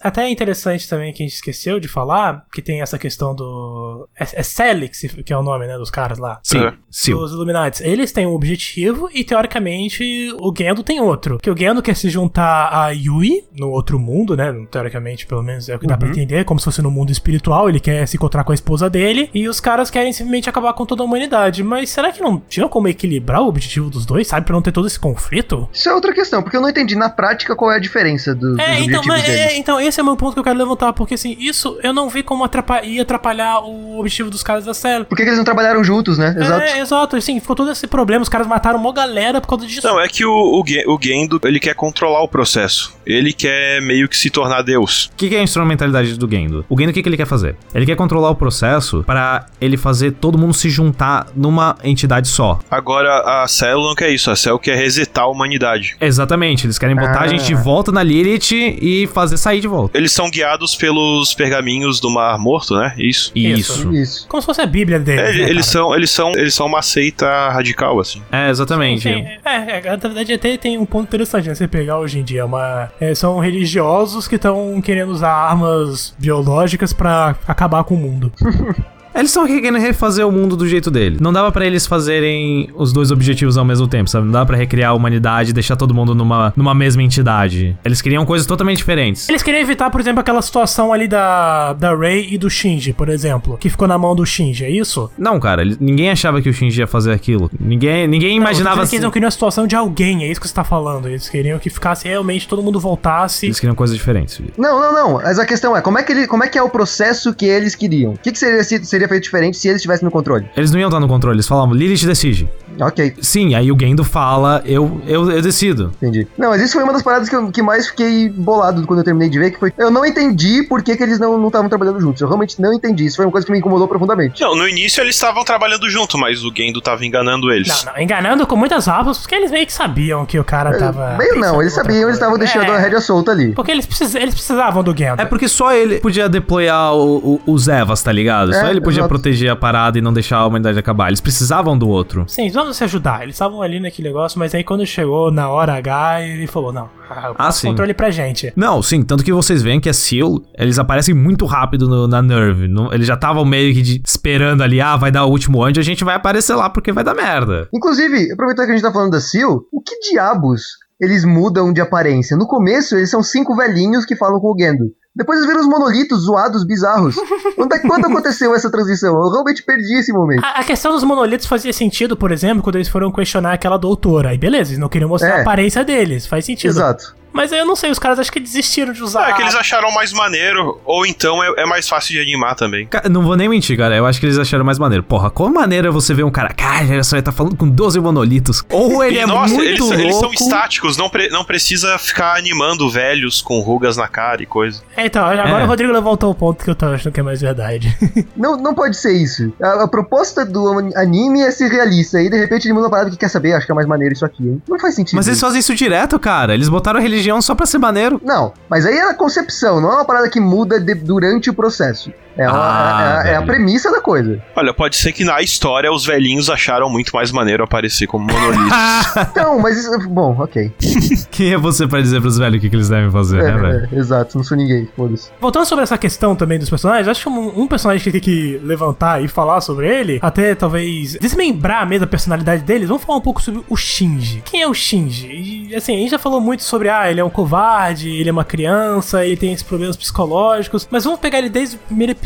[0.03, 4.07] Até é interessante também que a gente esqueceu de falar, que tem essa questão do.
[4.19, 6.39] É, é Celix, que é o nome, né, dos caras lá.
[6.43, 6.73] Sim, É.
[6.89, 7.13] sim.
[7.13, 7.83] Os Illuminati.
[7.83, 11.37] Eles têm um objetivo e, teoricamente, o Gendo tem outro.
[11.41, 14.53] Que o Gendo quer se juntar a Yui, no outro mundo, né?
[14.69, 16.43] Teoricamente, pelo menos é o que dá pra entender.
[16.45, 17.69] Como se fosse no mundo espiritual.
[17.69, 19.29] Ele quer se encontrar com a esposa dele.
[19.33, 21.63] E os caras querem simplesmente acabar com toda a humanidade.
[21.63, 24.45] Mas será que não tinha como equilibrar o objetivo dos dois, sabe?
[24.45, 25.69] Pra não ter todo esse conflito?
[25.71, 28.57] Isso é outra questão, porque eu não entendi na prática qual é a diferença dos,
[28.59, 29.39] É, dos então, objetivos mas, deles.
[29.41, 31.93] é, então, esse é o meu ponto que eu quero levantar, porque assim, isso eu
[31.93, 35.03] não vi como atrapa- ia atrapalhar o objetivo dos caras da série.
[35.05, 36.35] Por que que eles não trabalharam juntos, né?
[36.37, 36.61] Exato.
[36.63, 39.85] É, exato, assim, ficou todo esse problema, os caras mataram uma galera por causa disso.
[39.87, 42.93] Não, é que o, o, o Gendo, ele quer controlar o processo.
[43.05, 45.07] Ele quer meio que se tornar Deus.
[45.13, 46.65] O que, que é a instrumentalidade do Gendo?
[46.69, 47.55] O Gendo, o que, que ele quer fazer?
[47.73, 52.59] Ele quer controlar o processo para ele fazer todo mundo se juntar numa entidade só.
[52.71, 54.31] Agora, a Cell não quer isso.
[54.31, 55.95] A Cell quer resetar a humanidade.
[55.99, 57.23] Exatamente, eles querem botar Ah.
[57.23, 59.82] a gente de volta na Lilith e fazer sair de volta.
[59.93, 62.93] Eles são guiados pelos pergaminhos do Mar Morto, né?
[62.97, 63.31] Isso.
[63.35, 63.93] Isso.
[63.93, 64.27] Isso.
[64.27, 65.21] Como se fosse a Bíblia deles.
[65.21, 65.85] É, né, eles, cara?
[65.85, 68.21] são, eles, são, eles são uma seita radical, assim.
[68.31, 69.03] É, exatamente.
[69.03, 71.55] Sim, é, é, na verdade até tem um ponto interessante, né?
[71.55, 76.13] Você pegar hoje em dia, é uma, é, são religiosos que estão querendo usar armas
[76.17, 78.31] biológicas pra acabar com o mundo.
[79.15, 81.17] Eles estão querendo refazer o mundo do jeito dele.
[81.19, 84.25] Não dava pra eles fazerem os dois objetivos ao mesmo tempo, sabe?
[84.25, 87.77] Não dava pra recriar a humanidade e deixar todo mundo numa, numa mesma entidade.
[87.85, 89.29] Eles queriam coisas totalmente diferentes.
[89.29, 93.09] Eles queriam evitar, por exemplo, aquela situação ali da, da Rey e do Shinji, por
[93.09, 95.09] exemplo, que ficou na mão do Shinji, é isso?
[95.17, 97.49] Não, cara, ele- ninguém achava que o Shinji ia fazer aquilo.
[97.59, 98.95] Ninguém, ninguém Não, imaginava que assim.
[98.95, 101.07] eles não queriam a situação de alguém, é isso que você tá falando.
[101.07, 103.45] Eles queriam que ficasse realmente, todo mundo voltasse.
[103.45, 104.37] Eles queriam coisas diferentes.
[104.37, 104.51] filho.
[104.57, 105.13] Não, não, não.
[105.21, 107.45] Mas a questão é, como é que, ele, como é, que é o processo que
[107.45, 108.13] eles queriam?
[108.13, 110.49] O que, que seria, se- seria feito diferente se eles estivessem no controle?
[110.55, 112.49] Eles não iam estar no controle, eles falavam, Lilith decide.
[112.79, 115.91] Ok, Sim, aí o Gendo fala, eu, eu, eu decido.
[116.01, 116.27] entendi.
[116.37, 119.05] Não, mas isso foi uma das paradas que, eu, que mais fiquei bolado quando eu
[119.05, 119.71] terminei de ver, que foi...
[119.77, 122.21] Eu não entendi por que, que eles não estavam trabalhando juntos.
[122.21, 123.05] Eu realmente não entendi.
[123.05, 124.41] Isso foi uma coisa que me incomodou profundamente.
[124.41, 127.67] Não, no início eles estavam trabalhando junto, mas o Gendo tava enganando eles.
[127.85, 131.15] Não, não, enganando com muitas aspas, porque eles meio que sabiam que o cara tava.
[131.17, 132.17] Bem, pensando não, eles sabiam, eles coisa.
[132.17, 133.51] estavam deixando É, a rédea solta ali.
[133.53, 135.21] Porque eles, precis- eles precisavam do Gendo.
[135.21, 138.53] É porque só ele podia deployar o- o- os Evas, tá ligado?
[138.53, 139.09] Só É, ele podia exato.
[139.09, 141.07] proteger a parada e não deixar a humanidade acabar.
[141.07, 142.25] Eles precisavam do outro.
[142.27, 143.23] Sim, vamos se ajudar.
[143.23, 146.89] Eles estavam ali naquele negócio, mas aí quando chegou na hora H, ele falou: não,
[147.09, 147.67] ah, Ah, sim.
[147.67, 148.51] controle pra gente.
[148.55, 152.21] Não, sim, tanto que vocês veem que a Seal, eles aparecem muito rápido no- na
[152.21, 152.67] Nerve.
[152.67, 155.79] Não- eles já estavam meio que de- esperando ali, ah, vai dar o último anjo,
[155.79, 157.67] a gente vai aparecer lá porque vai dar merda.
[157.73, 160.63] Inclusive, aproveitando que a gente tá falando da Seal, o que diabos
[161.01, 162.37] eles mudam de aparência?
[162.37, 164.85] No começo, eles são cinco velhinhos que falam com o Gendo.
[165.15, 167.15] Depois eles viram os monolitos zoados, bizarros.
[167.55, 169.13] Quando, é- quando aconteceu essa transição?
[169.15, 170.43] Eu realmente perdi esse momento.
[170.43, 174.29] A, a questão dos monolitos fazia sentido, por exemplo, quando eles foram questionar aquela doutora.
[174.29, 175.37] Aí beleza, eles não queriam mostrar É.
[175.39, 176.71] a aparência deles, faz sentido.
[176.71, 177.15] Exato.
[177.33, 179.29] Mas aí eu não sei, os caras acho que desistiram de usar.
[179.29, 182.87] É que eles acharam mais maneiro, ou então é, é mais fácil de animar também.
[183.09, 183.95] Não vou nem mentir, cara.
[183.95, 185.03] Eu acho que eles acharam mais maneiro.
[185.03, 187.99] Porra, qual maneira você vê um cara, cara, olha só, ele tá falando com 12
[187.99, 188.63] monolitos.
[188.71, 189.95] Ou ele E, é nossa, muito eles, louco.
[189.99, 194.45] eles são estáticos, não, pre- não precisa ficar animando velhos com rugas na cara e
[194.45, 194.81] coisa.
[194.97, 195.63] Então, agora É.
[195.63, 197.95] o Rodrigo levantou o ponto que eu tô achando que é mais verdade.
[198.35, 199.51] Não, não pode ser isso.
[199.61, 202.21] A, a proposta do anime é ser realista.
[202.21, 204.13] E de repente ele muda uma parada que quer saber, acho que é mais maneiro
[204.13, 204.61] isso aqui, hein?
[204.67, 205.15] Não faz sentido.
[205.15, 205.45] Mas eles isso.
[205.45, 206.53] fazem isso direto, cara.
[206.53, 208.19] Eles botaram a religião só pra ser maneiro.
[208.23, 211.53] Não, mas aí é a concepção, não é uma parada que muda de- durante o
[211.53, 212.11] processo.
[212.37, 213.45] É, uma- Ah, é- é a velho.
[213.45, 214.41] premissa da coisa.
[214.55, 218.73] Olha, pode ser que na história os velhinhos acharam muito mais maneiro aparecer como monolitos.
[219.33, 220.71] Então, mas isso, bom, ok.
[221.31, 223.57] Quem é você pra dizer pros velhos o que, que eles devem fazer, É, né,
[223.57, 223.89] velho?
[223.91, 225.29] é, exato, não sou ninguém, foda-se.
[225.39, 228.59] Voltando sobre essa questão também dos personagens, acho que um, um personagem que tem que
[228.63, 233.21] levantar e falar sobre ele, até talvez desmembrar mesmo a personalidade deles, vamos falar um
[233.21, 234.41] pouco sobre o Shinji.
[234.45, 235.67] Quem é o Shinji?
[235.71, 238.31] E, assim, a gente já falou muito sobre, ah, ele é um covarde, ele é
[238.31, 242.22] uma criança, ele tem esses problemas psicológicos, mas vamos pegar ele desde o primeiro episódio,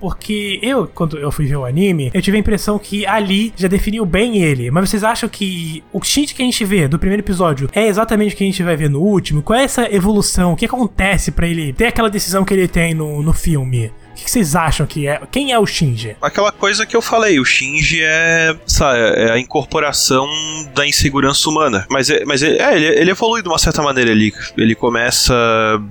[0.00, 3.68] porque eu, quando eu fui ver o anime, eu tive a impressão que ali já
[3.68, 4.70] definiu bem ele.
[4.70, 8.34] Mas vocês acham que o Shinji que a gente vê do primeiro episódio é exatamente
[8.34, 9.42] o que a gente vai ver no último?
[9.42, 10.52] Qual é essa evolução?
[10.52, 13.90] O que acontece pra ele ter aquela decisão que ele tem no, no filme?
[14.18, 15.20] O que vocês acham que é?
[15.30, 16.16] Quem é o Shinji?
[16.20, 20.26] Aquela coisa que eu falei, o Shinji é, sabe, é a incorporação
[20.74, 21.86] da insegurança humana.
[21.88, 24.32] Mas, é, mas é, é, ele, ele evolui de uma certa maneira ali.
[24.56, 25.34] Ele começa.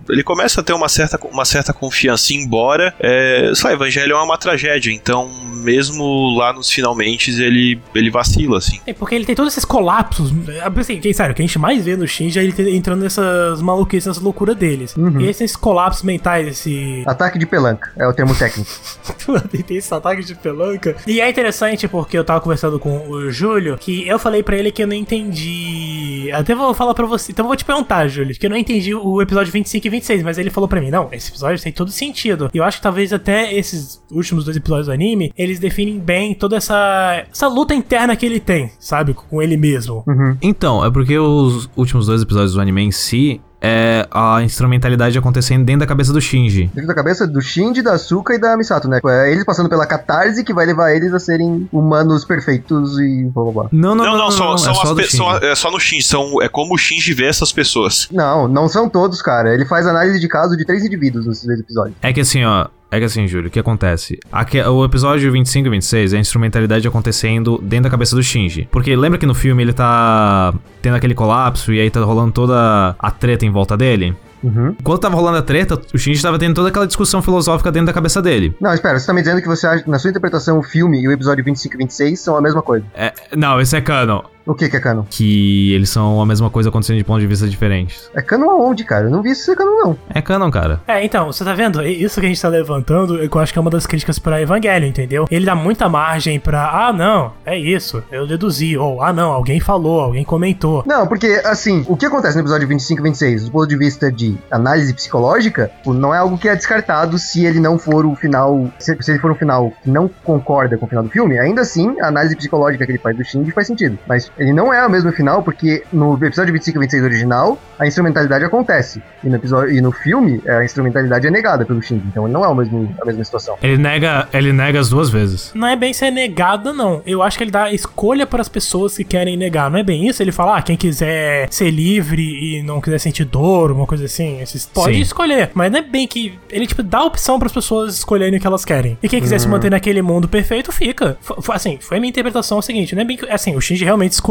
[0.10, 2.94] Ele começa a ter uma certa, uma certa confiança, embora.
[3.00, 4.92] É, sabe, Evangelho é uma tragédia.
[4.92, 8.80] Então, mesmo lá nos finalmente, ele, ele vacila, assim.
[8.86, 10.32] É porque ele tem todos esses colapsos.
[10.80, 13.62] Assim, que, sério, o que a gente mais vê no Shinji é ele entrando nessas
[13.62, 14.96] maluquices, nessas loucuras deles.
[14.96, 15.22] Uhum.
[15.22, 17.04] E esses colapsos mentais, esse.
[17.06, 18.70] Ataque de pelanca, é o termo técnico.
[19.52, 20.96] Tem tem esse ataque de pelanca.
[21.06, 24.72] E é interessante porque eu tava conversando com o Júlio que eu falei pra ele
[24.72, 26.30] que eu não entendi.
[26.34, 27.32] Até vou falar pra você.
[27.32, 30.24] Então eu vou te perguntar, Júlio, que eu não entendi o episódio 25 e 26,
[30.24, 32.50] mas ele falou pra mim: não, esse episódio tem todo sentido.
[32.54, 36.34] E eu acho que talvez até esses últimos dois episódios do anime eles definem bem
[36.34, 39.14] toda essa, essa luta interna que ele tem, sabe?
[39.14, 40.04] Com ele mesmo.
[40.42, 45.66] Então, é porque os últimos dois episódios do anime em si é a instrumentalidade acontecendo
[45.66, 46.70] dentro da cabeça do Shinji.
[46.74, 49.00] Dentro da cabeça do Shinji, da Asuka e da Misato, né?
[49.06, 53.44] É eles passando pela catarse que vai levar eles a serem humanos perfeitos e blá
[53.44, 53.70] blá blá.
[53.72, 55.18] Não, não, Não, não, são, é são só as do pe- Shinji.
[55.18, 56.04] são- é só no Shinji.
[56.04, 58.08] São, é como o Shinji vê essas pessoas.
[58.12, 59.54] Não, não são todos, cara.
[59.54, 61.96] Ele faz análise de caso de três indivíduos nesses dois episódios.
[62.02, 62.68] É que assim, ó.
[62.90, 64.18] É que assim, Júlio, o que acontece?
[64.32, 68.68] Aque- o episódio 25 e 26 é a instrumentalidade acontecendo dentro da cabeça do Shinji.
[68.72, 72.96] Porque lembra que no filme ele tá tendo aquele colapso e aí tá rolando toda
[72.98, 74.16] a treta em volta dele?
[74.42, 74.76] Uhum.
[74.80, 77.94] Enquanto tava rolando a treta, o Shinji tava tendo toda aquela discussão filosófica dentro da
[77.94, 78.56] cabeça dele.
[78.62, 81.08] Não, espera, você tá me dizendo que você acha, na sua interpretação, o filme e
[81.08, 82.86] o episódio 25 e 26 são a mesma coisa.
[82.96, 84.22] É, não, esse é canon.
[84.48, 85.04] O que que é canon?
[85.10, 88.10] Que eles são a mesma coisa acontecendo de pontos de vista diferentes.
[88.16, 89.06] É canon aonde, cara?
[89.06, 89.98] Eu não vi isso ser canon, não.
[90.10, 90.82] É canon, cara.
[90.88, 91.86] É, então, você tá vendo?
[91.86, 94.86] Isso que a gente tá levantando, eu acho que é uma das críticas pra Evangelho,
[94.86, 95.28] entendeu?
[95.30, 99.60] Ele dá muita margem pra, ah, não, é isso, eu deduzi, ou, ah, não, alguém
[99.60, 100.84] falou, alguém comentou.
[100.86, 104.12] Não, porque, assim, o que acontece no episódio 25 e 26, do ponto de vista
[104.12, 108.16] de análise psicológica, tipo, não é algo que é descartado se ele não for o
[108.16, 108.70] final.
[108.80, 111.62] Se, se ele for um final que não concorda com o final do filme, ainda
[111.62, 113.98] assim, a análise psicológica que ele faz do Shinji faz sentido.
[114.08, 117.86] Mas ele não é o mesmo final, porque no episódio 25 e 26 original, a
[117.88, 119.02] instrumentalidade acontece.
[119.24, 122.04] E no, episódio, e no filme, a instrumentalidade é negada pelo Shinji.
[122.08, 123.58] Então ele não é o mesmo, a mesma situação.
[123.62, 125.52] Ele nega, ele nega as duas vezes.
[125.54, 127.02] Não é bem ser negada, não.
[127.06, 129.70] Eu acho que ele dá escolha para as pessoas que querem negar.
[129.70, 130.22] Não é bem isso?
[130.22, 134.42] Ele fala, ah, quem quiser ser livre e não quiser sentir dor, uma coisa assim,
[134.42, 135.02] esses pode Sim.
[135.02, 135.52] escolher.
[135.54, 136.38] Mas não é bem que.
[136.50, 138.98] Ele, tipo, dá opção para as pessoas escolherem o que elas querem.
[139.02, 141.18] E quem quiser se manter naquele mundo perfeito, fica.
[141.22, 143.26] Fo- assim, foi a minha interpretação é o seguinte: não é bem que.
[143.30, 144.27] Assim, o Shinji realmente escolheu.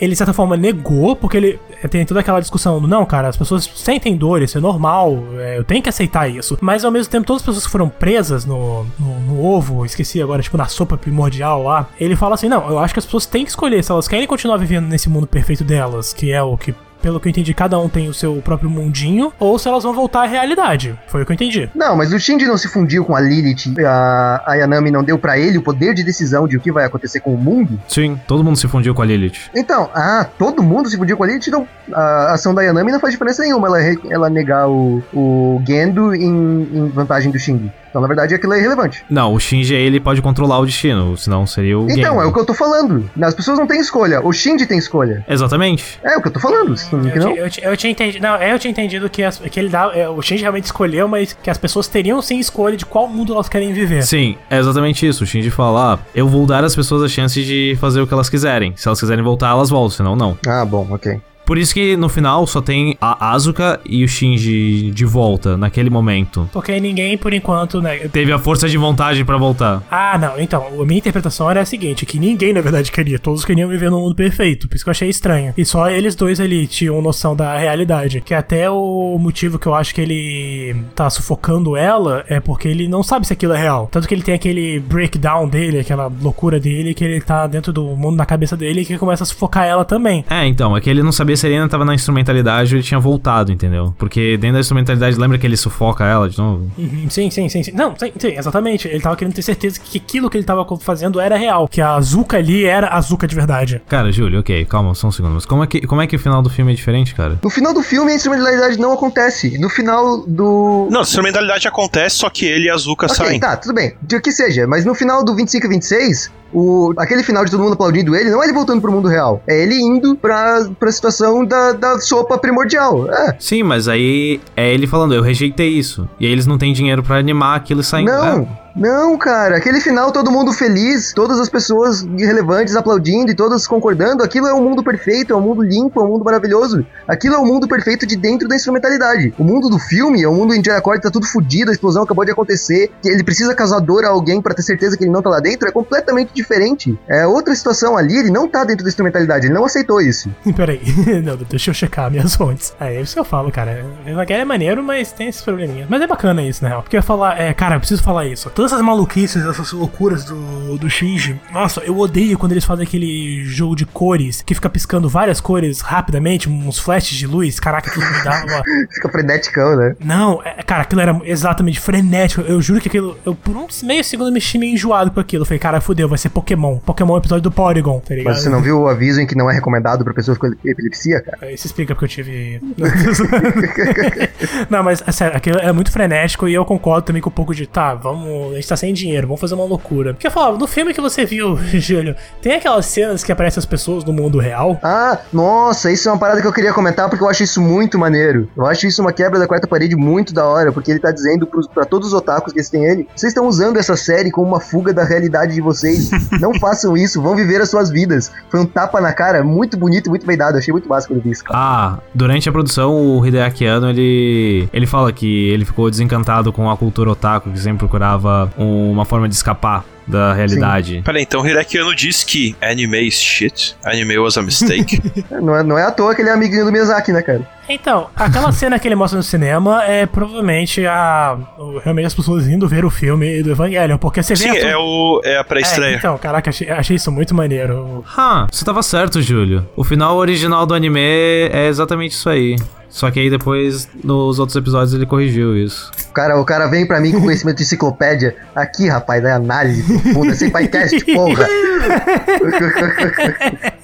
[0.00, 3.70] Ele, de certa forma, negou, porque ele tem toda aquela discussão não, cara, as pessoas
[3.74, 6.58] sentem dor, isso é normal, é, eu tenho que aceitar isso.
[6.60, 10.20] Mas ao mesmo tempo, todas as pessoas que foram presas no, no, no ovo, esqueci
[10.20, 13.26] agora, tipo, na sopa primordial lá, ele fala assim: não, eu acho que as pessoas
[13.26, 16.56] têm que escolher se elas querem continuar vivendo nesse mundo perfeito delas, que é o
[16.56, 16.74] que.
[17.02, 19.92] Pelo que eu entendi, cada um tem o seu próprio mundinho, ou se elas vão
[19.92, 20.98] voltar à realidade.
[21.08, 21.68] Foi o que eu entendi.
[21.74, 25.18] Não, mas o Shinji não se fundiu com a Lilith, a, a Yanami não deu
[25.18, 27.78] pra ele o poder de decisão de o que vai acontecer com o mundo.
[27.88, 29.50] Sim, todo mundo se fundiu com a Lilith.
[29.54, 33.00] Então, ah, todo mundo se fundiu com a Lilith, então a ação da Yanami não
[33.00, 37.72] faz diferença nenhuma ela, ela negar o, o Gendo em, em vantagem do Shinji.
[37.92, 39.04] Então, na verdade, aquilo é irrelevante.
[39.10, 42.06] Não, o Shinji ele pode controlar o destino, senão seria o Então, Genji.
[42.06, 43.10] é o que eu tô falando.
[43.20, 45.22] As pessoas não têm escolha, o Shinji tem escolha.
[45.28, 46.00] Exatamente.
[46.02, 47.36] É o que eu tô falando, não, Eu, não.
[47.36, 48.22] eu, ti- eu tinha entendido.
[48.22, 49.90] Não, eu tinha entendido que, as- que ele dá.
[49.94, 53.34] é, o Shinji realmente escolheu, mas que as pessoas teriam sim escolha de qual mundo
[53.34, 54.02] elas querem viver.
[54.04, 55.24] Sim, é exatamente isso.
[55.24, 58.14] O Shinji fala, ah, eu vou dar às pessoas a chance de fazer o que
[58.14, 58.72] elas quiserem.
[58.74, 60.38] Se elas quiserem voltar, elas voltam, senão não.
[60.46, 61.20] Ah, bom, ok.
[61.44, 65.90] Por isso que no final só tem a Asuka e o Shinji de volta naquele
[65.90, 66.48] momento.
[66.52, 67.96] Porque ninguém, por enquanto, né?
[68.08, 69.82] Teve a força de vontade pra voltar.
[69.90, 70.40] Ah, não.
[70.40, 73.18] Então, a minha interpretação era a seguinte: que ninguém, na verdade, queria.
[73.18, 74.68] Todos queriam viver num mundo perfeito.
[74.68, 75.52] Por isso que eu achei estranho.
[75.56, 78.20] E só eles dois ali tinham noção da realidade.
[78.20, 82.88] Que até o motivo que eu acho que ele tá sufocando ela é porque ele
[82.88, 83.88] não sabe se aquilo é real.
[83.90, 87.84] Tanto que ele tem aquele breakdown dele, aquela loucura dele, que ele tá dentro do
[87.96, 90.24] mundo na cabeça dele e que começa a sufocar ela também.
[90.30, 93.00] É, então, é que ele não sabia se ele ainda tava na instrumentalidade ele tinha
[93.00, 93.94] voltado, entendeu?
[93.98, 96.70] Porque dentro da instrumentalidade, lembra que ele sufoca ela de novo?
[96.78, 97.72] Uhum, Sim, sim, sim, sim.
[97.72, 98.88] Não, sim, sim, exatamente.
[98.88, 101.68] Ele tava querendo ter certeza que aquilo que ele tava fazendo era real.
[101.68, 103.82] Que a Azuka ali era a Azuka de verdade.
[103.88, 105.34] Cara, Júlio, ok, calma, só um segundo.
[105.34, 107.38] Mas como é que, como é que o final do filme é diferente, cara?
[107.42, 109.58] No final do filme, a instrumentalidade não acontece.
[109.58, 110.88] No final do.
[110.90, 113.40] Não, a instrumentalidade acontece, só que ele e a Azuka Ok, saem.
[113.40, 113.94] tá, tudo bem.
[114.02, 117.62] De que seja, mas no final do 25 e 26, o, aquele final de todo
[117.62, 119.42] mundo aplaudindo ele, não é ele voltando pro mundo real.
[119.48, 123.10] É ele indo pra, pra situação da, da sopa primordial.
[123.12, 123.36] É.
[123.38, 126.08] Sim, mas aí é ele falando, eu rejeitei isso.
[126.18, 128.10] E aí eles não têm dinheiro pra animar aquilo e saindo.
[128.12, 128.61] Não, É.
[128.74, 129.56] não, cara.
[129.56, 134.22] Aquele final, todo mundo feliz, todas as pessoas irrelevantes aplaudindo e todas concordando.
[134.22, 136.84] Aquilo é um mundo perfeito, é um mundo limpo, é um mundo maravilhoso.
[137.06, 139.34] Aquilo é o mundo perfeito de dentro da instrumentalidade.
[139.38, 141.74] O mundo do filme é um mundo em que a Cord tá tudo fudido, a
[141.74, 145.10] explosão acabou de acontecer, ele precisa causar dor a alguém pra ter certeza que ele
[145.10, 145.68] não tá lá dentro.
[145.68, 146.98] É completamente diferente.
[147.08, 150.30] É outra situação ali, ele não tá dentro da instrumentalidade, ele não aceitou isso.
[150.56, 150.80] Peraí,
[151.22, 152.74] não, deixa eu checar minhas fontes.
[152.80, 153.84] É isso que eu falo, cara.
[154.06, 155.88] Evangelion é maneiro, mas tem esses probleminhas.
[155.88, 156.82] Mas é bacana isso, real.
[156.82, 158.48] Porque eu ia falar, é, cara, eu preciso falar isso.
[158.62, 161.36] Todas essas maluquices, essas loucuras do, do Shinji.
[161.52, 165.80] Nossa, eu odeio quando eles fazem aquele jogo de cores que fica piscando várias cores
[165.80, 167.58] rapidamente, uns flashes de luz.
[167.58, 168.62] Caraca, aquilo me dá uma.
[168.94, 169.96] Fica freneticão, né?
[169.98, 172.42] Não, é, cara, aquilo era exatamente frenético.
[172.42, 173.18] Eu juro que aquilo.
[173.26, 175.42] Eu por um meio segundo me meio enjoado com aquilo.
[175.42, 176.78] Eu falei, cara, fudeu, vai ser Pokémon.
[176.78, 178.32] Pokémon é episódio do Porygon, tá ligado?
[178.32, 181.20] Mas você não viu o aviso em que não é recomendado pra pessoas com epilepsia,
[181.20, 181.50] cara?
[181.50, 182.60] Isso explica porque eu tive.
[184.70, 187.52] não, mas é sério, aquilo é muito frenético e eu concordo também com um pouco
[187.52, 188.51] de, tá, vamos.
[188.52, 190.14] A gente tá sem dinheiro, vamos fazer uma loucura.
[190.14, 193.66] Porque eu falava, no filme que você viu, Júlio, tem aquelas cenas que aparecem as
[193.66, 194.78] pessoas no mundo real.
[194.82, 197.98] Ah, nossa, isso é uma parada que eu queria comentar porque eu acho isso muito
[197.98, 198.48] maneiro.
[198.56, 201.48] Eu acho isso uma quebra da quarta parede muito da hora, porque ele tá dizendo
[201.74, 204.60] pra todos os otakus que eles têm ele, vocês estão usando essa série como uma
[204.60, 206.10] fuga da realidade de vocês.
[206.40, 208.30] Não façam isso, vão viver as suas vidas.
[208.50, 210.54] Foi um tapa na cara muito bonito, muito bem dado.
[210.54, 211.58] Eu achei muito massa quando vi isso, cara.
[211.58, 216.70] Ah, durante a produção, o Hideaki Anno, ele, ele fala que ele ficou desencantado com
[216.70, 221.00] a cultura otaku, que sempre procurava um- uma forma de escapar da realidade.
[221.04, 225.00] Peraí, então Hireki Anno diz que anime is shit, anime was a mistake.
[225.30, 227.48] Não é, não é à toa que ele é amiguinho do Miyazaki, né, cara?
[227.68, 231.38] Então, aquela cena que ele mostra no cinema é provavelmente a.
[231.84, 234.40] Realmente as pessoas indo ver o filme do Evangelion, porque você vê.
[234.50, 235.96] Sim, é, o, é a É, pré-estreia.
[235.96, 238.04] então, caraca, achei, achei isso muito maneiro.
[238.16, 239.66] Ah, você tava certo, Júlio.
[239.76, 242.56] O final original do anime é exatamente isso aí.
[242.92, 245.90] Só que aí depois, nos outros episódios, ele corrigiu isso.
[246.10, 248.36] O cara, o cara vem pra mim com conhecimento de enciclopédia.
[248.54, 251.48] Aqui, rapaz, da análise profunda, sem podcast, porra.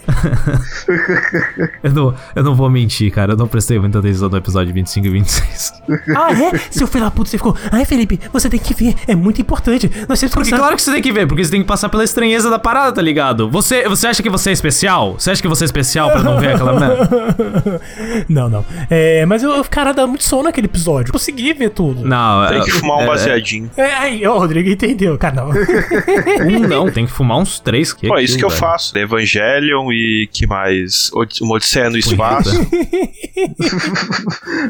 [1.83, 3.33] Eu não, eu não vou mentir, cara.
[3.33, 5.73] Eu não prestei muita atenção no episódio 25 e 26.
[6.17, 6.59] Ah, é?
[6.71, 7.57] Seu filho da puta, você ficou.
[7.71, 9.91] Ai, Felipe, você tem que ver, é muito importante.
[10.09, 11.89] Nós temos que Porque claro que você tem que ver, porque você tem que passar
[11.89, 13.51] pela estranheza da parada, tá ligado?
[13.51, 15.15] Você, você acha que você é especial?
[15.19, 17.81] Você acha que você é especial pra não ver aquela merda?
[18.29, 18.65] não, não.
[18.91, 21.13] É, mas eu, cara, dá muito sono naquele episódio.
[21.13, 22.05] Consegui ver tudo.
[22.05, 23.71] Não, Tem que é- fumar um é- baseadinho.
[23.77, 25.51] É, aí, o Rodrigo entendeu, cara, não.
[25.51, 27.93] Um não, tem que fumar uns três.
[27.93, 28.97] Que Pô, é isso que eu faço.
[28.99, 31.11] Evangelion e que mais?
[31.41, 32.51] Uma Odisseia no Espaço.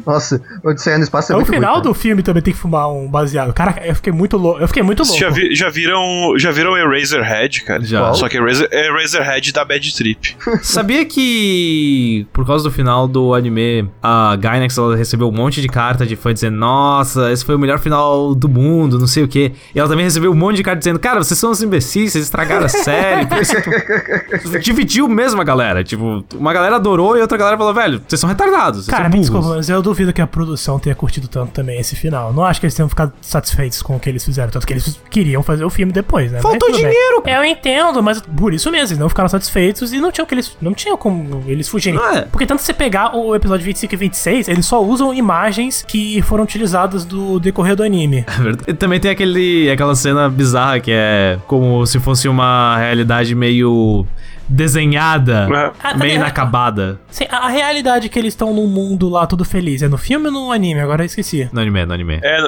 [0.07, 2.91] Nossa, Odisseia no Espaço é No muito final ruim, do filme também tem que fumar
[2.91, 3.53] um baseado.
[3.53, 4.61] Cara, eu fiquei muito louco.
[4.61, 5.19] Eu fiquei muito louco.
[5.19, 7.85] Já, vi- já viram já viram Eraserhead, cara?
[7.85, 8.13] Já.
[8.15, 10.37] Só que Eraser, Eraserhead da Bad Trip.
[10.63, 15.69] Sabia que por causa do final do anime, a Gainax ela recebeu um monte de
[15.69, 19.29] carta de fã dizendo: Nossa, esse foi o melhor final do mundo, não sei o
[19.29, 19.53] quê.
[19.75, 22.25] E ela também recebeu um monte de carta dizendo: Cara, vocês são uns imbecis, vocês
[22.25, 23.27] estragaram a série.
[23.27, 25.83] Você- Dividiu mesmo a galera.
[25.85, 28.85] Tipo, uma galera adorou e outra galera falou: Velho, vocês são retardados.
[28.85, 31.53] Vocês Cara, são me burros." desculpa, mas eu duvido que a produção tenha curtido tanto
[31.53, 32.33] também esse final.
[32.33, 34.51] Não acho que eles tenham ficado satisfeitos com o que eles fizeram.
[34.51, 36.41] Tanto que eles queriam fazer o filme depois, né?
[36.41, 36.79] Faltou bem.
[36.81, 37.23] dinheiro.
[37.27, 40.57] Eu entendo, mas por isso mesmo, eles não ficaram satisfeitos e não tinham que eles.
[40.61, 41.99] Não tinham como eles fugirem.
[42.01, 42.23] É.
[42.23, 44.08] Porque tanto você pegar o episódio 25 e 26,
[44.47, 48.25] eles só usam imagens que foram utilizadas do decorrer do anime.
[48.27, 48.71] É verdade.
[48.71, 54.07] E também tem aquele, aquela cena bizarra que é como se fosse uma realidade meio
[54.49, 55.47] desenhada,
[55.83, 56.15] Ah, meio é.
[56.17, 57.01] inacabada.
[57.11, 59.83] Sim, a a realidade é que eles estão num mundo lá todo feliz.
[59.83, 60.81] É no filme ou no anime?
[60.81, 61.49] Agora eu esqueci.
[61.53, 62.21] No anime, no anime.
[62.23, 62.39] É,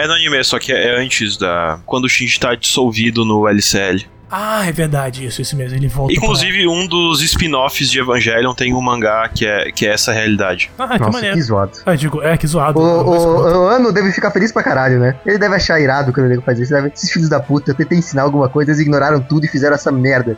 [0.00, 1.78] é, é no anime, só que é antes da.
[1.84, 4.06] Quando o Shinji tá dissolvido no LCL.
[4.30, 5.76] Ah, é verdade, isso, isso mesmo.
[5.78, 6.12] Ele volta.
[6.12, 10.70] Inclusive, um dos spin-offs de Evangelion tem um mangá que é, que é essa realidade.
[10.78, 11.36] Ah, que Nossa, maneiro.
[11.36, 11.72] que zoado.
[11.86, 12.78] Ah, eu digo, é que zoado.
[12.80, 15.16] O, o, o Ano deve ficar feliz pra caralho, né?
[15.24, 16.74] Ele deve achar irado quando ele faz isso.
[16.74, 19.48] Ele deve, Esses filhos da puta, eu tentei ensinar alguma coisa, eles ignoraram tudo e
[19.48, 20.36] fizeram essa merda.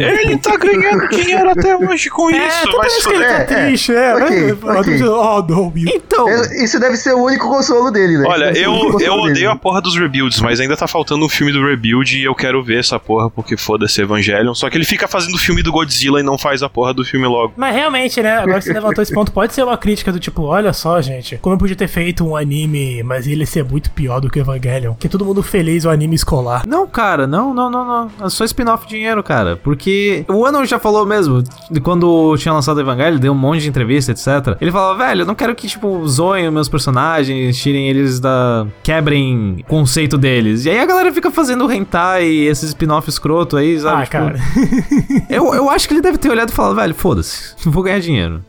[0.00, 3.32] Ele tá ganhando dinheiro até hoje com É, isso, vai se parece que ele tá
[3.32, 3.44] É, é.
[3.44, 4.14] triste, é.
[4.14, 4.56] Ok, né?
[4.78, 5.02] ok.
[5.04, 5.88] Oh, não, Will.
[5.94, 8.24] Então, É, Isso deve ser o único consolo dele, né?
[8.28, 9.30] Olha, eu, eu consolo dele.
[9.32, 12.34] odeio a porra dos rebuilds, mas ainda tá faltando um filme do rebuild e eu
[12.34, 14.54] quero ver essa porra porque foda-se Evangelion.
[14.54, 17.04] Só que ele fica fazendo o filme do Godzilla e não faz a porra do
[17.04, 17.54] filme logo.
[17.56, 18.38] Mas realmente, né?
[18.38, 21.36] Agora que você levantou esse ponto, pode ser uma crítica do tipo, olha só, gente,
[21.38, 24.94] como eu podia ter feito um anime, mas ele ser muito pior do que Evangelion.
[24.94, 26.62] Que todo mundo feliz o anime escolar.
[26.66, 28.26] Não, cara, não, não, não, não.
[28.26, 29.47] É só spin-off dinheiro, cara.
[29.56, 33.68] Porque o Ano já falou mesmo, de quando tinha lançado Evangelho, deu um monte de
[33.68, 34.56] entrevista, etc.
[34.60, 38.66] Ele falava, velho, eu não quero que, tipo, zoem os meus personagens, tirem eles da.
[38.82, 40.64] quebrem o conceito deles.
[40.64, 44.02] E aí a galera fica fazendo hentai e esses spin-off escroto aí, sabe?
[44.02, 44.38] Ah, Tipo, cara.
[45.28, 48.42] Eu, eu acho que ele deve ter olhado e falado, velho, foda-se, vou ganhar dinheiro.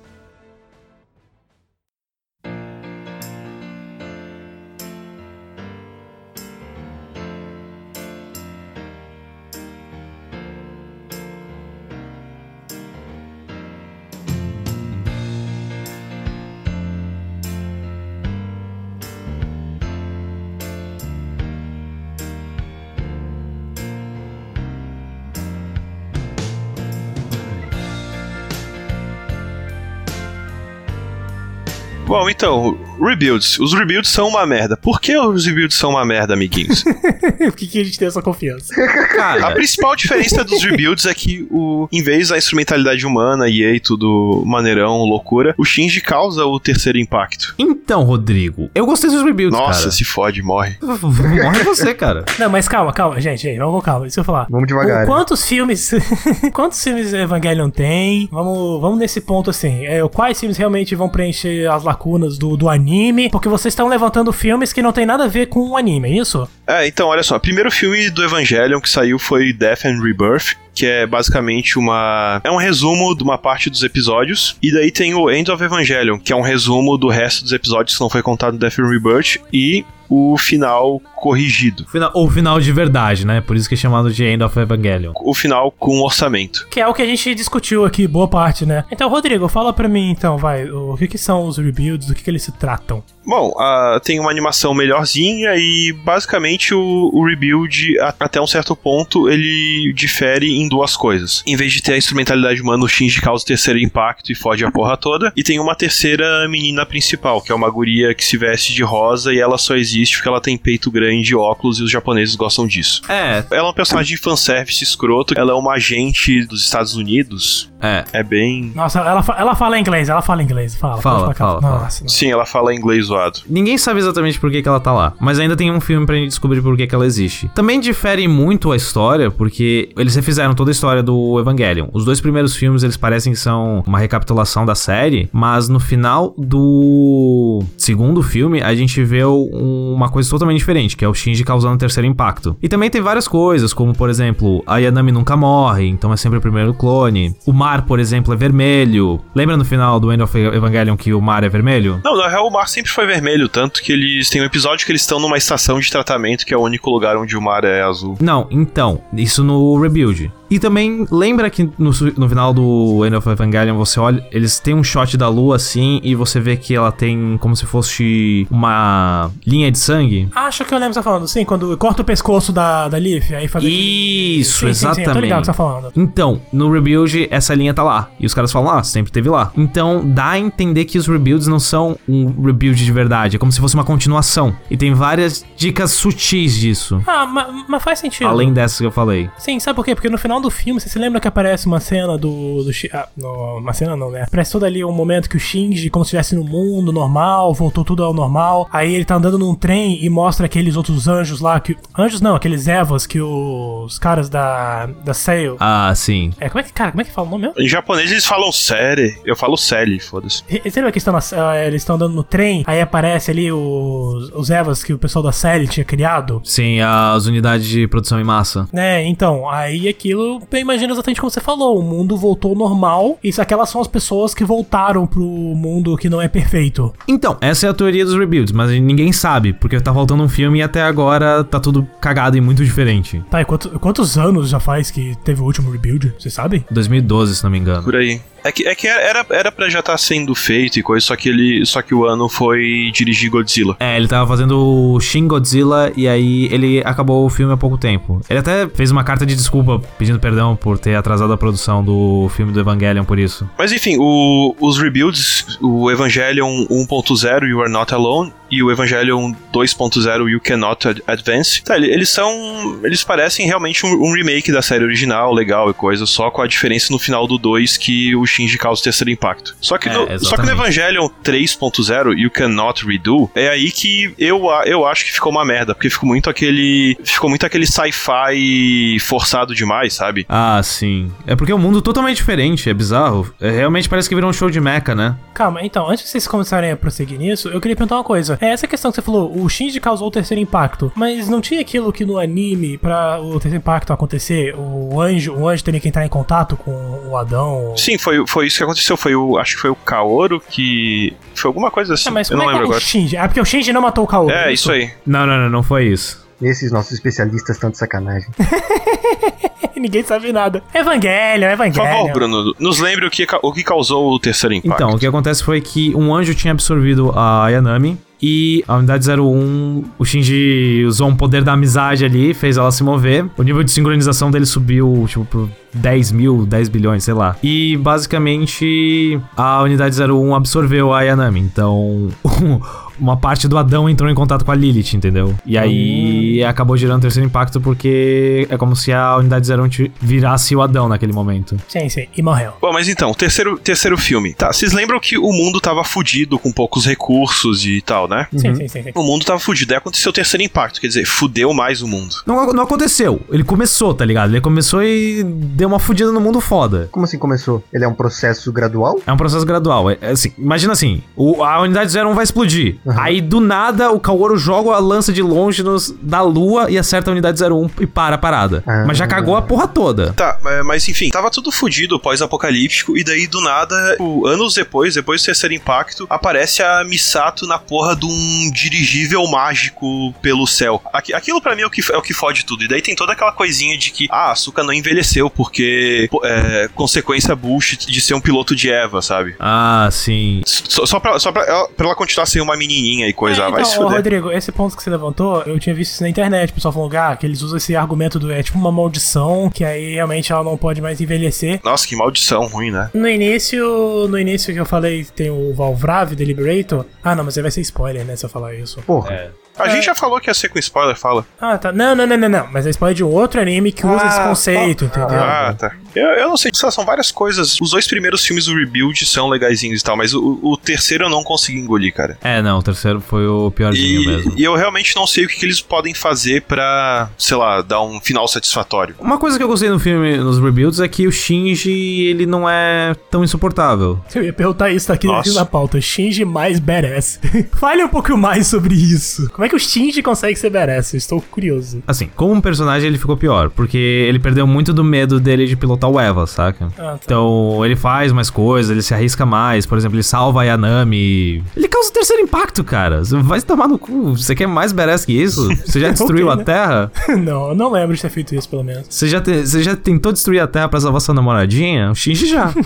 [32.09, 33.59] Bom, então, rebuilds.
[33.59, 34.75] Os rebuilds são uma merda.
[34.75, 36.83] Por que os rebuilds são uma merda, amiguinhos?
[37.37, 38.73] Por que, que a gente tem essa confiança?
[38.73, 43.63] A Cara, principal diferença dos rebuilds é que, o, em vez da instrumentalidade humana, e
[43.63, 47.53] aí tudo maneirão, loucura, o Shinji causa o terceiro impacto.
[47.59, 49.91] então, Rodrigo, eu gostei dos rebuilds, Nossa, cara.
[49.91, 50.75] se fode, morre.
[50.81, 52.25] Morre você, cara.
[52.39, 54.47] Não, mas calma, calma, gente, gente, vamos com calma, isso que eu falar.
[54.49, 55.03] Vamos devagar.
[55.03, 55.91] O- Quantos filmes.
[56.53, 58.27] quantos filmes Evangelion tem?
[58.31, 59.85] Vamos, vamos nesse ponto assim.
[59.85, 61.98] É, quais filmes realmente vão preencher as lacunas
[62.37, 63.29] do, do anime?
[63.29, 66.21] Porque vocês estão levantando filmes que não tem nada a ver com o anime, é
[66.21, 66.47] isso?
[66.65, 67.35] É, então, olha só.
[67.35, 72.41] O primeiro filme do Evangelion que saiu foi Death and Rebirth, que é basicamente uma.
[72.43, 74.55] É um resumo de uma parte dos episódios.
[74.61, 77.95] E daí tem o End of Evangelion, que é um resumo do resto dos episódios
[77.95, 79.37] que não foi contado no Death and Rebirth.
[79.51, 81.85] E o final corrigido.
[81.87, 83.41] Final- Ou final de verdade, né?
[83.41, 85.11] Por isso que é chamado de End of Evangelion.
[85.21, 86.67] O final com orçamento.
[86.69, 88.83] Que é o que a gente discutiu aqui, boa parte, né?
[88.91, 92.23] Então, Rodrigo, fala pra mim, então, vai, o que, que são os rebuilds, do que,
[92.23, 93.03] que eles se tratam?
[93.25, 98.75] Bom, ah, tem uma animação melhorzinha e basicamente o, o rebuild, a- até um certo
[98.75, 101.43] ponto, ele difere em duas coisas.
[101.45, 104.65] Em vez de ter a instrumentalidade humana, o Shinji causa o terceiro impacto e fode
[104.65, 105.31] a porra toda.
[105.35, 109.31] E tem uma terceira menina principal, que é uma guria que se veste de rosa
[109.33, 113.01] e ela só existe porque ela tem peito grande óculos e os japoneses gostam disso.
[113.09, 117.68] É, Ela é um personagem de fanservice escroto, ela é uma agente dos Estados Unidos.
[117.81, 118.03] É.
[118.13, 118.71] É bem.
[118.75, 121.01] Nossa, ela, fa- ela fala inglês, ela fala inglês, fala.
[121.01, 121.79] Fala, fala, fala.
[121.83, 123.39] Nossa, Sim, ela fala inglês zoado.
[123.49, 126.15] Ninguém sabe exatamente por que, que ela tá lá, mas ainda tem um filme pra
[126.15, 127.49] gente descobrir por que, que ela existe.
[127.55, 131.87] Também difere muito a história, porque eles refizeram toda a história do Evangelion.
[131.93, 136.33] Os dois primeiros filmes, eles parecem que são uma recapitulação da série, mas no final
[136.37, 141.43] do segundo filme, a gente vê um- uma coisa totalmente diferente, que é o Shinji
[141.43, 142.55] causando o terceiro impacto.
[142.61, 146.37] E também tem várias coisas, como por exemplo, a Yanami nunca morre, então é sempre
[146.39, 147.35] o primeiro clone.
[147.45, 149.21] O mar, por exemplo, é vermelho.
[149.33, 152.01] Lembra no final do End of Evangelion que o mar é vermelho?
[152.03, 154.91] Não, na real o mar sempre foi vermelho, tanto que eles têm um episódio que
[154.91, 157.81] eles estão numa estação de tratamento que é o único lugar onde o mar é
[157.81, 158.17] azul.
[158.19, 160.31] Não, então, isso no Rebuild.
[160.49, 164.73] E também lembra que no, no final do End of Evangelion você olha, eles têm
[164.73, 169.29] um shot da lua assim e você vê que ela tem como se fosse uma
[169.45, 170.29] linha de sangue?
[170.35, 172.87] Acho que eu lembro o que você tá falando, sim, quando corta o pescoço da,
[172.87, 175.23] da Leaf, aí faz aquele- Isso, Sim, sim, sim, eu tô exatamente.
[175.23, 175.91] ligado o que você tá falando.
[175.95, 178.09] Então, no Rebuild, essa linha tá lá.
[178.19, 179.51] E os caras falam, ah, sempre teve lá.
[179.55, 183.35] Então, dá a entender que os Rebuilds não são um Rebuild de verdade.
[183.35, 184.55] É como se fosse uma continuação.
[184.69, 187.01] E tem várias dicas sutis disso.
[187.05, 188.27] Ah, ma- mas faz sentido.
[188.27, 189.29] Além dessas que eu falei.
[189.37, 189.93] Sim, sabe por quê?
[189.95, 192.63] Porque no final do filme, você se lembra que aparece uma cena do.
[192.63, 194.23] do ah, no- uma cena não, né?
[194.23, 197.83] Aparece todo ali um momento que o Shinji, como se estivesse no mundo normal, voltou
[197.83, 198.67] tudo ao normal.
[198.71, 201.75] Aí ele tá andando num trem e mostra aqueles outros anjos lá que.
[201.97, 204.87] Anjos não, aqueles Evas que os caras da.
[205.03, 205.57] da Sail.
[205.59, 206.31] Ah, sim.
[206.39, 207.61] É, como é que, cara, como é que fala o nome mesmo?
[207.61, 210.43] Em japonês eles falam série, eu falo série, foda-se.
[210.49, 214.29] Você lembra que estão na- ah, eles estão andando no trem, aí aparece ali os,
[214.33, 216.41] os Evas que o pessoal da série tinha criado?
[216.43, 218.67] Sim, as unidades de produção em massa.
[218.73, 223.17] É, então, aí aquilo, eu imagino exatamente como você falou, o mundo voltou ao normal,
[223.23, 226.93] e se aquelas são as pessoas que voltaram pro mundo que não é perfeito.
[227.07, 230.59] Então, essa é a teoria dos rebuilds, mas ninguém sabe, porque tá faltando um filme
[230.59, 233.23] e até agora tá tudo cagado e muito diferente.
[233.29, 236.13] Tá, e quanto- quantos anos já faz que teve o último rebuild?
[236.19, 236.65] Você sabe?
[236.71, 237.83] 2012, se não me engano.
[237.83, 238.21] Por aí.
[238.43, 241.29] É que, é que era, era pra já estar sendo feito e coisa, só que
[241.29, 241.65] ele.
[241.65, 243.75] Só que o ano foi dirigir Godzilla.
[243.79, 247.77] É, ele tava fazendo o Shin Godzilla e aí ele acabou o filme há pouco
[247.77, 248.21] tempo.
[248.29, 252.29] Ele até fez uma carta de desculpa pedindo perdão por ter atrasado a produção do
[252.35, 253.49] filme do Evangelion por isso.
[253.57, 259.33] Mas enfim, o- os rebuilds, o Evangelion 1.0 You Are Not Alone e o Evangelion
[259.53, 262.79] 2.0 You Cannot Ad- Advance, tá, ele- eles são.
[262.83, 266.47] Eles parecem realmente um, um remake da série original, legal e coisa, só com a
[266.47, 269.55] diferença no final do 2 que o Shinji causa o terceiro impacto.
[269.59, 270.51] Só que, É, no, só que no.
[270.51, 275.73] Evangelion 3.0 You Cannot Redo, é aí que eu, eu acho que ficou uma merda,
[275.75, 276.97] porque ficou muito aquele.
[277.03, 280.25] Ficou muito aquele sci-fi forçado demais, sabe?
[280.29, 281.11] Ah, sim.
[281.25, 283.31] É porque é um mundo totalmente diferente, é bizarro.
[283.39, 285.15] É, realmente parece que virou um show de mecha, né?
[285.33, 288.37] Calma, então, antes de vocês começarem a prosseguir nisso, eu queria perguntar uma coisa.
[288.41, 291.61] É essa questão que você falou, o Shinji causou o terceiro impacto, mas não tinha
[291.61, 295.87] aquilo que no anime, pra o terceiro impacto acontecer, o anjo, o anjo teria que
[295.87, 296.71] entrar em contato com
[297.09, 297.73] o Adão?
[297.77, 298.97] Sim, foi, foi isso que aconteceu.
[298.97, 299.37] Foi o.
[299.37, 301.13] Acho que foi o Kaoru que.
[301.35, 302.09] Foi alguma coisa assim.
[302.09, 302.85] É, mas eu como não é lembro é o agora.
[302.85, 303.17] Shinji?
[303.17, 304.31] Ah, porque o Shinji não matou o Kaoru.
[304.31, 304.91] É, isso aí.
[305.05, 306.27] Não, não, não, não foi isso.
[306.41, 308.29] Esses nossos especialistas estão de sacanagem.
[309.75, 310.61] Ninguém sabe nada.
[310.73, 311.89] Evangelho, Por Evangelho.
[311.89, 314.83] favor, Bruno, nos lembre o que, o que causou o terceiro impacto.
[314.83, 319.09] Então, o que acontece foi que um anjo tinha absorvido a Ayanami e a unidade
[319.09, 323.25] 01, o Shinji usou um poder da amizade ali, fez ela se mover.
[323.37, 327.35] O nível de sincronização dele subiu, tipo, pro 10 mil, 10 bilhões, sei lá.
[327.43, 331.39] E basicamente a unidade 01 absorveu a Ayanami.
[331.39, 332.09] Então,
[332.99, 335.33] uma parte do Adão entrou em contato com a Lilith, entendeu?
[335.45, 339.91] E aí acabou gerando o terceiro impacto porque é como se a unidade 01 ti-
[340.01, 341.55] virasse o Adão naquele momento.
[341.67, 342.53] Sim, sim, e morreu.
[342.61, 344.33] Bom, mas então, terceiro, terceiro filme.
[344.33, 348.27] Tá, vocês lembram que o mundo tava fudido com poucos recursos e tal, né?
[348.31, 348.91] Sim, sim, sim, sim.
[348.95, 349.73] O mundo tava fudido.
[349.73, 352.15] Aí aconteceu o terceiro impacto, quer dizer, fudeu mais o mundo.
[352.25, 353.21] Não, não aconteceu.
[353.29, 354.31] Ele começou, tá ligado?
[354.31, 356.89] Ele começou e deu uma fudida no mundo foda.
[356.91, 357.63] Como assim começou?
[357.73, 358.99] Ele é um processo gradual?
[359.05, 359.89] É um processo gradual.
[359.91, 362.77] É, é assim, imagina assim: o- a unidade 01 vai explodir.
[362.97, 367.09] Aí do nada o Kaoru joga a lança de longe nos- da lua e acerta
[367.09, 368.63] a unidade 01 e para a parada.
[368.67, 368.83] Ah.
[368.87, 370.13] Mas já cagou a porra toda.
[370.13, 374.95] Tá, é, mas enfim, tava tudo fudido pós-apocalíptico, e daí do nada, o- anos depois,
[374.95, 380.81] depois do terceiro impacto, aparece a Misato na porra um dirigível mágico pelo céu.
[380.93, 382.63] Aqui- aquilo pra mim é o, que, é o que fode tudo.
[382.63, 386.69] E daí tem toda aquela coisinha de que, ah, a Asuka não envelheceu porque é
[386.75, 389.35] consequência bullshit de ser um piloto de Eva, sabe?
[389.39, 390.41] Ah, sim.
[390.45, 393.45] Só, só, pra, só pra, ela, pra ela continuar sendo uma menininha e coisa, É,
[393.45, 393.97] ah, vai se então, ô, fuder.
[394.03, 396.95] Rodrigo, esse ponto que você levantou, eu tinha visto isso na internet, o pessoal falando
[396.95, 400.43] ah, que eles usam esse argumento do é tipo uma maldição, que aí realmente ela
[400.43, 401.59] não pode mais envelhecer.
[401.63, 402.89] Nossa, que maldição ruim, né?
[402.93, 406.85] No início, no início que eu falei, tem o Valvrave Deliberator.
[407.03, 408.81] Ah, não, mas aí vai ser spoiler, né, se eu falar isso.
[408.83, 409.31] Porra.
[409.57, 411.25] A gente já falou que ia ser com spoiler, fala.
[411.39, 411.71] Ah, tá.
[411.71, 412.47] Não, não, não, não, não.
[412.51, 415.19] Mas é spoiler de um outro anime que usa esse conceito, entendeu?
[415.19, 415.73] Ah, tá.
[415.95, 417.59] Eu, eu não sei, são são várias coisas.
[417.61, 421.09] Os dois primeiros filmes do Rebuild são legaisinhos e tal, mas o, o terceiro eu
[421.09, 422.17] não consegui engolir, cara.
[422.21, 424.33] É, não, o terceiro foi o piorzinho mesmo.
[424.35, 427.61] E, e eu realmente não sei o que, que eles podem fazer pra, sei lá,
[427.61, 428.95] dar um final satisfatório.
[428.99, 432.49] Uma coisa que eu gostei no filme, nos rebuilds, é que o Shinji, ele não
[432.49, 433.99] é tão insuportável.
[434.13, 435.33] Eu ia perguntar isso tá aqui Nossa.
[435.33, 435.81] na pauta.
[435.81, 437.19] Shinji mais badass.
[437.53, 439.29] Fale um pouco mais sobre isso.
[439.31, 440.93] Como é que o Shinji consegue ser badass?
[440.93, 441.83] Eu estou curioso.
[441.87, 445.55] Assim, como um personagem ele ficou pior, porque ele perdeu muito do medo dele de
[445.55, 446.67] pilotar o Eva, saca?
[446.77, 446.99] Ah, tá.
[447.05, 451.43] Então, ele faz mais coisas, ele se arrisca mais, por exemplo, ele salva a Yanami.
[451.55, 453.03] Ele causa o terceiro impacto, cara.
[453.03, 454.15] Você vai se tomar no cu.
[454.17, 455.47] Você quer mais badass que isso?
[455.65, 456.43] Você já destruiu Ok, a né?
[456.43, 456.91] Terra?
[457.17, 458.85] não, eu não lembro de ter feito isso, pelo menos.
[458.89, 461.91] Você já, te- você já tentou destruir a Terra pra salvar sua namoradinha?
[461.91, 462.53] O Shinji já.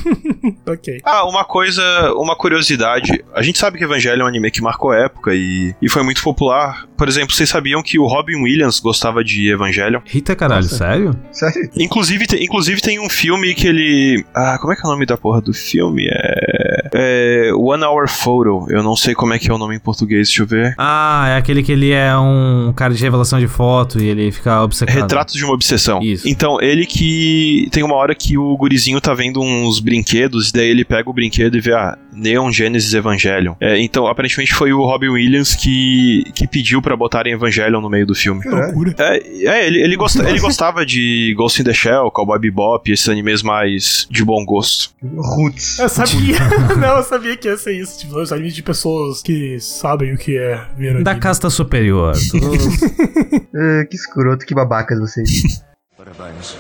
[0.66, 1.00] Ok.
[1.04, 1.82] Ah, uma coisa,
[2.16, 3.24] uma curiosidade.
[3.34, 6.04] A gente sabe que Evangelho é um anime que marcou a época e, e foi
[6.04, 6.86] muito popular.
[6.98, 10.02] Por exemplo, vocês sabiam que o Robin Williams gostava de Evangelho?
[10.14, 11.16] Eita caralho, sério?
[11.32, 11.70] Sério?
[11.76, 14.26] Inclusive, tem, inclusive tem um filme que ele.
[14.34, 16.08] Ah, como é que é o nome da porra do filme?
[16.08, 16.90] É.
[16.94, 18.66] é One Hour Photo.
[18.70, 20.76] Eu não sei como é que é o nome em português, deixa eu ver.
[20.78, 24.62] Ah, é aquele que ele é um cara de revelação de foto e ele fica
[24.62, 24.96] obcecado.
[24.96, 26.02] Retrato de uma obsessão.
[26.02, 26.28] Isso.
[26.28, 27.68] Então, ele que.
[27.72, 31.14] Tem uma hora que o gurizinho tá vendo uns brinquedos, e daí ele pega o
[31.14, 33.56] brinquedo e vê, ah, Neon Genesis Evangelion.
[33.60, 38.06] É, então, aparentemente foi o Robin Williams que, que pediu pra botarem Evangelion no meio
[38.06, 38.42] do filme.
[38.42, 38.96] Que loucura.
[39.00, 39.18] É,
[39.48, 43.42] é, ele, ele, gosta- ele gostava de Ghost in the Shell, Cowboy Bebop, esses animes
[43.44, 44.92] mais de bom gosto.
[45.04, 45.80] Roots.
[45.80, 46.38] Eu sabia.
[46.80, 48.00] não, eu sabia que ia ser isso.
[48.00, 51.22] Tipo, os animes de pessoas que sabem o que é ver Da anime.
[51.22, 52.14] casta superior.
[52.16, 55.64] Ah, que escroto, que babacas vocês.
[55.98, 56.56] Parabéns.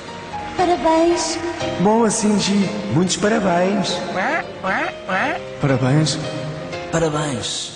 [0.58, 1.40] Parabéns.
[1.80, 3.98] Bom, assim, Gi, muitos parabéns.
[5.62, 6.18] Parabéns.
[6.92, 7.72] Parabéns.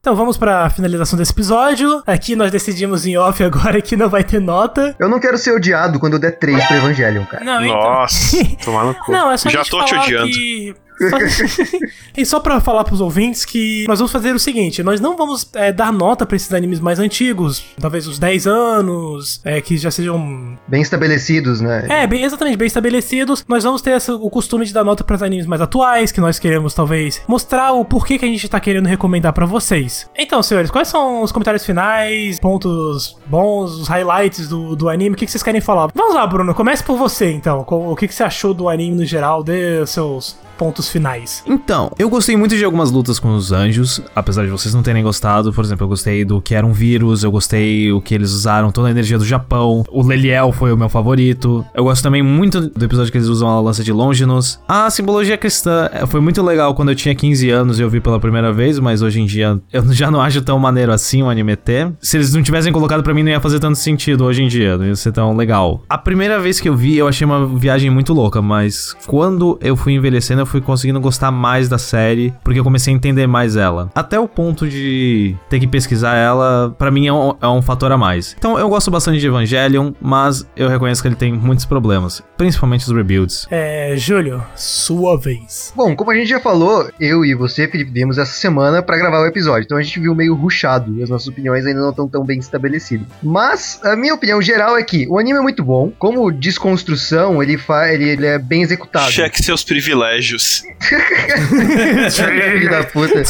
[0.00, 2.02] Então vamos pra finalização desse episódio.
[2.06, 4.96] Aqui nós decidimos em off agora que não vai ter nota.
[4.98, 7.44] Eu não quero ser odiado quando eu der 3 pro Evangelion, cara.
[7.44, 9.12] Não, então- Nossa, tomar no cu.
[9.12, 10.30] Não, é só a Já tô te odiando.
[10.32, 10.74] que-
[12.16, 15.48] e só pra falar pros ouvintes que nós vamos fazer o seguinte: nós não vamos
[15.54, 19.90] é, dar nota pra esses animes mais antigos, talvez uns 10 anos, é, que já
[19.90, 20.56] sejam.
[20.66, 21.86] Bem estabelecidos, né?
[21.88, 23.44] É, bem, exatamente, bem estabelecidos.
[23.48, 26.38] Nós vamos ter essa- o costume de dar nota pros animes mais atuais, que nós
[26.38, 30.08] queremos talvez mostrar o porquê que a gente tá querendo recomendar pra vocês.
[30.16, 35.14] Então, senhores, quais são os comentários finais, pontos bons, os highlights do, do anime?
[35.14, 35.90] O que, que vocês querem falar?
[35.94, 37.64] Vamos lá, Bruno, comece por você então.
[37.64, 39.42] Com- O que, que você achou do anime no geral?
[39.42, 41.42] Dê seus pontos finais.
[41.46, 45.02] Então, eu gostei muito de algumas lutas com os anjos, apesar de vocês não terem
[45.02, 45.52] gostado.
[45.52, 48.72] Por exemplo, eu gostei do que era um vírus, eu gostei o que eles usaram,
[48.72, 49.84] toda a energia do Japão.
[49.88, 51.64] O Leliel foi o meu favorito.
[51.72, 54.58] Eu gosto também muito do episódio que eles usam a lança de Longinus.
[54.66, 58.00] A simbologia cristã eh, foi muito legal quando eu tinha 15 anos e eu vi
[58.00, 61.30] pela primeira vez, mas hoje em dia eu já não acho tão maneiro assim o
[61.30, 61.92] anime ter.
[62.00, 64.76] Se eles não tivessem colocado pra mim, não ia fazer tanto sentido hoje em dia,
[64.76, 65.82] não ia ser tão legal.
[65.88, 69.76] A primeira vez que eu vi, eu achei uma viagem muito louca, mas quando eu
[69.76, 73.56] fui envelhecendo, eu fui conseguindo gostar mais da série, porque eu comecei a entender mais
[73.56, 73.90] ela.
[73.94, 77.92] Até o ponto de ter que pesquisar ela, pra mim é um, é um fator
[77.92, 78.34] a mais.
[78.38, 82.82] Então eu gosto bastante de Evangelion, mas eu reconheço que ele tem muitos problemas, principalmente
[82.82, 83.46] os rebuilds.
[83.50, 85.72] É, Júlio, sua vez.
[85.76, 89.20] Bom, como a gente já falou, eu e você, Felipe, viemos essa semana pra gravar
[89.20, 89.64] o episódio.
[89.64, 92.38] Então a gente viu meio ruchado e as nossas opiniões ainda não estão tão bem
[92.38, 93.06] estabelecidas.
[93.22, 95.92] Mas a minha opinião geral é que o anime é muito bom.
[95.98, 99.10] Como desconstrução, ele, fa ele, ele é bem executado.
[99.10, 100.37] Cheque seus privilégios.
[102.10, 103.22] filho da puta.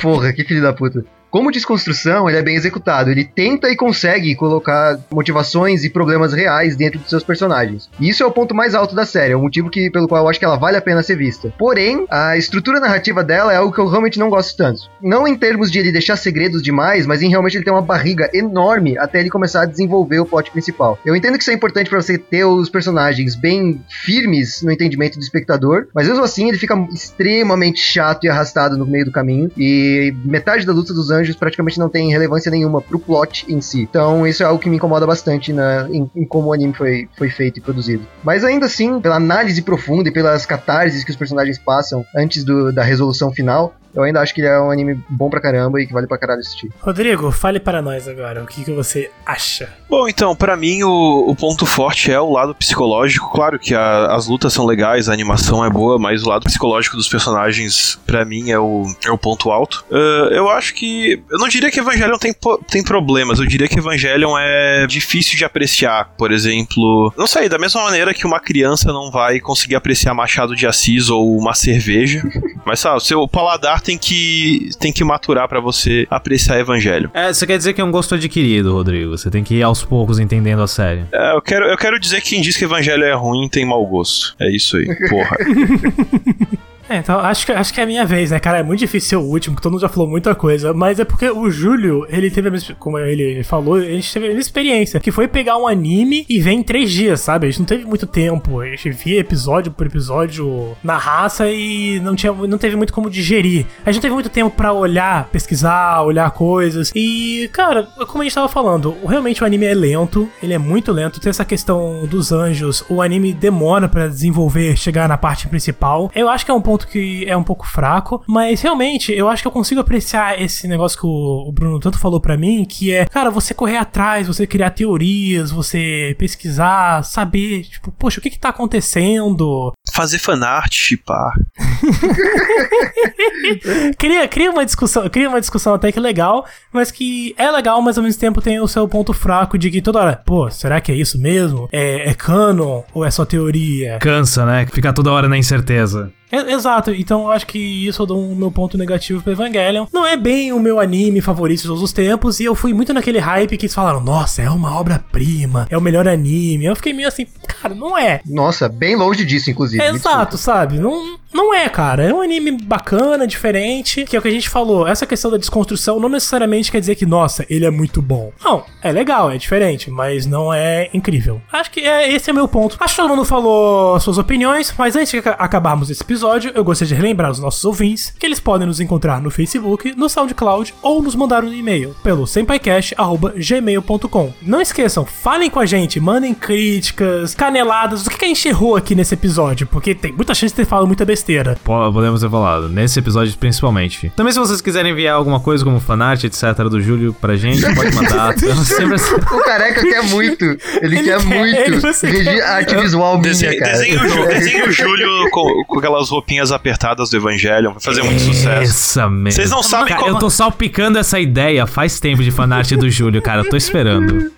[0.00, 1.04] Porra, que filho da puta.
[1.30, 3.10] Como desconstrução, ele é bem executado.
[3.10, 7.88] Ele tenta e consegue colocar motivações e problemas reais dentro dos seus personagens.
[8.00, 10.22] E isso é o ponto mais alto da série, é o motivo que, pelo qual
[10.22, 11.52] eu acho que ela vale a pena ser vista.
[11.58, 14.80] Porém, a estrutura narrativa dela é algo que eu realmente não gosto tanto.
[15.02, 18.30] Não em termos de ele deixar segredos demais, mas em realmente ele ter uma barriga
[18.32, 20.98] enorme até ele começar a desenvolver o plot principal.
[21.04, 25.18] Eu entendo que isso é importante pra você ter os personagens bem firmes no entendimento
[25.18, 29.50] do espectador, mas mesmo assim ele fica extremamente chato e arrastado no meio do caminho.
[29.56, 33.82] E metade da luta dos anjos praticamente não tem relevância nenhuma pro plot em si.
[33.82, 37.08] Então isso é algo que me incomoda bastante na, em, em como o anime foi,
[37.16, 38.06] foi feito e produzido.
[38.24, 42.72] Mas ainda assim, pela análise profunda e pelas catarses que os personagens passam antes do-
[42.72, 45.86] da resolução final, eu ainda acho que ele é um anime bom pra caramba e
[45.86, 46.70] que vale pra caralho assistir.
[46.80, 48.42] Rodrigo, fale para nós agora.
[48.42, 49.68] O que, que você acha?
[49.88, 53.30] Bom, então, pra mim o, o ponto forte é o lado psicológico.
[53.32, 56.96] Claro que a- as lutas são legais, a animação é boa, mas o lado psicológico
[56.96, 59.84] dos personagens, pra mim, é o, é o ponto alto.
[59.90, 61.22] Ah, eu acho que.
[61.30, 62.34] Eu não diria que Evangelion tem,
[62.70, 66.12] tem problemas, eu diria que Evangelion é difícil de apreciar.
[66.16, 70.54] Por exemplo, não sei, da mesma maneira que uma criança não vai conseguir apreciar Machado
[70.54, 72.22] de Assis ou uma cerveja.
[72.68, 77.10] Mas sabe, o seu paladar tem que, tem que maturar pra você apreciar Evangelho.
[77.14, 79.16] É, você quer dizer que é um gosto adquirido, Rodrigo.
[79.16, 81.06] Você tem que ir aos poucos entendendo a série.
[81.10, 83.84] É, eu quero, eu quero dizer que quem diz que Evangelho é ruim tem mau
[83.86, 84.36] gosto.
[84.38, 85.34] É isso aí, porra.
[86.88, 88.58] É, então acho que, acho que é a minha vez, né, cara?
[88.58, 90.72] É muito difícil ser o último, que todo mundo já falou muita coisa.
[90.72, 92.74] Mas é porque o Júlio, ele teve a mesma.
[92.78, 95.00] Como ele falou, a gente teve a mesma experiência.
[95.00, 97.46] Que foi pegar um anime e ver em três dias, sabe?
[97.46, 98.60] A gente não teve muito tempo.
[98.60, 103.10] A gente via episódio por episódio na raça e não, tinha, não teve muito como
[103.10, 103.66] digerir.
[103.84, 106.90] A gente não teve muito tempo pra olhar, pesquisar, olhar coisas.
[106.94, 110.28] E, cara, como a gente tava falando, realmente o anime é lento.
[110.42, 111.20] Ele é muito lento.
[111.20, 112.84] Tem essa questão dos anjos.
[112.88, 116.10] O anime demora pra desenvolver, chegar na parte principal.
[116.14, 119.42] Eu acho que é um ponto que é um pouco fraco, mas realmente eu acho
[119.42, 122.92] que eu consigo apreciar esse negócio que o o Bruno tanto falou pra mim, que
[122.92, 128.30] é, cara, você correr atrás, você criar teorias, você pesquisar, saber, tipo, poxa, o que
[128.30, 129.72] que tá acontecendo?
[129.90, 131.32] Fazer fanart, chipar.
[133.98, 137.96] cria, cria uma discussão, cria uma discussão até que legal, mas que é legal, mas
[137.96, 140.92] ao mesmo tempo tem o seu ponto fraco de que toda hora, pô, será que
[140.92, 141.68] é isso mesmo?
[141.72, 143.98] É, é canon ou é só teoria?
[143.98, 144.66] Cansa, né?
[144.66, 146.12] Ficar toda hora na incerteza.
[146.30, 149.86] É- exato, então eu acho que isso eu dou um meu ponto negativo pro Evangelion.
[149.92, 152.92] Não é bem o meu anime favorito de todos os tempos, e eu fui muito
[152.92, 156.66] naquele hype que eles falaram, nossa, é uma obra-prima, é o melhor anime.
[156.66, 158.20] Eu fiquei meio assim, cara, não é.
[158.26, 159.82] Nossa, bem longe disso, inclusive.
[159.82, 160.78] Exato, sabe?
[160.78, 162.04] Não, não é, cara.
[162.04, 164.86] É um anime bacana, diferente, que é o que a gente falou.
[164.86, 168.32] Essa questão da desconstrução não necessariamente quer dizer que, nossa, ele é muito bom.
[168.44, 171.40] Não, é legal, é diferente, mas não é incrível.
[171.52, 172.76] Acho que é, esse é meu ponto.
[172.80, 176.50] Acho que todo mundo falou as suas opiniões, mas antes de aca- acabarmos esse episódio,
[176.54, 180.08] eu gostaria de relembrar os nossos ouvintes que eles podem nos encontrar no Facebook, no
[180.08, 184.32] SoundCloud ou nos mandar um e-mail pelo senpaicast.gmail.com.
[184.42, 188.76] Não esqueçam, falem com a gente, mandem críticas, caneladas, o que que a gente errou
[188.76, 191.17] aqui nesse episódio, porque tem muita chance de ter falado muita besteira.
[191.18, 191.56] Besteira.
[191.64, 194.10] Po- Podemos ter falado, nesse episódio principalmente.
[194.14, 197.94] Também se vocês quiserem enviar alguma coisa como fanart, etc, do Júlio pra gente, pode
[197.94, 198.34] mandar.
[198.64, 199.14] Sempre assim.
[199.14, 200.44] O careca quer muito.
[200.44, 202.06] Ele, Ele quer, quer, muito.
[202.06, 203.72] ele- quer- arte visual minha, Desenho, cara.
[203.72, 207.72] desenho, o Jú- desenho o Júlio com, com aquelas roupinhas apertadas do Evangelion.
[207.72, 208.62] Vai fazer muito sucesso.
[208.62, 209.32] Essa mesmo.
[209.32, 212.88] Vocês não sabem Cara, como- eu tô salpicando essa ideia faz tempo de fanart do
[212.88, 213.40] Júlio, cara.
[213.42, 214.30] Eu tô esperando.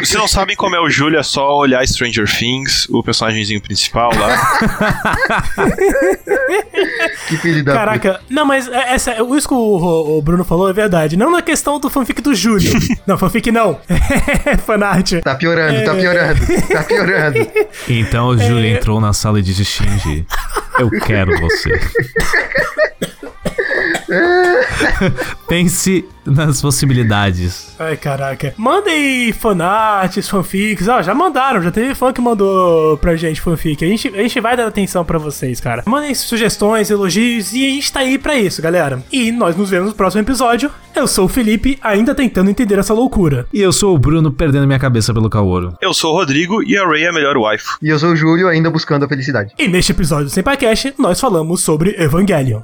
[0.00, 4.10] Vocês não sabem como é o Júlio, é só olhar Stranger Things, o personagemzinho principal
[4.18, 4.58] lá.
[7.28, 7.84] que filho da puta.
[7.84, 11.16] Caraca, não, mas é- essa, isso que o, o Bruno falou é verdade.
[11.16, 12.72] Não na questão do fanfic do Júlio.
[13.06, 13.78] não, fanfic não.
[14.66, 15.12] Fanart.
[15.22, 16.40] Tá piorando, tá piorando,
[16.72, 17.50] tá piorando.
[17.88, 20.26] Então o Júlio entrou na sala e disse: Shinji,
[20.78, 21.70] eu quero você.
[25.48, 27.74] Pense nas possibilidades.
[27.78, 28.54] Ai, caraca.
[28.56, 30.88] Mandem fanarts, fanfics.
[30.88, 33.84] Ó, já mandaram, já teve fã que mandou pra gente fanfic.
[33.84, 35.82] A gente, a gente vai dar atenção pra vocês, cara.
[35.86, 39.02] Mandem sugestões, elogios e a gente tá aí pra isso, galera.
[39.10, 40.70] E nós nos vemos no próximo episódio.
[40.94, 43.46] Eu sou o Felipe, ainda tentando entender essa loucura.
[43.52, 45.74] E eu sou o Bruno perdendo minha cabeça pelo Kaoro.
[45.80, 47.76] Eu sou o Rodrigo e a Ray é a melhor wife.
[47.80, 49.52] E eu sou o Júlio, ainda buscando a felicidade.
[49.58, 52.62] E neste episódio do Senpacast, nós falamos sobre Evangelion.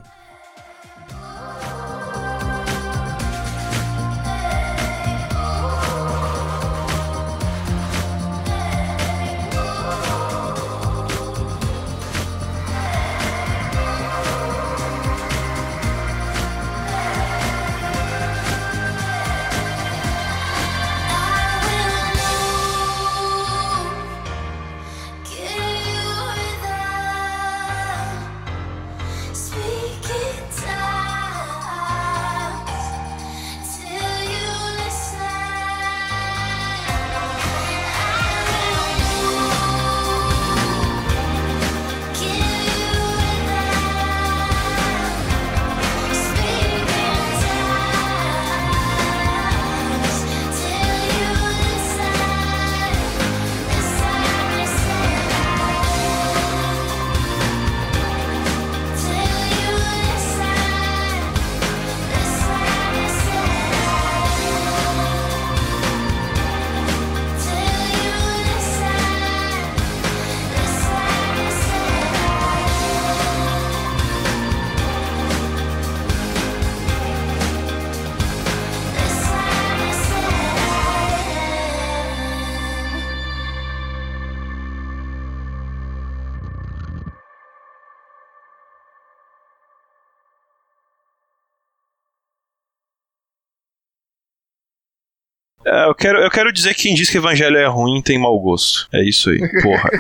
[95.85, 98.39] É, eu, quero, eu quero dizer que quem diz que Evangelho é ruim tem mau
[98.39, 98.89] gosto.
[98.93, 99.91] É isso aí, porra.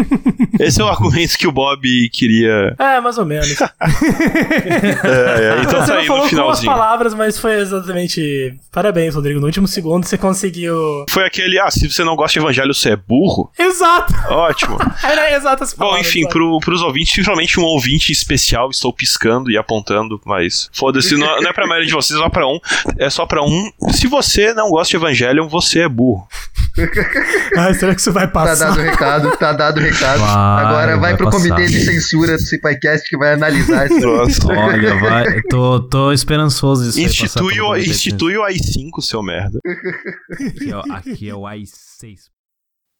[0.58, 2.74] Esse é o argumento que o Bob queria.
[2.78, 3.54] É, mais ou menos.
[5.04, 6.72] É, é, então você tá não aí falou no as finalzinho.
[6.72, 8.54] palavras, mas foi exatamente.
[8.72, 9.40] Parabéns, Rodrigo.
[9.40, 11.04] No último segundo você conseguiu.
[11.08, 13.50] Foi aquele, ah, se você não gosta de Evangelho, você é burro?
[13.58, 14.12] Exato!
[14.30, 14.78] Ótimo.
[15.02, 19.50] Era exato essa Bom, palavra, enfim, pro, pros ouvintes, principalmente um ouvinte especial, estou piscando
[19.50, 22.58] e apontando, mas foda-se, não, não é pra maioria de vocês, é só pra um.
[22.98, 23.70] É só pra um.
[23.90, 24.96] Se você não gosta de
[25.34, 26.26] Evangelion, você é burro.
[27.56, 28.68] Ai, será que isso vai Tá passar?
[28.70, 30.18] dado o recado, tá dado o recado.
[30.20, 31.48] Vai, Agora vai, vai pro passar.
[31.50, 34.00] comitê de censura do Cipacast que vai analisar isso.
[34.06, 34.46] Nossa.
[34.52, 35.42] Olha, vai.
[35.42, 39.58] Tô, tô esperançoso disso Institui o, institui o AI5, seu merda.
[40.32, 42.33] Aqui, ó, aqui é o i6.